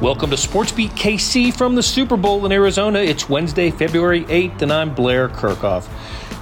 Welcome 0.00 0.30
to 0.30 0.36
SportsBeat 0.36 0.92
KC 0.92 1.52
from 1.52 1.74
the 1.74 1.82
Super 1.82 2.16
Bowl 2.16 2.46
in 2.46 2.52
Arizona. 2.52 3.00
It's 3.00 3.28
Wednesday, 3.28 3.70
February 3.70 4.24
8th, 4.24 4.62
and 4.62 4.72
I'm 4.72 4.94
Blair 4.94 5.28
Kerkhoff. 5.28 5.86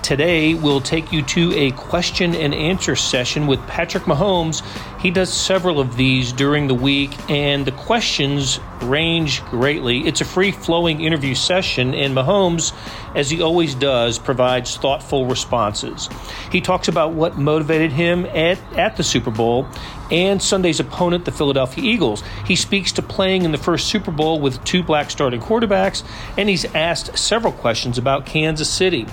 Today, 0.00 0.54
we'll 0.54 0.80
take 0.80 1.12
you 1.12 1.22
to 1.22 1.52
a 1.56 1.72
question 1.72 2.36
and 2.36 2.54
answer 2.54 2.94
session 2.94 3.48
with 3.48 3.58
Patrick 3.66 4.04
Mahomes. 4.04 4.62
He 4.98 5.12
does 5.12 5.32
several 5.32 5.78
of 5.78 5.96
these 5.96 6.32
during 6.32 6.66
the 6.66 6.74
week, 6.74 7.12
and 7.30 7.64
the 7.64 7.72
questions 7.72 8.58
range 8.82 9.44
greatly. 9.44 10.06
It's 10.08 10.20
a 10.20 10.24
free 10.24 10.50
flowing 10.50 11.00
interview 11.00 11.36
session, 11.36 11.94
and 11.94 12.16
Mahomes, 12.16 12.72
as 13.14 13.30
he 13.30 13.40
always 13.40 13.76
does, 13.76 14.18
provides 14.18 14.76
thoughtful 14.76 15.26
responses. 15.26 16.08
He 16.50 16.60
talks 16.60 16.88
about 16.88 17.12
what 17.12 17.38
motivated 17.38 17.92
him 17.92 18.26
at, 18.26 18.58
at 18.76 18.96
the 18.96 19.04
Super 19.04 19.30
Bowl 19.30 19.68
and 20.10 20.42
Sunday's 20.42 20.80
opponent, 20.80 21.24
the 21.24 21.32
Philadelphia 21.32 21.84
Eagles. 21.84 22.24
He 22.44 22.56
speaks 22.56 22.90
to 22.92 23.02
playing 23.02 23.44
in 23.44 23.52
the 23.52 23.58
first 23.58 23.86
Super 23.86 24.10
Bowl 24.10 24.40
with 24.40 24.64
two 24.64 24.82
black 24.82 25.12
starting 25.12 25.40
quarterbacks, 25.40 26.02
and 26.36 26.48
he's 26.48 26.64
asked 26.74 27.16
several 27.16 27.52
questions 27.52 27.98
about 27.98 28.26
Kansas 28.26 28.68
City. 28.68 29.06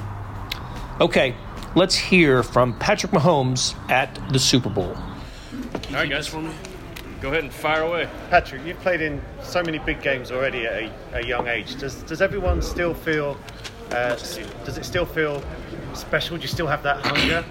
Okay, 0.99 1.35
let's 1.75 1.95
hear 1.95 2.41
from 2.41 2.73
Patrick 2.79 3.11
Mahomes 3.11 3.75
at 3.87 4.19
the 4.31 4.39
Super 4.39 4.69
Bowl. 4.69 4.97
All 5.75 5.91
right, 5.91 6.09
guys, 6.09 6.25
for 6.25 6.41
me. 6.41 6.53
Go 7.19 7.29
ahead 7.29 7.43
and 7.43 7.53
fire 7.53 7.81
away. 7.81 8.07
Patrick, 8.29 8.65
you've 8.65 8.79
played 8.79 9.01
in 9.01 9.21
so 9.41 9.61
many 9.61 9.77
big 9.77 10.01
games 10.01 10.31
already 10.31 10.65
at 10.65 10.73
a, 10.73 10.91
a 11.17 11.25
young 11.25 11.47
age. 11.49 11.75
Does 11.75 11.95
does 12.03 12.21
everyone 12.21 12.61
still 12.61 12.93
feel? 12.93 13.37
Uh, 13.91 14.15
does 14.63 14.77
it 14.77 14.85
still 14.85 15.05
feel 15.05 15.43
special? 15.93 16.37
Do 16.37 16.43
you 16.43 16.47
still 16.47 16.67
have 16.67 16.81
that 16.83 17.05
hunger? 17.05 17.43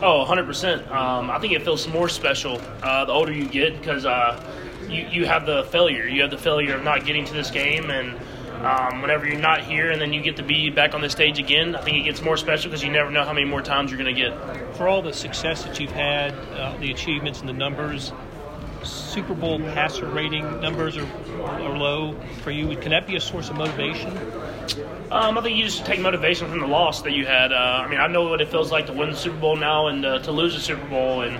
Oh, 0.00 0.24
100%. 0.28 0.88
Um, 0.90 1.30
I 1.30 1.38
think 1.40 1.52
it 1.52 1.62
feels 1.62 1.86
more 1.88 2.08
special 2.08 2.60
uh, 2.82 3.04
the 3.04 3.12
older 3.12 3.32
you 3.32 3.48
get 3.48 3.78
because 3.78 4.04
uh, 4.04 4.42
you, 4.88 5.06
you 5.10 5.26
have 5.26 5.44
the 5.44 5.64
failure. 5.64 6.06
You 6.06 6.22
have 6.22 6.30
the 6.30 6.38
failure 6.38 6.76
of 6.76 6.84
not 6.84 7.04
getting 7.04 7.24
to 7.24 7.32
this 7.32 7.50
game, 7.50 7.90
and 7.90 8.18
um, 8.64 9.02
whenever 9.02 9.26
you're 9.26 9.40
not 9.40 9.62
here 9.62 9.90
and 9.90 10.00
then 10.00 10.12
you 10.12 10.20
get 10.20 10.36
to 10.36 10.42
be 10.42 10.70
back 10.70 10.94
on 10.94 11.00
the 11.00 11.10
stage 11.10 11.38
again, 11.38 11.74
I 11.74 11.80
think 11.80 11.96
it 11.96 12.02
gets 12.02 12.22
more 12.22 12.36
special 12.36 12.70
because 12.70 12.82
you 12.82 12.90
never 12.90 13.10
know 13.10 13.24
how 13.24 13.32
many 13.32 13.46
more 13.46 13.62
times 13.62 13.90
you're 13.90 14.02
going 14.02 14.14
to 14.14 14.20
get. 14.20 14.76
For 14.76 14.86
all 14.88 15.02
the 15.02 15.12
success 15.12 15.64
that 15.64 15.80
you've 15.80 15.92
had, 15.92 16.32
uh, 16.32 16.76
the 16.78 16.90
achievements 16.90 17.40
and 17.40 17.48
the 17.48 17.54
numbers, 17.54 18.12
Super 18.84 19.34
Bowl 19.34 19.58
passer 19.58 20.06
rating 20.06 20.60
numbers 20.60 20.96
are, 20.96 21.06
are 21.42 21.76
low 21.76 22.16
for 22.42 22.50
you. 22.50 22.76
Can 22.76 22.90
that 22.90 23.06
be 23.06 23.16
a 23.16 23.20
source 23.20 23.50
of 23.50 23.56
motivation? 23.56 24.16
Um, 25.10 25.36
I 25.36 25.42
think 25.42 25.58
you 25.58 25.64
just 25.64 25.84
take 25.84 26.00
motivation 26.00 26.48
from 26.48 26.60
the 26.60 26.66
loss 26.66 27.02
that 27.02 27.12
you 27.12 27.26
had. 27.26 27.52
Uh, 27.52 27.82
I 27.84 27.88
mean, 27.88 28.00
I 28.00 28.06
know 28.06 28.28
what 28.28 28.40
it 28.40 28.48
feels 28.48 28.72
like 28.72 28.86
to 28.86 28.92
win 28.92 29.10
the 29.10 29.16
Super 29.16 29.36
Bowl 29.36 29.56
now 29.56 29.88
and 29.88 30.04
uh, 30.04 30.18
to 30.20 30.32
lose 30.32 30.54
the 30.54 30.60
Super 30.60 30.86
Bowl, 30.88 31.20
and 31.22 31.36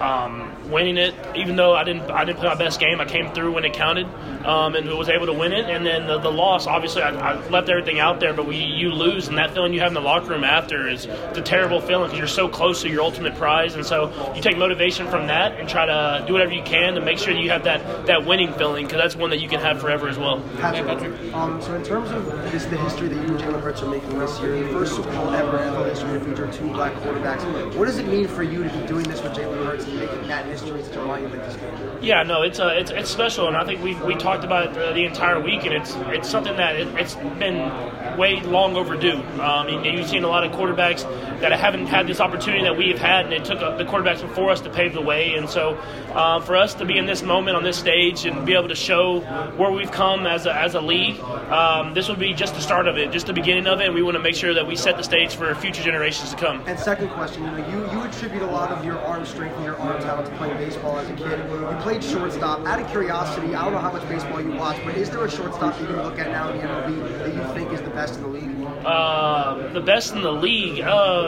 um, 0.00 0.47
winning 0.68 0.96
it. 0.96 1.14
Even 1.36 1.56
though 1.56 1.74
I 1.74 1.84
didn't, 1.84 2.10
I 2.10 2.24
didn't 2.24 2.38
play 2.38 2.48
my 2.48 2.54
best 2.54 2.80
game. 2.80 3.00
I 3.00 3.04
came 3.04 3.32
through 3.32 3.52
when 3.52 3.64
it 3.64 3.72
counted, 3.72 4.06
um, 4.44 4.74
and 4.74 4.88
was 4.88 5.08
able 5.08 5.26
to 5.26 5.32
win 5.32 5.52
it. 5.52 5.68
And 5.68 5.84
then 5.84 6.06
the, 6.06 6.18
the 6.18 6.30
loss, 6.30 6.66
obviously, 6.66 7.02
I, 7.02 7.10
I, 7.10 7.48
left 7.48 7.68
everything 7.68 7.98
out 7.98 8.20
there. 8.20 8.32
But 8.32 8.46
we, 8.46 8.56
you 8.56 8.90
lose, 8.90 9.28
and 9.28 9.38
that 9.38 9.52
feeling 9.54 9.72
you 9.72 9.80
have 9.80 9.88
in 9.88 9.94
the 9.94 10.00
locker 10.00 10.30
room 10.30 10.44
after 10.44 10.88
is 10.88 11.06
a 11.06 11.42
terrible 11.42 11.80
feeling 11.80 12.06
because 12.06 12.18
you're 12.18 12.28
so 12.28 12.48
close 12.48 12.82
to 12.82 12.88
your 12.88 13.02
ultimate 13.02 13.34
prize. 13.36 13.74
And 13.74 13.84
so 13.84 14.32
you 14.34 14.42
take 14.42 14.58
motivation 14.58 15.08
from 15.08 15.26
that 15.28 15.58
and 15.58 15.68
try 15.68 15.86
to 15.86 16.24
do 16.26 16.32
whatever 16.32 16.52
you 16.52 16.62
can 16.62 16.94
to 16.94 17.00
make 17.00 17.18
sure 17.18 17.32
you 17.32 17.50
have 17.50 17.64
that 17.64 18.06
that 18.06 18.26
winning 18.26 18.52
feeling 18.54 18.86
because 18.86 18.98
that's 18.98 19.16
one 19.16 19.30
that 19.30 19.40
you 19.40 19.48
can 19.48 19.60
have 19.60 19.80
forever 19.80 20.08
as 20.08 20.18
well. 20.18 20.42
Patrick, 20.58 20.88
um, 21.34 21.60
so 21.62 21.74
in 21.74 21.84
terms 21.84 22.10
of 22.10 22.26
this, 22.50 22.64
the 22.66 22.76
history 22.78 23.08
that 23.08 23.16
you 23.16 23.34
and 23.34 23.38
Jalen 23.38 23.60
Hurts 23.60 23.82
are 23.82 23.90
making 23.90 24.18
this 24.18 24.38
year, 24.40 24.62
the 24.62 24.68
first 24.70 24.96
Super 24.96 25.10
Bowl 25.12 25.30
ever 25.30 25.57
NFL 25.88 25.90
history 25.90 26.18
to 26.18 26.24
feature 26.24 26.52
two 26.52 26.72
black 26.72 26.92
quarterbacks. 26.94 27.74
What 27.76 27.86
does 27.86 27.98
it 27.98 28.06
mean 28.06 28.28
for 28.28 28.42
you 28.42 28.62
to 28.62 28.70
be 28.70 28.86
doing 28.86 29.04
this 29.08 29.22
with 29.22 29.32
Jalen 29.32 29.64
Hurts 29.64 29.84
and 29.84 29.98
making 29.98 30.28
that 30.28 30.46
history 30.46 30.82
such 30.82 30.96
a 30.96 31.28
this 31.28 31.56
game? 31.56 31.98
Yeah, 32.00 32.22
no, 32.22 32.42
it's 32.42 32.60
uh, 32.60 32.74
it's 32.76 32.90
it's 32.90 33.10
special, 33.10 33.48
and 33.48 33.56
I 33.56 33.64
think 33.64 33.82
we 33.82 33.94
we 34.02 34.14
talked 34.14 34.44
about 34.44 34.68
it 34.68 34.74
the, 34.74 34.92
the 34.92 35.04
entire 35.04 35.40
week, 35.40 35.64
and 35.64 35.74
it's 35.74 35.94
it's 36.08 36.28
something 36.28 36.56
that 36.56 36.76
it, 36.76 36.88
has 36.88 37.14
been 37.38 38.16
way 38.16 38.40
long 38.40 38.76
overdue. 38.76 39.22
Um, 39.40 39.66
mean, 39.66 39.84
you've 39.84 40.08
seen 40.08 40.24
a 40.24 40.28
lot 40.28 40.44
of 40.44 40.52
quarterbacks 40.52 41.04
that 41.40 41.52
haven't 41.52 41.86
had 41.86 42.06
this 42.06 42.20
opportunity 42.20 42.64
that 42.64 42.76
we've 42.76 42.98
had, 42.98 43.24
and 43.26 43.34
it 43.34 43.44
took 43.44 43.60
uh, 43.60 43.76
the 43.76 43.84
quarterbacks 43.84 44.20
before 44.20 44.50
us 44.50 44.60
to 44.62 44.70
pave 44.70 44.94
the 44.94 45.00
way, 45.00 45.34
and 45.34 45.48
so 45.48 45.76
uh, 46.12 46.40
for 46.40 46.56
us 46.56 46.74
to 46.74 46.84
be 46.84 46.98
in 46.98 47.06
this 47.06 47.22
moment 47.22 47.56
on 47.56 47.62
this 47.62 47.78
stage 47.78 48.24
and 48.24 48.46
be 48.46 48.54
able 48.54 48.68
to 48.68 48.74
show 48.74 49.20
where 49.56 49.70
we've 49.70 49.90
come 49.90 50.26
as 50.26 50.46
a, 50.46 50.54
as 50.54 50.74
a 50.74 50.80
league, 50.80 51.18
um, 51.50 51.94
this 51.94 52.08
would 52.08 52.18
be 52.18 52.32
just 52.34 52.54
the 52.54 52.60
start 52.60 52.88
of 52.88 52.96
it, 52.96 53.10
just 53.12 53.26
the 53.26 53.32
beginning 53.32 53.66
of 53.66 53.80
it. 53.80 53.86
And 53.86 53.94
we 53.94 54.02
want 54.02 54.16
to 54.16 54.22
make 54.22 54.34
sure 54.34 54.54
that 54.54 54.66
we 54.66 54.76
set 54.76 54.96
the 54.96 55.02
stage 55.02 55.34
for 55.34 55.54
future 55.54 55.82
generations 55.82 56.30
to 56.30 56.36
come. 56.36 56.62
And 56.66 56.78
second 56.78 57.08
question, 57.10 57.44
you 57.44 57.50
know, 57.50 57.68
you, 57.68 57.90
you 57.92 58.02
attribute 58.04 58.42
a 58.42 58.46
lot 58.46 58.70
of 58.70 58.84
your 58.84 58.98
arm 59.00 59.24
strength 59.26 59.54
and 59.56 59.64
your 59.64 59.76
arm 59.76 60.00
talent 60.02 60.28
to 60.28 60.36
playing 60.36 60.56
baseball 60.56 60.98
as 60.98 61.08
a 61.08 61.14
kid. 61.14 61.38
You 61.50 61.78
played 61.80 62.02
shortstop. 62.02 62.66
Out 62.66 62.80
of 62.80 62.88
curiosity, 62.90 63.54
I 63.54 63.64
don't 63.64 63.72
know 63.72 63.78
how 63.78 63.92
much 63.92 64.06
baseball 64.08 64.40
you 64.40 64.52
watch, 64.52 64.78
but 64.84 64.96
is 64.96 65.10
there 65.10 65.24
a 65.24 65.30
shortstop 65.30 65.78
you 65.80 65.86
can 65.86 66.02
look 66.02 66.18
at 66.18 66.28
now 66.28 66.50
in 66.50 66.58
the 66.58 66.64
MLB 66.64 67.18
that 67.18 67.34
you 67.34 67.54
think 67.54 67.72
is 67.72 67.82
the 67.82 67.90
best 67.90 68.16
in 68.16 68.22
the 68.22 68.28
league? 68.28 68.48
Uh, 68.84 69.72
the 69.72 69.80
best 69.80 70.14
in 70.14 70.22
the 70.22 70.32
league. 70.32 70.80
Uh, 70.80 71.27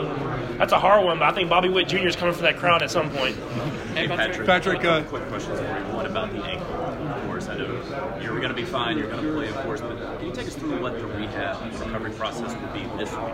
that's 0.57 0.73
a 0.73 0.79
hard 0.79 1.03
one, 1.05 1.19
but 1.19 1.27
I 1.27 1.31
think 1.33 1.49
Bobby 1.49 1.69
Witt 1.69 1.87
Jr. 1.87 2.07
is 2.07 2.15
coming 2.15 2.33
for 2.33 2.41
that 2.43 2.57
crown 2.57 2.81
at 2.83 2.91
some 2.91 3.09
point. 3.09 3.35
Hey, 3.93 4.07
Patrick. 4.07 4.47
Patrick, 4.47 4.85
uh, 4.85 5.03
quick 5.03 5.27
questions 5.27 5.59
for 5.59 5.65
you. 5.65 5.95
One 5.95 6.05
about 6.05 6.31
the 6.31 6.43
ankle. 6.43 6.73
Of 6.75 7.25
course, 7.25 7.47
I 7.47 7.57
know 7.57 8.19
you're 8.21 8.37
going 8.37 8.49
to 8.49 8.53
be 8.53 8.63
fine. 8.63 8.97
You're 8.97 9.09
going 9.09 9.23
to 9.23 9.33
play, 9.33 9.49
of 9.49 9.55
course. 9.57 9.81
But 9.81 9.97
can 10.19 10.27
you 10.27 10.33
take 10.33 10.47
us 10.47 10.55
through 10.55 10.81
what 10.81 10.97
the 10.97 11.05
rehab 11.05 11.61
recovery 11.81 12.11
process 12.11 12.55
will 12.55 12.73
be 12.73 12.83
this 12.97 13.11
week? 13.11 13.33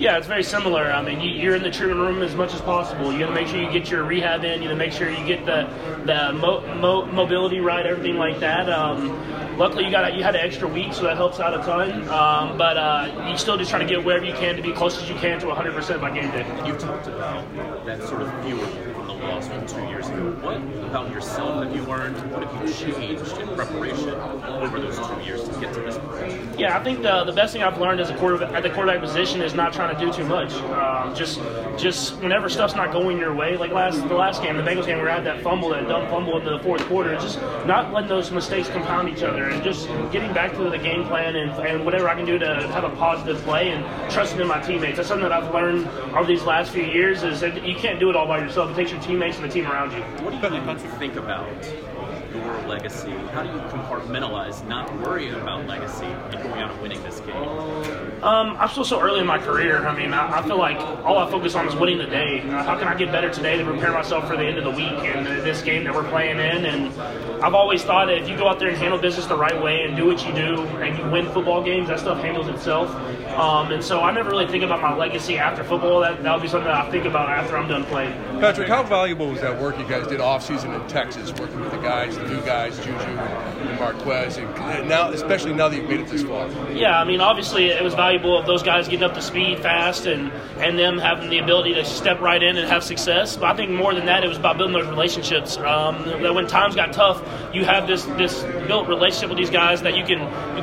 Yeah, 0.00 0.16
it's 0.16 0.26
very 0.26 0.42
similar. 0.42 0.90
I 0.90 1.02
mean, 1.02 1.20
you, 1.20 1.52
are 1.52 1.54
in 1.54 1.62
the 1.62 1.70
treatment 1.70 2.00
room 2.00 2.22
as 2.22 2.34
much 2.34 2.54
as 2.54 2.60
possible. 2.62 3.12
You 3.12 3.18
got 3.18 3.26
to 3.26 3.34
make 3.34 3.48
sure 3.48 3.60
you 3.60 3.70
get 3.70 3.90
your 3.90 4.02
rehab 4.02 4.44
in. 4.44 4.62
You 4.62 4.68
got 4.68 4.72
to 4.72 4.78
make 4.78 4.92
sure 4.92 5.10
you 5.10 5.26
get 5.26 5.44
the 5.44 5.68
the 6.06 6.32
mo- 6.32 6.62
mo- 6.76 7.04
mobility 7.04 7.60
right, 7.60 7.84
everything 7.84 8.16
like 8.16 8.40
that. 8.40 8.70
Um, 8.70 9.58
luckily, 9.58 9.84
you 9.84 9.90
got 9.90 10.14
you 10.14 10.22
had 10.22 10.34
an 10.34 10.40
extra 10.40 10.66
week, 10.66 10.94
so 10.94 11.02
that 11.02 11.18
helps 11.18 11.38
out 11.38 11.52
a 11.52 11.58
ton. 11.58 12.08
Um, 12.08 12.56
but 12.56 12.78
uh, 12.78 13.28
you 13.28 13.36
still 13.36 13.58
just 13.58 13.68
trying 13.68 13.86
to 13.86 13.94
get 13.94 14.02
wherever 14.02 14.24
you 14.24 14.32
can 14.32 14.56
to 14.56 14.62
be 14.62 14.72
close 14.72 14.96
as 15.02 15.06
you 15.06 15.16
can 15.16 15.38
to 15.40 15.46
100% 15.46 16.00
by 16.00 16.10
game 16.10 16.30
day. 16.30 16.46
You've 16.66 16.78
talked 16.78 17.06
about 17.06 17.84
that 17.84 18.02
sort 18.02 18.22
of 18.22 18.42
feeling 18.42 18.89
from 19.46 19.66
two 19.66 19.80
years 19.88 20.08
ago. 20.08 20.30
What 20.42 20.56
about 20.86 21.10
yourself 21.10 21.64
have 21.64 21.74
you 21.74 21.82
learned? 21.82 22.16
What 22.32 22.42
have 22.42 22.68
you 22.68 22.72
changed 22.72 23.38
in 23.38 23.48
preparation 23.54 24.10
over 24.10 24.80
those 24.80 24.98
two 24.98 25.20
years 25.22 25.48
to 25.48 25.60
get 25.60 25.72
to 25.74 25.80
this 25.80 25.98
point? 25.98 26.58
Yeah, 26.58 26.78
I 26.78 26.82
think 26.82 27.02
the, 27.02 27.24
the 27.24 27.32
best 27.32 27.52
thing 27.52 27.62
I've 27.62 27.80
learned 27.80 28.00
as 28.00 28.10
a 28.10 28.16
quarterback 28.16 28.52
at 28.52 28.62
the 28.62 28.70
quarterback 28.70 29.00
position 29.00 29.40
is 29.40 29.54
not 29.54 29.72
trying 29.72 29.96
to 29.96 30.04
do 30.04 30.12
too 30.12 30.24
much. 30.24 30.52
Um, 30.54 31.14
just 31.14 31.40
just 31.78 32.20
whenever 32.20 32.48
stuff's 32.48 32.74
not 32.74 32.92
going 32.92 33.18
your 33.18 33.34
way, 33.34 33.56
like 33.56 33.70
last 33.70 34.06
the 34.08 34.14
last 34.14 34.42
game, 34.42 34.56
the 34.56 34.62
Bengals 34.62 34.86
game, 34.86 34.98
where 34.98 35.10
I 35.10 35.14
had 35.14 35.24
that 35.24 35.42
fumble, 35.42 35.70
that 35.70 35.88
dumb 35.88 36.08
fumble 36.08 36.38
in 36.38 36.44
the 36.44 36.58
fourth 36.60 36.84
quarter, 36.86 37.14
just 37.16 37.40
not 37.66 37.92
letting 37.92 38.08
those 38.08 38.30
mistakes 38.30 38.68
compound 38.68 39.08
each 39.08 39.22
other 39.22 39.48
and 39.48 39.62
just 39.62 39.88
getting 40.12 40.32
back 40.32 40.52
to 40.54 40.70
the 40.70 40.78
game 40.78 41.04
plan 41.06 41.36
and, 41.36 41.50
and 41.66 41.84
whatever 41.84 42.08
I 42.08 42.14
can 42.14 42.26
do 42.26 42.38
to 42.38 42.68
have 42.68 42.84
a 42.84 42.90
positive 42.96 43.38
play 43.42 43.70
and 43.70 43.84
trusting 44.10 44.40
in 44.40 44.46
my 44.46 44.60
teammates. 44.60 44.96
That's 44.96 45.08
something 45.08 45.28
that 45.28 45.32
I've 45.32 45.52
learned 45.54 45.86
over 46.14 46.26
these 46.26 46.42
last 46.42 46.72
few 46.72 46.84
years 46.84 47.22
is 47.22 47.40
that 47.40 47.66
you 47.66 47.74
can't 47.74 47.98
do 47.98 48.10
it 48.10 48.16
all 48.16 48.26
by 48.26 48.38
yourself. 48.38 48.70
It 48.70 48.74
takes 48.74 48.90
your 48.90 49.00
teammates 49.00 49.29
and 49.36 49.44
the 49.44 49.48
team 49.48 49.66
around 49.66 49.92
you. 49.92 50.00
What 50.24 50.30
do 50.30 50.36
you 50.36 50.90
think 50.98 51.16
about 51.16 51.48
your 52.34 52.60
legacy? 52.68 53.10
How 53.32 53.42
do 53.42 53.48
you 53.48 53.58
compartmentalize 53.68 54.66
not 54.66 54.92
worrying 55.00 55.34
about 55.34 55.66
legacy 55.66 56.06
and 56.06 56.42
going 56.42 56.60
out 56.60 56.70
and 56.70 56.82
winning 56.82 57.02
this 57.02 57.20
game? 57.20 57.36
Um, 58.22 58.56
I'm 58.58 58.68
still 58.68 58.84
so 58.84 59.00
early 59.00 59.20
in 59.20 59.26
my 59.26 59.38
career. 59.38 59.86
I 59.86 59.96
mean, 59.96 60.12
I, 60.12 60.38
I, 60.38 60.42
feel 60.42 60.58
like 60.58 60.78
all 61.04 61.18
I 61.18 61.30
focus 61.30 61.54
on 61.54 61.66
is 61.66 61.74
winning 61.74 61.98
the 61.98 62.06
day. 62.06 62.40
Uh, 62.40 62.62
how 62.62 62.78
can 62.78 62.86
I 62.86 62.94
get 62.94 63.10
better 63.10 63.30
today 63.30 63.56
to 63.56 63.64
prepare 63.64 63.92
myself 63.92 64.28
for 64.28 64.36
the 64.36 64.44
end 64.44 64.58
of 64.58 64.64
the 64.64 64.70
week 64.70 64.86
and 64.86 65.26
this 65.26 65.62
game 65.62 65.84
that 65.84 65.94
we're 65.94 66.08
playing 66.08 66.38
in? 66.38 66.66
And 66.66 67.00
I've 67.42 67.54
always 67.54 67.82
thought 67.82 68.06
that 68.06 68.18
if 68.18 68.28
you 68.28 68.36
go 68.36 68.48
out 68.48 68.58
there 68.58 68.68
and 68.68 68.76
handle 68.76 68.98
business 68.98 69.26
the 69.26 69.36
right 69.36 69.60
way 69.62 69.84
and 69.84 69.96
do 69.96 70.06
what 70.06 70.26
you 70.26 70.32
do 70.34 70.62
and 70.78 70.98
you 70.98 71.10
win 71.10 71.26
football 71.32 71.62
games, 71.62 71.88
that 71.88 72.00
stuff 72.00 72.20
handles 72.20 72.48
itself. 72.48 72.90
Um, 73.30 73.72
and 73.72 73.82
so 73.82 74.00
I 74.00 74.12
never 74.12 74.30
really 74.30 74.46
think 74.46 74.64
about 74.64 74.80
my 74.80 74.94
legacy 74.94 75.38
after 75.38 75.64
football. 75.64 76.00
That 76.00 76.22
that'll 76.22 76.40
be 76.40 76.48
something 76.48 76.68
that 76.68 76.86
I 76.86 76.90
think 76.90 77.06
about 77.06 77.28
after 77.30 77.56
I'm 77.56 77.68
done 77.68 77.84
playing. 77.84 78.12
Patrick, 78.40 78.68
how 78.68 78.82
valuable 78.82 79.28
was 79.28 79.40
that 79.42 79.60
work 79.60 79.78
you 79.78 79.86
guys 79.86 80.06
did 80.06 80.18
off 80.18 80.42
season 80.42 80.72
in 80.72 80.88
Texas, 80.88 81.30
working 81.34 81.60
with 81.60 81.70
the 81.72 81.78
guys, 81.78 82.16
the 82.16 82.26
new 82.26 82.40
guys, 82.40 82.74
Juju 82.78 82.90
and 82.90 83.78
Marquez, 83.78 84.38
and 84.38 84.88
now, 84.88 85.10
especially 85.10 85.52
now 85.52 85.68
that 85.68 85.76
you've 85.76 85.88
made 85.88 86.00
it 86.00 86.08
this 86.08 86.22
far? 86.22 86.48
Yeah, 86.72 86.98
I 86.98 87.04
mean, 87.04 87.20
obviously 87.20 87.66
it 87.66 87.84
was 87.84 87.92
valuable 87.92 88.38
of 88.38 88.46
those 88.46 88.62
guys 88.62 88.88
getting 88.88 89.04
up 89.04 89.12
to 89.14 89.20
speed 89.20 89.58
fast 89.58 90.06
and 90.06 90.32
and 90.58 90.78
them 90.78 90.98
having 90.98 91.28
the 91.28 91.38
ability 91.38 91.74
to 91.74 91.84
step 91.84 92.20
right 92.20 92.42
in 92.42 92.56
and 92.56 92.66
have 92.66 92.82
success. 92.82 93.36
But 93.36 93.52
I 93.52 93.56
think 93.56 93.72
more 93.72 93.92
than 93.92 94.06
that, 94.06 94.24
it 94.24 94.28
was 94.28 94.38
about 94.38 94.56
building 94.56 94.74
those 94.74 94.88
relationships. 94.88 95.58
Um, 95.58 96.02
that 96.04 96.34
when 96.34 96.46
times 96.46 96.74
got 96.74 96.94
tough, 96.94 97.22
you 97.54 97.66
have 97.66 97.86
this 97.86 98.04
this 98.04 98.42
built 98.66 98.88
relationship 98.88 99.28
with 99.28 99.38
these 99.38 99.50
guys 99.50 99.82
that 99.82 99.96
you 99.96 100.04
can, 100.04 100.20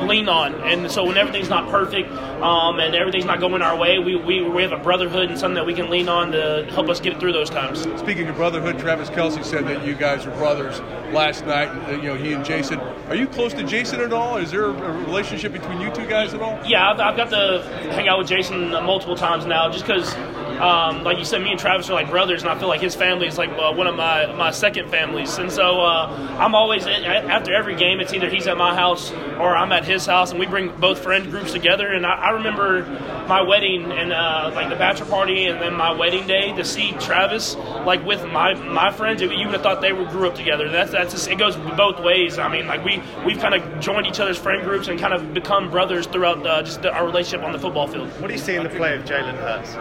lean 0.08 0.30
on. 0.30 0.54
And 0.62 0.90
so 0.92 1.04
when 1.04 1.18
everything's 1.18 1.50
not 1.50 1.70
perfect 1.70 2.10
um, 2.12 2.80
and 2.80 2.96
everything's 2.96 3.26
not 3.26 3.40
going 3.40 3.62
our 3.62 3.78
way, 3.78 4.00
we, 4.00 4.16
we 4.16 4.42
we 4.42 4.62
have 4.62 4.72
a 4.72 4.78
brotherhood 4.78 5.30
and 5.30 5.38
something 5.40 5.56
that 5.56 5.66
we 5.66 5.74
can 5.74 5.90
lean 5.90 6.08
on 6.08 6.32
to 6.32 6.66
help 6.70 6.88
us 6.88 7.00
get 7.00 7.20
through 7.20 7.34
those 7.34 7.50
times. 7.50 7.67
Speaking 7.76 8.28
of 8.28 8.36
brotherhood, 8.36 8.80
Travis 8.80 9.10
Kelce 9.10 9.44
said 9.44 9.66
that 9.68 9.86
you 9.86 9.94
guys 9.94 10.26
are 10.26 10.32
brothers 10.32 10.80
last 11.12 11.46
night. 11.46 11.68
Uh, 11.68 11.92
you 11.92 12.04
know, 12.04 12.16
he 12.16 12.34
and 12.34 12.46
Jason. 12.46 12.80
Are 12.80 13.16
you 13.16 13.28
close 13.28 13.54
to 13.54 13.64
Jason 13.64 14.00
at 14.02 14.14
all? 14.14 14.38
Is 14.38 14.52
there 14.52 14.66
a 14.66 14.72
relationship 15.04 15.54
between 15.54 15.82
you 15.82 15.94
two 15.94 16.06
guys 16.06 16.34
at 16.34 16.42
all? 16.42 16.60
Yeah, 16.66 16.90
I've, 16.90 17.00
I've 17.00 17.18
got 17.18 17.30
to 17.30 17.64
hang 17.92 18.08
out 18.08 18.20
with 18.20 18.28
Jason 18.28 18.70
multiple 18.70 19.16
times 19.16 19.46
now, 19.46 19.70
just 19.70 19.86
because 19.86 20.14
um, 20.60 21.04
like 21.04 21.18
you 21.18 21.26
said, 21.26 21.42
me 21.42 21.52
and 21.52 21.60
Travis 21.60 21.90
are 21.90 21.94
like 21.94 22.10
brothers, 22.10 22.42
and 22.42 22.50
I 22.50 22.58
feel 22.58 22.68
like 22.68 22.82
his 22.82 22.96
family 22.96 23.28
is 23.28 23.38
like 23.38 23.52
uh, 23.52 23.74
one 23.74 23.88
of 23.88 23.96
my 23.96 24.26
my 24.34 24.52
second 24.52 24.90
families. 24.90 25.38
And 25.38 25.52
so 25.52 25.82
uh, 25.82 26.38
I'm 26.40 26.56
always 26.56 26.86
after 26.88 27.54
every 27.54 27.76
game, 27.76 28.00
it's 28.00 28.14
either 28.14 28.30
he's 28.30 28.48
at 28.48 28.58
my 28.58 28.76
house 28.76 29.12
or 29.12 29.56
I'm 29.56 29.72
at 29.72 29.86
his 29.86 30.06
house, 30.06 30.32
and 30.32 30.40
we 30.40 30.46
bring 30.46 30.70
both 30.80 31.00
friend 31.00 31.30
groups 31.30 31.52
together. 31.52 31.88
And 31.88 32.06
I, 32.06 32.14
I 32.14 32.30
remember 32.32 32.84
my 33.28 33.42
wedding 33.42 33.92
and 33.92 34.12
uh, 34.12 34.52
like 34.56 34.70
the 34.70 34.76
bachelor 34.76 35.06
party, 35.08 35.46
and 35.46 35.62
then 35.62 35.74
my 35.74 35.92
wedding 35.92 36.28
day 36.28 36.54
to 36.56 36.66
see 36.66 36.92
Travis 36.94 37.56
like 37.86 38.06
with 38.06 38.26
my 38.26 38.54
my 38.54 38.92
friends. 38.92 39.22
You 39.22 39.30
would 39.30 39.54
have 39.54 39.62
thought 39.62 39.82
they 39.82 39.94
were 39.94 40.06
grew 40.06 40.28
up 40.28 40.36
together. 40.36 40.70
That's 40.70 40.92
that's 40.92 41.14
just, 41.14 41.28
it 41.28 41.38
goes 41.38 41.56
both 41.56 42.00
ways. 42.00 42.40
I 42.40 42.50
mean, 42.50 42.68
like 42.68 42.84
we 42.84 43.02
we've 43.26 43.40
kind 43.40 43.54
of 43.54 43.80
joined 43.80 44.08
each 44.08 44.20
other's 44.20 44.38
friend 44.38 44.64
groups 44.64 44.88
and 44.88 45.00
kind 45.00 45.14
of 45.14 45.34
become 45.34 45.70
brothers 45.70 46.08
throughout 46.08 46.46
uh, 46.46 46.64
just 46.64 46.82
the, 46.82 46.92
our 46.92 47.06
relationship 47.06 47.46
on 47.46 47.52
the 47.52 47.60
football 47.60 47.88
field. 47.88 48.10
What 48.20 48.28
do 48.28 48.34
you 48.34 48.40
see 48.40 48.56
in 48.56 48.64
the 48.64 48.70
play 48.70 48.96
of 48.96 49.04
Jalen 49.04 49.36
Hurts? 49.36 49.76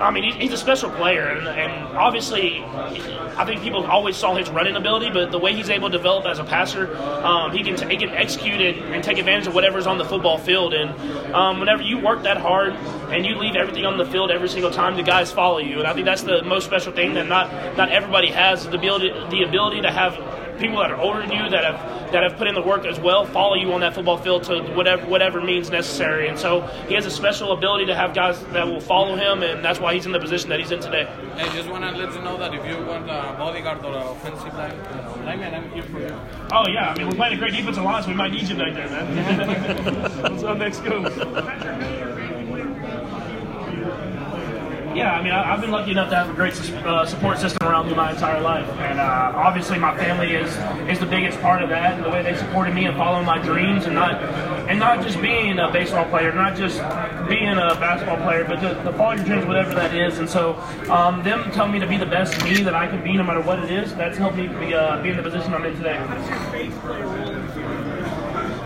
I 0.00 0.10
mean, 0.10 0.32
he's 0.32 0.52
a 0.52 0.56
special 0.56 0.90
player, 0.90 1.28
and, 1.28 1.46
and, 1.46 1.96
obviously, 1.96 2.64
I 2.64 3.44
think 3.44 3.60
people 3.60 3.84
always 3.84 4.16
saw 4.16 4.34
his 4.34 4.48
running 4.48 4.74
ability, 4.74 5.10
but 5.10 5.30
the 5.30 5.38
way 5.38 5.54
he's 5.54 5.68
able 5.68 5.90
to 5.90 5.96
develop 5.96 6.24
as 6.24 6.38
a 6.38 6.44
passer, 6.44 6.96
um, 6.96 7.52
he 7.52 7.62
can 7.62 7.76
t- 7.76 7.86
he 7.86 7.98
can 7.98 8.08
execute 8.10 8.60
it 8.60 8.78
and 8.78 9.04
take 9.04 9.18
advantage 9.18 9.46
of 9.46 9.54
whatever's 9.54 9.86
on 9.86 9.98
the 9.98 10.04
football 10.04 10.38
field. 10.38 10.72
And 10.72 11.34
um, 11.34 11.60
whenever 11.60 11.82
you 11.82 11.98
work 11.98 12.22
that 12.22 12.38
hard 12.38 12.72
and 13.12 13.26
you 13.26 13.34
leave 13.34 13.56
everything 13.56 13.84
on 13.84 13.98
the 13.98 14.06
field 14.06 14.30
every 14.30 14.48
single 14.48 14.70
time, 14.70 14.96
the 14.96 15.02
guys 15.02 15.30
follow 15.30 15.58
you. 15.58 15.80
And 15.80 15.86
I 15.86 15.92
think 15.92 16.06
that's 16.06 16.22
the 16.22 16.42
most 16.44 16.64
special 16.64 16.92
thing 16.92 17.14
that 17.14 17.28
not 17.28 17.76
not 17.76 17.90
everybody 17.90 18.28
has 18.28 18.66
the 18.66 18.78
ability 18.78 19.10
the 19.30 19.42
ability 19.42 19.82
to 19.82 19.90
have 19.90 20.14
people 20.60 20.78
that 20.78 20.90
are 20.90 21.00
older 21.00 21.20
than 21.20 21.32
you 21.32 21.48
that 21.48 21.64
have 21.64 22.12
that 22.12 22.22
have 22.22 22.36
put 22.36 22.46
in 22.46 22.54
the 22.54 22.62
work 22.62 22.84
as 22.84 23.00
well 23.00 23.24
follow 23.24 23.54
you 23.54 23.72
on 23.72 23.80
that 23.80 23.94
football 23.94 24.18
field 24.18 24.44
to 24.44 24.62
whatever 24.74 25.06
whatever 25.06 25.40
means 25.40 25.70
necessary. 25.70 26.28
And 26.28 26.38
so 26.38 26.62
he 26.88 26.94
has 26.94 27.06
a 27.06 27.10
special 27.10 27.52
ability 27.52 27.86
to 27.86 27.94
have 27.94 28.14
guys 28.14 28.44
that 28.46 28.66
will 28.66 28.80
follow 28.80 29.16
him, 29.16 29.42
and 29.42 29.64
that's 29.64 29.80
why 29.80 29.94
he's 29.94 30.06
in 30.06 30.12
the 30.12 30.20
position 30.20 30.50
that 30.50 30.60
he's 30.60 30.70
in 30.70 30.80
today. 30.80 31.08
I 31.36 31.48
just 31.54 31.68
want 31.68 31.84
to 31.84 31.90
let 31.92 32.14
you 32.14 32.22
know 32.22 32.36
that 32.36 32.54
if 32.54 32.64
you 32.66 32.84
want 32.84 33.04
a 33.04 33.34
bodyguard 33.38 33.84
or 33.84 33.96
an 33.96 34.06
offensive 34.06 34.54
line, 34.54 34.72
uh, 34.72 35.22
lineman, 35.24 35.54
I'm 35.54 35.70
here 35.70 35.82
for 35.84 36.00
you. 36.00 36.20
Oh 36.52 36.68
yeah, 36.68 36.90
I 36.90 36.98
mean 36.98 37.08
we're 37.08 37.14
playing 37.14 37.34
a 37.34 37.38
great 37.38 37.52
defensive 37.52 37.84
line, 37.84 38.02
so 38.02 38.08
we 38.10 38.14
might 38.14 38.32
need 38.32 38.48
you 38.48 38.56
back 38.56 38.74
there, 38.74 38.88
man. 38.88 40.22
What's 40.22 40.44
up 40.44 40.58
next 40.58 40.80
go? 40.80 42.09
Yeah, 44.94 45.12
I 45.12 45.22
mean, 45.22 45.32
I, 45.32 45.44
have 45.44 45.60
been 45.60 45.70
lucky 45.70 45.92
enough 45.92 46.10
to 46.10 46.16
have 46.16 46.30
a 46.30 46.34
great 46.34 46.52
uh, 46.84 47.06
support 47.06 47.38
system 47.38 47.68
around 47.68 47.86
me 47.86 47.94
my 47.94 48.10
entire 48.10 48.40
life, 48.40 48.68
and 48.80 48.98
uh, 48.98 49.32
obviously 49.36 49.78
my 49.78 49.96
family 49.96 50.34
is 50.34 50.50
is 50.90 50.98
the 50.98 51.06
biggest 51.06 51.40
part 51.40 51.62
of 51.62 51.68
that, 51.68 51.94
and 51.94 52.04
the 52.04 52.10
way 52.10 52.22
they 52.22 52.36
supported 52.36 52.74
me 52.74 52.86
and 52.86 52.96
following 52.96 53.24
my 53.24 53.38
dreams, 53.38 53.86
and 53.86 53.94
not 53.94 54.20
and 54.68 54.80
not 54.80 55.00
just 55.00 55.22
being 55.22 55.60
a 55.60 55.70
baseball 55.70 56.04
player, 56.06 56.32
not 56.32 56.56
just 56.56 56.78
being 57.28 57.52
a 57.52 57.76
basketball 57.78 58.16
player, 58.18 58.44
but 58.44 58.56
to, 58.56 58.74
to 58.82 58.92
follow 58.94 59.12
your 59.12 59.24
dreams, 59.24 59.46
whatever 59.46 59.74
that 59.74 59.94
is. 59.94 60.18
And 60.18 60.28
so, 60.28 60.56
um, 60.90 61.22
them 61.22 61.52
telling 61.52 61.70
me 61.72 61.78
to 61.78 61.86
be 61.86 61.96
the 61.96 62.06
best 62.06 62.42
me 62.44 62.62
that 62.64 62.74
I 62.74 62.88
can 62.88 63.02
be, 63.04 63.16
no 63.16 63.22
matter 63.22 63.42
what 63.42 63.60
it 63.60 63.70
is, 63.70 63.94
that's 63.94 64.18
helped 64.18 64.36
me 64.36 64.48
be, 64.48 64.74
uh, 64.74 65.00
be 65.02 65.10
in 65.10 65.16
the 65.16 65.22
position 65.22 65.54
I'm 65.54 65.64
in 65.64 65.76
today. 65.76 67.69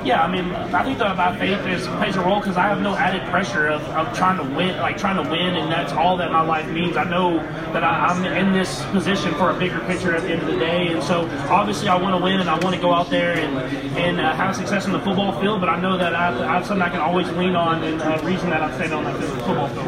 Yeah, 0.04 0.22
I 0.22 0.30
mean, 0.30 0.52
I 0.52 0.84
think 0.84 0.98
that 0.98 1.16
my 1.16 1.34
faith 1.38 1.66
is 1.66 1.86
plays 1.96 2.16
a 2.16 2.20
role 2.20 2.38
because 2.38 2.58
I 2.58 2.68
have 2.68 2.82
no 2.82 2.94
added 2.94 3.26
pressure 3.30 3.68
of, 3.68 3.80
of 3.88 4.14
trying 4.14 4.36
to 4.36 4.44
win, 4.54 4.76
like 4.76 4.98
trying 4.98 5.16
to 5.16 5.30
win, 5.30 5.56
and 5.56 5.72
that's 5.72 5.94
all 5.94 6.18
that 6.18 6.30
my 6.30 6.42
life 6.42 6.68
means. 6.68 6.98
I 6.98 7.04
know 7.04 7.38
that 7.72 7.82
I, 7.82 8.12
am 8.14 8.22
in 8.26 8.52
this 8.52 8.84
position 8.92 9.32
for 9.36 9.48
a 9.48 9.58
bigger 9.58 9.80
picture 9.80 10.14
at 10.14 10.22
the 10.22 10.32
end 10.32 10.42
of 10.42 10.48
the 10.48 10.58
day, 10.58 10.88
and 10.88 11.02
so 11.02 11.26
obviously 11.48 11.88
I 11.88 11.96
want 11.96 12.18
to 12.18 12.22
win 12.22 12.40
and 12.40 12.50
I 12.50 12.58
want 12.58 12.74
to 12.74 12.82
go 12.82 12.92
out 12.92 13.08
there 13.08 13.32
and 13.32 13.56
and 13.96 14.20
uh, 14.20 14.34
have 14.34 14.54
success 14.54 14.84
in 14.84 14.92
the 14.92 15.00
football 15.00 15.40
field. 15.40 15.60
But 15.60 15.70
I 15.70 15.80
know 15.80 15.96
that 15.96 16.14
I 16.14 16.32
have, 16.52 16.66
something 16.66 16.82
I 16.82 16.90
can 16.90 17.00
always 17.00 17.30
lean 17.30 17.56
on, 17.56 17.82
and 17.82 18.02
a 18.02 18.20
uh, 18.20 18.26
reason 18.26 18.50
that 18.50 18.60
I'm 18.60 18.74
staying 18.74 18.92
on 18.92 19.04
that 19.04 19.18
football 19.18 19.68
field. 19.68 19.84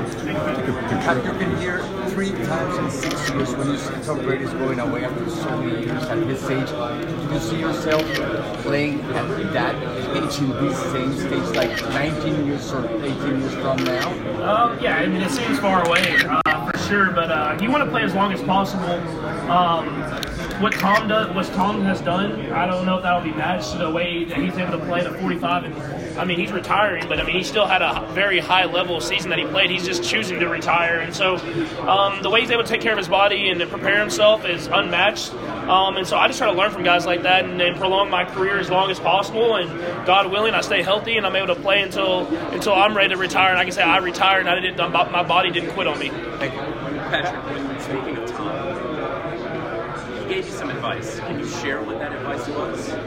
Have 1.07 1.25
you 1.25 1.33
been 1.35 1.57
here 1.59 1.83
three 2.09 2.31
times 2.31 2.79
in 2.79 2.91
six 2.91 3.31
years 3.31 3.55
when 3.55 3.71
you 3.71 3.77
see 3.77 3.95
Tom 4.03 4.23
Brady's 4.23 4.51
going 4.55 4.81
away 4.81 5.05
after 5.05 5.29
so 5.29 5.61
many 5.61 5.85
years 5.85 6.03
at 6.05 6.19
his 6.19 6.43
age? 6.49 6.71
Do 6.71 7.35
you 7.35 7.41
see 7.41 7.61
yourself 7.61 8.03
playing 8.63 9.03
at 9.03 9.53
that? 9.53 10.06
Age 10.17 10.39
in 10.39 10.75
same 10.75 11.13
stage, 11.15 11.57
like 11.57 11.83
19 11.91 12.47
years 12.47 12.73
or 12.73 12.87
18 12.87 13.41
years 13.41 13.55
from 13.55 13.85
now? 13.85 14.11
Um, 14.43 14.79
yeah, 14.81 14.97
I 14.97 15.07
mean, 15.07 15.23
it 15.23 15.31
seems 15.31 15.59
far 15.59 15.87
away 15.87 16.03
uh, 16.25 16.71
for 16.71 16.79
sure, 16.79 17.11
but 17.11 17.31
uh, 17.31 17.59
you 17.61 17.71
want 17.71 17.85
to 17.85 17.91
play 17.91 18.03
as 18.03 18.15
long 18.15 18.33
as 18.33 18.43
possible. 18.43 18.85
Um, 19.51 19.87
what 20.61 20.73
Tom 20.73 21.09
does, 21.09 21.35
what 21.35 21.47
Tom 21.55 21.83
has 21.83 22.01
done, 22.01 22.51
I 22.53 22.67
don't 22.67 22.87
know 22.87 22.97
if 22.97 23.03
that'll 23.03 23.23
be 23.23 23.37
matched 23.37 23.73
to 23.73 23.79
the 23.79 23.91
way 23.91 24.25
that 24.25 24.39
he's 24.39 24.57
able 24.57 24.79
to 24.79 24.85
play 24.87 25.01
at 25.01 25.21
45. 25.21 25.65
And 25.65 25.75
I 26.17 26.25
mean, 26.25 26.39
he's 26.39 26.53
retiring, 26.53 27.09
but 27.09 27.21
I 27.21 27.25
mean, 27.25 27.37
he 27.37 27.43
still 27.43 27.67
had 27.67 27.83
a 27.83 28.07
very 28.13 28.39
high 28.39 28.65
level 28.65 29.01
season 29.01 29.31
that 29.31 29.39
he 29.39 29.45
played. 29.45 29.71
He's 29.71 29.85
just 29.85 30.03
choosing 30.03 30.41
to 30.41 30.49
retire, 30.49 30.99
and 31.01 31.15
so 31.15 31.37
um, 31.87 32.23
the 32.23 32.31
way 32.31 32.41
he's 32.41 32.51
able 32.51 32.63
to 32.63 32.69
take 32.69 32.81
care 32.81 32.93
of 32.93 32.99
his 32.99 33.09
body 33.09 33.49
and 33.49 33.61
to 33.61 33.67
prepare 33.67 34.01
himself 34.01 34.45
is 34.45 34.67
unmatched. 34.67 35.35
Um, 35.35 35.97
and 35.97 36.07
so 36.07 36.17
I 36.17 36.29
just 36.29 36.39
try 36.39 36.51
to 36.51 36.57
learn 36.57 36.71
from 36.71 36.85
guys 36.85 37.07
like 37.07 37.23
that 37.23 37.45
and, 37.45 37.61
and, 37.61 37.77
prolong 37.77 38.09
my 38.09 38.25
career 38.25 38.59
as 38.59 38.71
long 38.71 38.91
as 38.91 39.01
possible. 39.01 39.57
And 39.57 40.07
God 40.07 40.31
willing, 40.31 40.55
I 40.55 40.61
stay 40.61 40.83
healthy 40.83 41.17
and 41.17 41.27
I'm 41.27 41.35
able 41.35 41.49
to 41.49 41.61
play 41.61 41.83
until 41.83 42.27
until 42.53 42.73
I'm 42.73 42.97
ready 42.97 43.11
to 43.11 43.17
retire. 43.17 43.51
And 43.51 43.59
I 43.59 43.65
can 43.65 43.73
say 43.73 43.83
I 43.83 43.99
retired 43.99 44.47
and 44.47 44.49
I 44.49 44.61
didn't, 44.61 44.79
my 44.79 45.23
body 45.25 45.51
didn't 45.51 45.73
quit 45.73 45.89
on 45.89 45.99
me. 45.99 46.09
Thank 46.09 46.55
you, 46.55 46.61
Patrick. 46.61 47.81
Speaking 47.81 48.17
of 48.17 48.31
Tom 48.31 48.87
he 50.29 50.35
gave 50.35 50.47
you 50.47 50.53
some 50.53 50.71
advice. 50.71 51.19
Can 51.21 51.39
you 51.39 51.47
share 51.47 51.83
what 51.83 51.95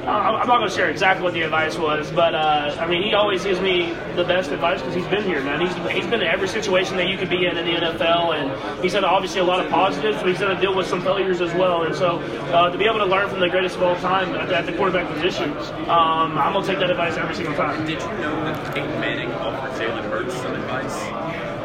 I'm 0.08 0.48
not 0.48 0.58
going 0.60 0.70
to 0.70 0.76
share 0.76 0.90
exactly 0.90 1.24
what 1.24 1.34
the 1.34 1.42
advice 1.42 1.78
was, 1.78 2.12
but 2.12 2.34
uh, 2.34 2.76
I 2.80 2.88
mean, 2.88 3.04
he 3.04 3.14
always 3.14 3.44
gives 3.44 3.60
me 3.60 3.94
the 4.16 4.24
best 4.24 4.52
advice 4.52 4.80
because 4.80 4.96
he's 4.96 5.08
been 5.08 5.24
here, 5.24 5.42
man. 5.44 5.60
He's, 5.62 5.74
he's 5.94 6.06
been 6.06 6.22
in 6.22 6.28
every 6.28 6.48
situation 6.48 6.98
that 6.98 7.08
you 7.08 7.18
could 7.18 7.30
be 7.30 7.46
in 7.46 7.58
in 7.58 7.66
the 7.66 7.74
NFL, 7.74 8.36
and 8.36 8.84
he's 8.84 8.94
had 8.94 9.04
obviously 9.04 9.42
a 9.42 9.44
lot 9.44 9.64
of 9.64 9.72
positives, 9.72 10.18
but 10.18 10.28
he's 10.28 10.38
had 10.38 10.56
to 10.56 10.62
deal 10.62 10.76
with 10.76 10.88
some 10.88 11.02
failures 11.02 11.42
as 11.42 11.54
well. 11.54 11.84
And 11.84 11.96
so 11.96 12.20
uh, 12.52 12.70
to 12.70 12.78
be 12.78 12.86
able 12.86 13.00
to 13.00 13.06
learn 13.06 13.30
from 13.30 13.40
the 13.40 13.50
greatest 13.50 13.76
of 13.76 13.84
all 13.84 13.96
time 13.98 14.34
at, 14.36 14.52
at 14.52 14.66
the 14.66 14.74
quarterback 14.74 15.12
position, 15.14 15.52
um, 15.90 16.38
I'm 16.38 16.54
going 16.54 16.66
to 16.66 16.72
take 16.72 16.80
that 16.80 16.90
advice 16.90 17.18
every 17.18 17.36
single 17.36 17.56
time. 17.56 17.86
Did 17.86 18.02
you 18.02 18.08
know 18.08 18.44
that 18.44 18.76
Peyton 18.76 19.00
Manning 19.00 19.32
offered 19.34 19.72
Jalen 19.82 20.10
Hurts 20.10 20.36
some 20.36 20.54
advice? 20.54 20.96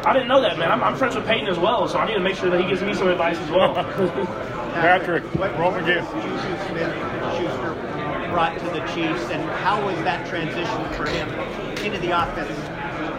I 0.05 0.13
didn't 0.13 0.27
know 0.27 0.41
that, 0.41 0.59
man. 0.59 0.71
I'm, 0.71 0.83
I'm, 0.83 0.95
friends 0.95 1.15
with 1.15 1.25
Peyton 1.25 1.47
as 1.47 1.57
well, 1.57 1.87
so 1.87 1.97
I 1.97 2.05
need 2.05 2.13
to 2.13 2.19
make 2.19 2.35
sure 2.35 2.51
that 2.51 2.61
he 2.61 2.67
gives 2.67 2.81
me 2.83 2.93
some 2.93 3.07
advice 3.07 3.39
as 3.39 3.49
well. 3.49 3.73
Patrick, 4.75 5.23
roll 5.57 5.73
again. 5.73 6.05
Schuster 6.05 7.94
brought 8.35 8.59
to 8.59 8.65
the 8.65 8.81
Chiefs, 8.93 9.31
and 9.31 9.41
how 9.63 9.81
was 9.85 9.95
that 10.03 10.27
transition 10.27 10.93
for 10.93 11.05
him 11.05 11.29
into 11.85 11.97
the 11.99 12.11
offense? 12.11 12.51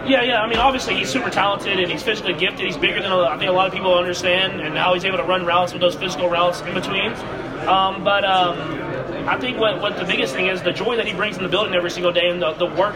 Yeah, 0.06 0.20
yeah. 0.20 0.42
I 0.42 0.46
mean, 0.46 0.58
obviously 0.58 0.94
he's 0.94 1.08
super 1.08 1.30
talented 1.30 1.80
and 1.80 1.90
he's 1.90 2.02
physically 2.02 2.34
gifted. 2.34 2.66
He's 2.66 2.76
bigger 2.76 3.00
than 3.00 3.10
I 3.10 3.38
think 3.38 3.48
a 3.48 3.54
lot 3.54 3.66
of 3.66 3.72
people 3.72 3.94
understand, 3.94 4.60
and 4.60 4.74
now 4.74 4.92
he's 4.92 5.06
able 5.06 5.16
to 5.16 5.24
run 5.24 5.46
routes 5.46 5.72
with 5.72 5.80
those 5.80 5.94
physical 5.94 6.28
routes 6.28 6.60
in 6.60 6.74
between. 6.74 7.12
Um, 7.66 8.04
but 8.04 8.26
um, 8.26 8.58
I 9.26 9.38
think 9.40 9.58
what, 9.58 9.80
what 9.80 9.96
the 9.96 10.04
biggest 10.04 10.34
thing 10.34 10.48
is 10.48 10.60
the 10.60 10.72
joy 10.72 10.96
that 10.96 11.06
he 11.06 11.14
brings 11.14 11.38
in 11.38 11.42
the 11.42 11.48
building 11.48 11.74
every 11.74 11.90
single 11.90 12.12
day 12.12 12.28
and 12.28 12.42
the, 12.42 12.52
the 12.52 12.66
work 12.66 12.94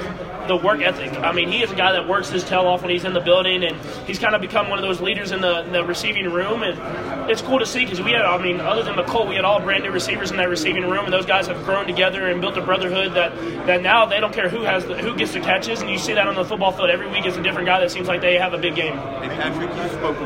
the 0.51 0.57
work 0.57 0.81
ethic. 0.83 1.13
I 1.21 1.31
mean, 1.31 1.49
he 1.49 1.63
is 1.63 1.71
a 1.71 1.77
guy 1.77 1.93
that 1.93 2.09
works 2.09 2.29
his 2.29 2.43
tail 2.43 2.67
off 2.67 2.83
when 2.83 2.91
he's 2.91 3.05
in 3.05 3.13
the 3.13 3.21
building, 3.21 3.63
and 3.63 3.77
he's 4.05 4.19
kind 4.19 4.35
of 4.35 4.41
become 4.41 4.69
one 4.69 4.81
of 4.81 4.85
those 4.85 5.01
leaders 5.01 5.31
in 5.31 5.41
the, 5.41 5.63
in 5.63 5.71
the 5.71 5.85
receiving 5.85 6.29
room. 6.29 6.65
And 6.65 7.31
it's 7.31 7.41
cool 7.41 7.61
to 7.61 7.67
see 7.67 7.85
because 7.85 8.03
we 8.03 8.11
had, 8.11 8.23
I 8.23 8.43
mean, 8.43 8.59
other 8.61 8.83
than 8.83 8.95
Mecole, 8.95 9.29
we 9.29 9.37
had 9.37 9.45
all 9.45 9.61
brand 9.61 9.85
new 9.85 9.93
receivers 9.93 10.33
in 10.33 10.37
that 10.39 10.49
receiving 10.49 10.91
room, 10.91 11.05
and 11.05 11.13
those 11.13 11.25
guys 11.25 11.47
have 11.47 11.65
grown 11.65 11.87
together 11.87 12.27
and 12.27 12.41
built 12.41 12.57
a 12.57 12.63
brotherhood 12.63 13.15
that, 13.15 13.33
that 13.67 13.81
now 13.81 14.07
they 14.07 14.19
don't 14.19 14.35
care 14.35 14.49
who 14.49 14.63
has 14.63 14.85
the, 14.85 14.97
who 14.97 15.15
gets 15.15 15.33
the 15.33 15.41
catches, 15.41 15.83
and 15.83 15.89
you 15.89 15.99
see 15.99 16.15
that 16.15 16.27
on 16.27 16.35
the 16.35 16.45
football 16.45 16.73
field 16.73 16.91
every 16.91 17.09
week. 17.09 17.21
Is 17.21 17.37
a 17.37 17.43
different 17.43 17.67
guy 17.67 17.79
that 17.81 17.91
seems 17.91 18.09
like 18.09 18.23
they 18.23 18.39
have 18.39 18.55
a 18.55 18.59
big 18.59 18.75
game. 18.75 18.95
Hey 18.95 19.29
Patrick, 19.29 19.69
you 19.71 19.89
spoke 19.91 20.17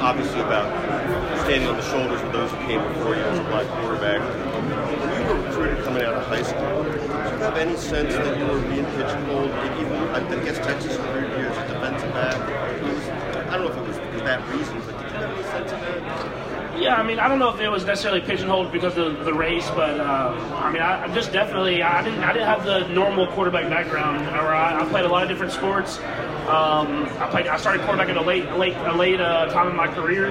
obviously 0.00 0.40
about 0.40 0.64
standing 1.40 1.68
on 1.68 1.76
the 1.76 1.82
shoulders 1.82 2.22
of 2.22 2.32
those 2.32 2.50
who 2.52 2.56
came 2.58 2.80
before 2.94 3.16
you 3.16 3.20
as 3.20 3.38
a 3.38 3.42
black 3.44 3.66
quarterback. 3.82 4.22
You 5.18 5.24
were 5.26 5.42
recruited 5.42 5.84
coming 5.84 6.04
out 6.04 6.14
of 6.14 6.24
high 6.26 6.44
school, 6.44 6.84
have 7.56 7.68
any 7.68 7.76
sense 7.76 8.14
that 8.14 8.38
you 8.38 8.44
were 8.44 8.60
being 8.68 8.84
pigeonholed? 8.84 9.50
Even 9.80 9.92
I 9.94 10.44
guess 10.44 10.58
Texas 10.58 10.96
for 10.96 11.20
years 11.20 11.56
as 11.56 11.70
defensive 11.70 12.12
back. 12.12 12.36
I 13.48 13.56
don't 13.56 13.64
know 13.64 13.70
if 13.70 13.76
it 13.76 13.88
was 13.88 13.96
for 13.96 14.24
that 14.24 14.48
reason, 14.50 14.80
but 14.80 14.98
did 15.00 15.10
you 15.10 15.16
have 15.16 15.30
any 15.30 15.42
sense 15.44 15.72
of 15.72 15.80
that? 15.80 16.80
Yeah, 16.80 16.96
I 16.96 17.02
mean, 17.02 17.18
I 17.18 17.28
don't 17.28 17.38
know 17.38 17.54
if 17.54 17.60
it 17.60 17.70
was 17.70 17.86
necessarily 17.86 18.20
pigeonholed 18.20 18.70
because 18.70 18.98
of 18.98 19.24
the 19.24 19.32
race, 19.32 19.70
but 19.70 19.98
uh, 19.98 20.36
I 20.56 20.70
mean, 20.70 20.82
I 20.82 21.12
just 21.14 21.32
definitely 21.32 21.82
I 21.82 22.02
didn't 22.02 22.22
I 22.22 22.32
didn't 22.34 22.48
have 22.48 22.64
the 22.64 22.88
normal 22.88 23.26
quarterback 23.28 23.70
background. 23.70 24.26
I, 24.26 24.82
I 24.82 24.84
played 24.90 25.06
a 25.06 25.08
lot 25.08 25.22
of 25.22 25.28
different 25.30 25.52
sports. 25.52 25.98
Um, 26.48 27.08
I 27.18 27.28
played 27.30 27.46
I 27.46 27.56
started 27.56 27.82
quarterback 27.82 28.10
at 28.10 28.18
a 28.18 28.20
late 28.20 28.50
late 28.52 28.76
a 28.76 28.94
late 28.94 29.20
uh, 29.20 29.46
time 29.46 29.68
in 29.68 29.76
my 29.76 29.88
career. 29.88 30.30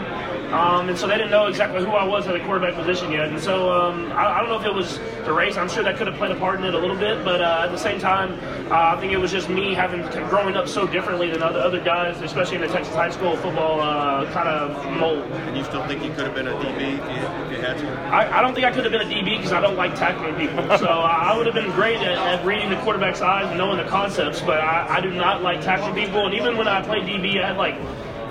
Um, 0.52 0.90
and 0.90 0.98
so 0.98 1.08
they 1.08 1.16
didn't 1.16 1.32
know 1.32 1.48
exactly 1.48 1.84
who 1.84 1.92
I 1.92 2.06
was 2.06 2.28
at 2.28 2.34
the 2.34 2.40
quarterback 2.46 2.76
position 2.76 3.12
yet. 3.12 3.30
And 3.30 3.40
so 3.40 3.72
um, 3.72 4.12
I, 4.12 4.38
I, 4.38 4.40
don't 4.40 4.50
know 4.50 4.60
if 4.60 4.66
it 4.66 4.74
was 4.74 5.00
the 5.26 5.34
race. 5.34 5.58
I'm 5.58 5.68
sure 5.68 5.84
that 5.84 5.98
could 5.98 6.08
have 6.08 6.16
played 6.18 6.32
a 6.32 6.36
part 6.36 6.60
in 6.60 6.66
it 6.66 6.74
a 6.74 6.80
little 6.80 6.96
bit. 6.96 7.26
But 7.26 7.42
uh, 7.42 7.64
at 7.66 7.72
the 7.72 7.78
same 7.78 8.00
time, 8.00 8.34
uh, 8.72 8.96
I 8.96 9.00
think 9.00 9.12
it 9.12 9.18
was 9.18 9.32
just 9.32 9.50
me 9.50 9.74
having 9.74 10.02
growing 10.30 10.56
up 10.56 10.68
so 10.68 10.86
differently 10.86 11.30
than 11.32 11.42
other, 11.42 11.60
other 11.60 11.84
guys, 11.84 12.22
especially 12.22 12.56
in 12.56 12.62
the 12.62 12.68
Texas 12.68 12.94
high 12.94 13.10
school 13.10 13.36
football 13.38 13.82
uh, 13.82 14.32
kind 14.32 14.48
of 14.48 15.00
mold. 15.00 15.24
And 15.24 15.58
you 15.58 15.64
still 15.64 15.86
think 15.88 16.04
you 16.04 16.12
could 16.12 16.26
have 16.26 16.36
been 16.36 16.48
a 16.48 16.54
DB 16.54 16.94
if 16.94 17.16
you, 17.16 17.46
if 17.46 17.52
you 17.52 17.58
had 17.64 17.78
to? 17.78 17.88
I, 18.14 18.40
I, 18.40 18.42
don't 18.42 18.54
think 18.54 18.66
I 18.66 18.72
could 18.72 18.86
have 18.86 18.92
been 18.92 19.02
a 19.02 19.12
DB 19.12 19.38
because 19.38 19.52
I 19.52 19.62
don't 19.62 19.76
like 19.76 19.96
tackling 19.96 20.36
people. 20.36 20.64
so 20.78 20.88
I 20.88 21.36
would 21.36 21.46
have 21.48 21.56
been 21.56 21.72
great 21.72 21.98
at, 21.98 22.18
at, 22.18 22.46
reading 22.46 22.70
the 22.70 22.78
quarterback's 22.78 23.22
eyes 23.22 23.48
and 23.48 23.58
knowing 23.58 23.78
the 23.78 23.90
concepts. 23.90 24.42
But 24.42 24.62
I, 24.62 24.98
I 24.98 25.02
do 25.02 25.12
not 25.12 25.42
like 25.42 25.62
tackling 25.62 25.96
people. 25.96 26.26
And 26.26 26.36
even 26.36 26.58
when 26.58 26.68
I 26.68 26.82
played 26.82 27.04
DB, 27.04 27.42
I 27.44 27.48
had 27.48 27.58
like 27.58 27.76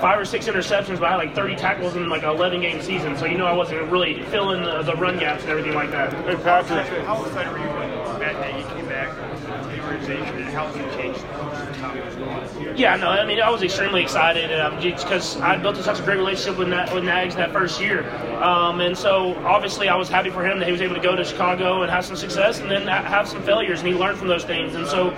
five 0.00 0.18
or 0.18 0.24
six 0.24 0.46
interceptions, 0.46 0.98
but 0.98 1.04
I 1.04 1.10
had 1.10 1.16
like 1.16 1.34
30 1.34 1.56
tackles 1.56 1.96
in 1.96 2.08
like 2.08 2.22
an 2.22 2.30
11 2.30 2.60
game 2.60 2.80
season. 2.82 3.16
So 3.16 3.26
you 3.26 3.38
know 3.38 3.46
I 3.46 3.52
wasn't 3.52 3.90
really 3.90 4.22
filling 4.24 4.62
the, 4.62 4.82
the 4.82 4.94
run 4.94 5.18
gaps 5.18 5.42
and 5.42 5.50
everything 5.50 5.74
like 5.74 5.90
that. 5.90 6.12
Hey 6.12 6.36
Patrick, 6.36 6.86
how 7.04 7.24
excited 7.24 7.52
were 7.52 7.58
you 7.58 7.64
when 7.64 8.20
that 8.20 8.34
day 8.34 8.58
you 8.58 8.66
came 8.74 8.86
back 8.86 9.14
to 9.14 9.76
the 9.76 9.82
organization, 9.84 10.36
and 10.36 10.44
how 10.46 10.66
has 10.66 10.76
it 10.76 11.00
changed 11.00 11.20
since 11.20 11.78
Tommy 11.78 12.00
was 12.00 12.14
gone? 12.16 12.63
Yeah, 12.76 12.96
no, 12.96 13.06
I 13.08 13.24
mean, 13.24 13.40
I 13.40 13.50
was 13.50 13.62
extremely 13.62 14.02
excited 14.02 14.50
um, 14.58 14.80
because 14.80 15.40
I 15.40 15.56
built 15.56 15.76
such 15.76 16.00
a 16.00 16.02
great 16.02 16.16
relationship 16.16 16.58
with, 16.58 16.66
Na- 16.66 16.92
with 16.92 17.04
Nags 17.04 17.36
that 17.36 17.52
first 17.52 17.80
year. 17.80 18.02
Um, 18.42 18.80
and 18.80 18.98
so, 18.98 19.36
obviously, 19.44 19.88
I 19.88 19.94
was 19.94 20.08
happy 20.08 20.28
for 20.30 20.44
him 20.44 20.58
that 20.58 20.66
he 20.66 20.72
was 20.72 20.80
able 20.80 20.96
to 20.96 21.00
go 21.00 21.14
to 21.14 21.24
Chicago 21.24 21.82
and 21.82 21.90
have 21.90 22.04
some 22.04 22.16
success 22.16 22.58
and 22.58 22.68
then 22.68 22.88
have 22.88 23.28
some 23.28 23.40
failures, 23.44 23.78
and 23.78 23.88
he 23.88 23.94
learned 23.94 24.18
from 24.18 24.26
those 24.26 24.42
things. 24.44 24.74
And 24.74 24.88
so, 24.88 25.10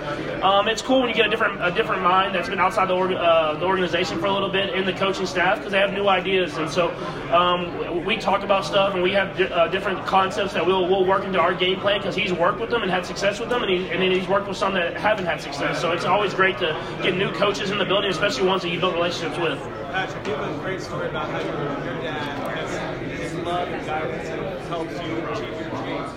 um, 0.43 0.67
it's 0.67 0.83
cool 0.83 0.99
when 0.99 1.09
you 1.09 1.15
get 1.15 1.25
a 1.25 1.29
different 1.29 1.59
a 1.63 1.71
different 1.71 2.03
mind 2.03 2.35
that's 2.35 2.47
been 2.47 2.59
outside 2.59 2.89
the, 2.89 2.93
org- 2.93 3.13
uh, 3.13 3.55
the 3.55 3.65
organization 3.65 4.19
for 4.19 4.27
a 4.27 4.31
little 4.31 4.49
bit 4.49 4.75
in 4.75 4.85
the 4.85 4.93
coaching 4.93 5.25
staff 5.25 5.57
because 5.57 5.71
they 5.71 5.79
have 5.79 5.93
new 5.93 6.07
ideas. 6.07 6.55
And 6.57 6.69
so, 6.69 6.91
um, 7.33 8.05
we 8.05 8.17
talk 8.17 8.43
about 8.43 8.65
stuff 8.65 8.93
and 8.93 9.01
we 9.01 9.13
have 9.13 9.35
di- 9.35 9.45
uh, 9.45 9.67
different 9.69 10.05
concepts 10.05 10.53
that 10.53 10.63
we'll, 10.63 10.87
we'll 10.87 11.05
work 11.05 11.23
into 11.23 11.39
our 11.39 11.55
game 11.55 11.79
plan 11.79 11.99
because 12.01 12.15
he's 12.15 12.31
worked 12.31 12.59
with 12.59 12.69
them 12.69 12.83
and 12.83 12.91
had 12.91 13.03
success 13.03 13.39
with 13.39 13.49
them, 13.49 13.63
and, 13.63 13.71
he, 13.71 13.89
and 13.89 13.99
then 13.99 14.11
he's 14.11 14.27
worked 14.27 14.47
with 14.47 14.57
some 14.57 14.75
that 14.75 14.95
haven't 14.95 15.25
had 15.25 15.41
success. 15.41 15.81
So, 15.81 15.91
it's 15.91 16.05
always 16.05 16.35
great 16.35 16.59
to 16.59 16.79
get 17.01 17.17
new 17.17 17.31
coaches 17.31 17.46
in 17.47 17.77
the 17.77 17.85
building, 17.85 18.11
especially 18.11 18.45
ones 18.45 18.61
that 18.61 18.69
you 18.69 18.79
built 18.79 18.93
relationships 18.93 19.37
with. 19.39 19.57
Patrick, 19.89 20.25
give 20.25 20.37
a 20.37 20.57
great 20.59 20.81
story 20.81 21.07
about 21.07 21.29
how 21.29 21.39
your, 21.39 21.55
your 21.85 22.03
dad 22.03 22.57
has 22.57 23.21
his 23.21 23.33
love 23.35 23.69
and 23.69 23.85
guidance 23.85 24.27
and 24.27 24.59
helps 24.67 24.91
you 24.91 24.97
achieve 24.97 25.57
your 25.57 25.69
dreams. 25.69 26.11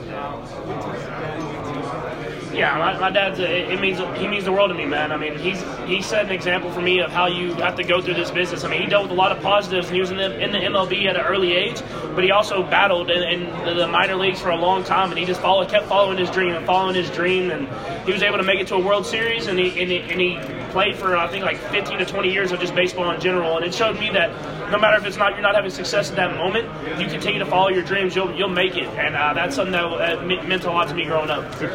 What 0.67 0.81
does 0.83 1.01
your 1.01 1.11
dad 1.11 1.39
mean 1.39 2.51
to 2.51 2.53
you? 2.53 2.59
Yeah, 2.59 2.77
my, 2.79 2.99
my 2.99 3.11
dad's 3.11 3.39
a, 3.39 3.73
it 3.73 3.81
means 3.81 4.01
he 4.19 4.27
means 4.27 4.45
the 4.45 4.51
world 4.51 4.71
to 4.71 4.75
me, 4.75 4.87
man. 4.87 5.13
I 5.13 5.17
mean, 5.17 5.39
he's 5.39 5.63
he 5.87 6.03
set 6.03 6.25
an 6.25 6.33
example 6.33 6.73
for 6.73 6.81
me 6.81 6.99
of 6.99 7.13
how 7.13 7.29
you 7.29 7.55
have 7.55 7.77
to 7.77 7.85
go 7.85 8.03
through 8.03 8.15
this 8.15 8.33
business. 8.33 8.65
I 8.65 8.69
mean, 8.69 8.83
he 8.83 8.89
dealt 8.89 9.05
with 9.05 9.13
a 9.13 9.15
lot 9.15 9.31
of 9.31 9.41
positives, 9.41 9.87
and 9.87 9.95
he 9.95 10.01
was 10.01 10.11
in 10.11 10.17
the, 10.17 10.37
in 10.41 10.51
the 10.51 10.59
MLB 10.59 11.07
at 11.07 11.15
an 11.15 11.23
early 11.23 11.53
age, 11.53 11.81
but 12.17 12.25
he 12.25 12.33
also 12.33 12.65
battled 12.65 13.09
in, 13.09 13.23
in 13.23 13.77
the 13.77 13.87
minor 13.87 14.17
leagues 14.17 14.41
for 14.41 14.51
a 14.51 14.57
long 14.57 14.83
time, 14.83 15.11
and 15.11 15.19
he 15.19 15.25
just 15.25 15.41
followed, 15.41 15.69
kept 15.69 15.87
following 15.87 16.19
his 16.19 16.29
dream 16.31 16.55
and 16.55 16.67
following 16.67 16.97
his 16.97 17.09
dream, 17.11 17.53
and 17.53 17.69
he 18.05 18.13
was 18.13 18.25
able 18.25 18.39
to 18.39 18.43
make 18.43 18.59
it 18.59 18.67
to 18.67 18.75
a 18.75 18.85
World 18.85 19.07
Series, 19.07 19.47
and 19.47 19.57
he 19.57 19.69
and 19.81 19.89
he, 19.89 19.99
and 19.99 20.21
he 20.21 20.60
played 20.71 20.97
for 20.97 21.17
I 21.17 21.29
think 21.29 21.45
like 21.45 21.59
15 21.59 21.99
to 21.99 22.05
20 22.07 22.33
years 22.33 22.53
of 22.53 22.61
just 22.61 22.75
baseball 22.75 23.11
in 23.11 23.21
general, 23.21 23.57
and 23.57 23.65
it 23.65 23.75
showed 23.75 23.99
me 23.99 24.11
that 24.11 24.31
no 24.71 24.79
matter 24.79 24.97
if 24.97 25.05
it's 25.05 25.17
not 25.17 25.33
you're 25.33 25.43
not 25.43 25.55
having 25.55 25.71
success 25.71 26.11
at 26.11 26.17
that 26.17 26.37
moment, 26.37 26.69
if 26.87 27.01
you 27.01 27.07
continue 27.09 27.39
to 27.39 27.47
follow 27.47 27.69
your 27.69 27.83
dreams, 27.83 28.15
you'll 28.15 28.35
you'll 28.35 28.49
make 28.49 28.77
it, 28.77 28.89
and 28.99 29.17
uh, 29.17 29.33
that's 29.35 29.57
something 29.57 29.73
that 29.73 29.85
uh, 29.85 30.23
me- 30.23 30.41
meant 30.43 30.65
a 30.65 30.71
lot 30.71 30.89
to 30.89 30.95
me 30.95 31.05
growing 31.05 31.31
up. 31.31 31.53
Phrase 31.55 31.71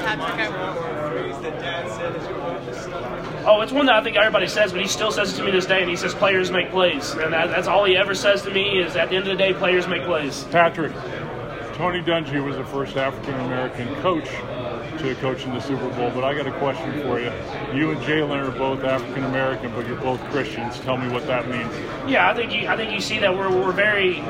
that 1.41 1.59
dad 1.59 1.89
said 1.89 2.15
as 2.15 2.27
you 2.27 2.35
were 2.35 2.65
the 2.65 2.73
son. 2.73 3.45
Oh, 3.47 3.61
it's 3.61 3.71
one 3.71 3.85
that 3.85 3.95
I 3.95 4.03
think 4.03 4.17
everybody 4.17 4.47
says, 4.47 4.71
but 4.71 4.81
he 4.81 4.87
still 4.87 5.11
says 5.11 5.33
it 5.33 5.37
to 5.37 5.43
me 5.43 5.51
this 5.51 5.65
day, 5.65 5.81
and 5.81 5.89
he 5.89 5.95
says 5.95 6.13
players 6.15 6.49
make 6.49 6.71
plays, 6.71 7.11
and 7.11 7.31
that, 7.33 7.49
that's 7.49 7.67
all 7.67 7.85
he 7.85 7.95
ever 7.95 8.15
says 8.15 8.41
to 8.43 8.51
me 8.51 8.79
is 8.79 8.95
at 8.95 9.09
the 9.09 9.15
end 9.15 9.27
of 9.27 9.37
the 9.37 9.43
day, 9.43 9.53
players 9.53 9.87
make 9.87 10.03
plays. 10.03 10.45
Patrick, 10.45 10.93
Tony 11.73 12.01
Dungy 12.01 12.43
was 12.43 12.55
the 12.55 12.65
first 12.65 12.97
African 12.97 13.35
American 13.41 13.93
coach 14.01 14.27
to 15.13 15.15
coach 15.21 15.43
in 15.43 15.53
the 15.53 15.59
Super 15.59 15.89
Bowl, 15.89 16.09
but 16.11 16.23
I 16.23 16.33
got 16.33 16.47
a 16.47 16.51
question 16.53 16.91
for 17.01 17.19
you. 17.19 17.31
You 17.73 17.91
and 17.91 18.01
Jalen 18.01 18.47
are 18.47 18.51
both 18.51 18.83
African 18.83 19.23
American, 19.25 19.71
but 19.73 19.87
you're 19.87 19.99
both 19.99 20.19
Christians. 20.31 20.79
Tell 20.79 20.97
me 20.97 21.11
what 21.11 21.27
that 21.27 21.47
means. 21.49 21.71
Yeah, 22.09 22.29
I 22.29 22.33
think 22.33 22.53
you, 22.53 22.67
I 22.67 22.75
think 22.75 22.91
you 22.91 22.99
see 22.99 23.19
that 23.19 23.35
we're, 23.35 23.49
we're 23.49 23.71
very 23.71 24.21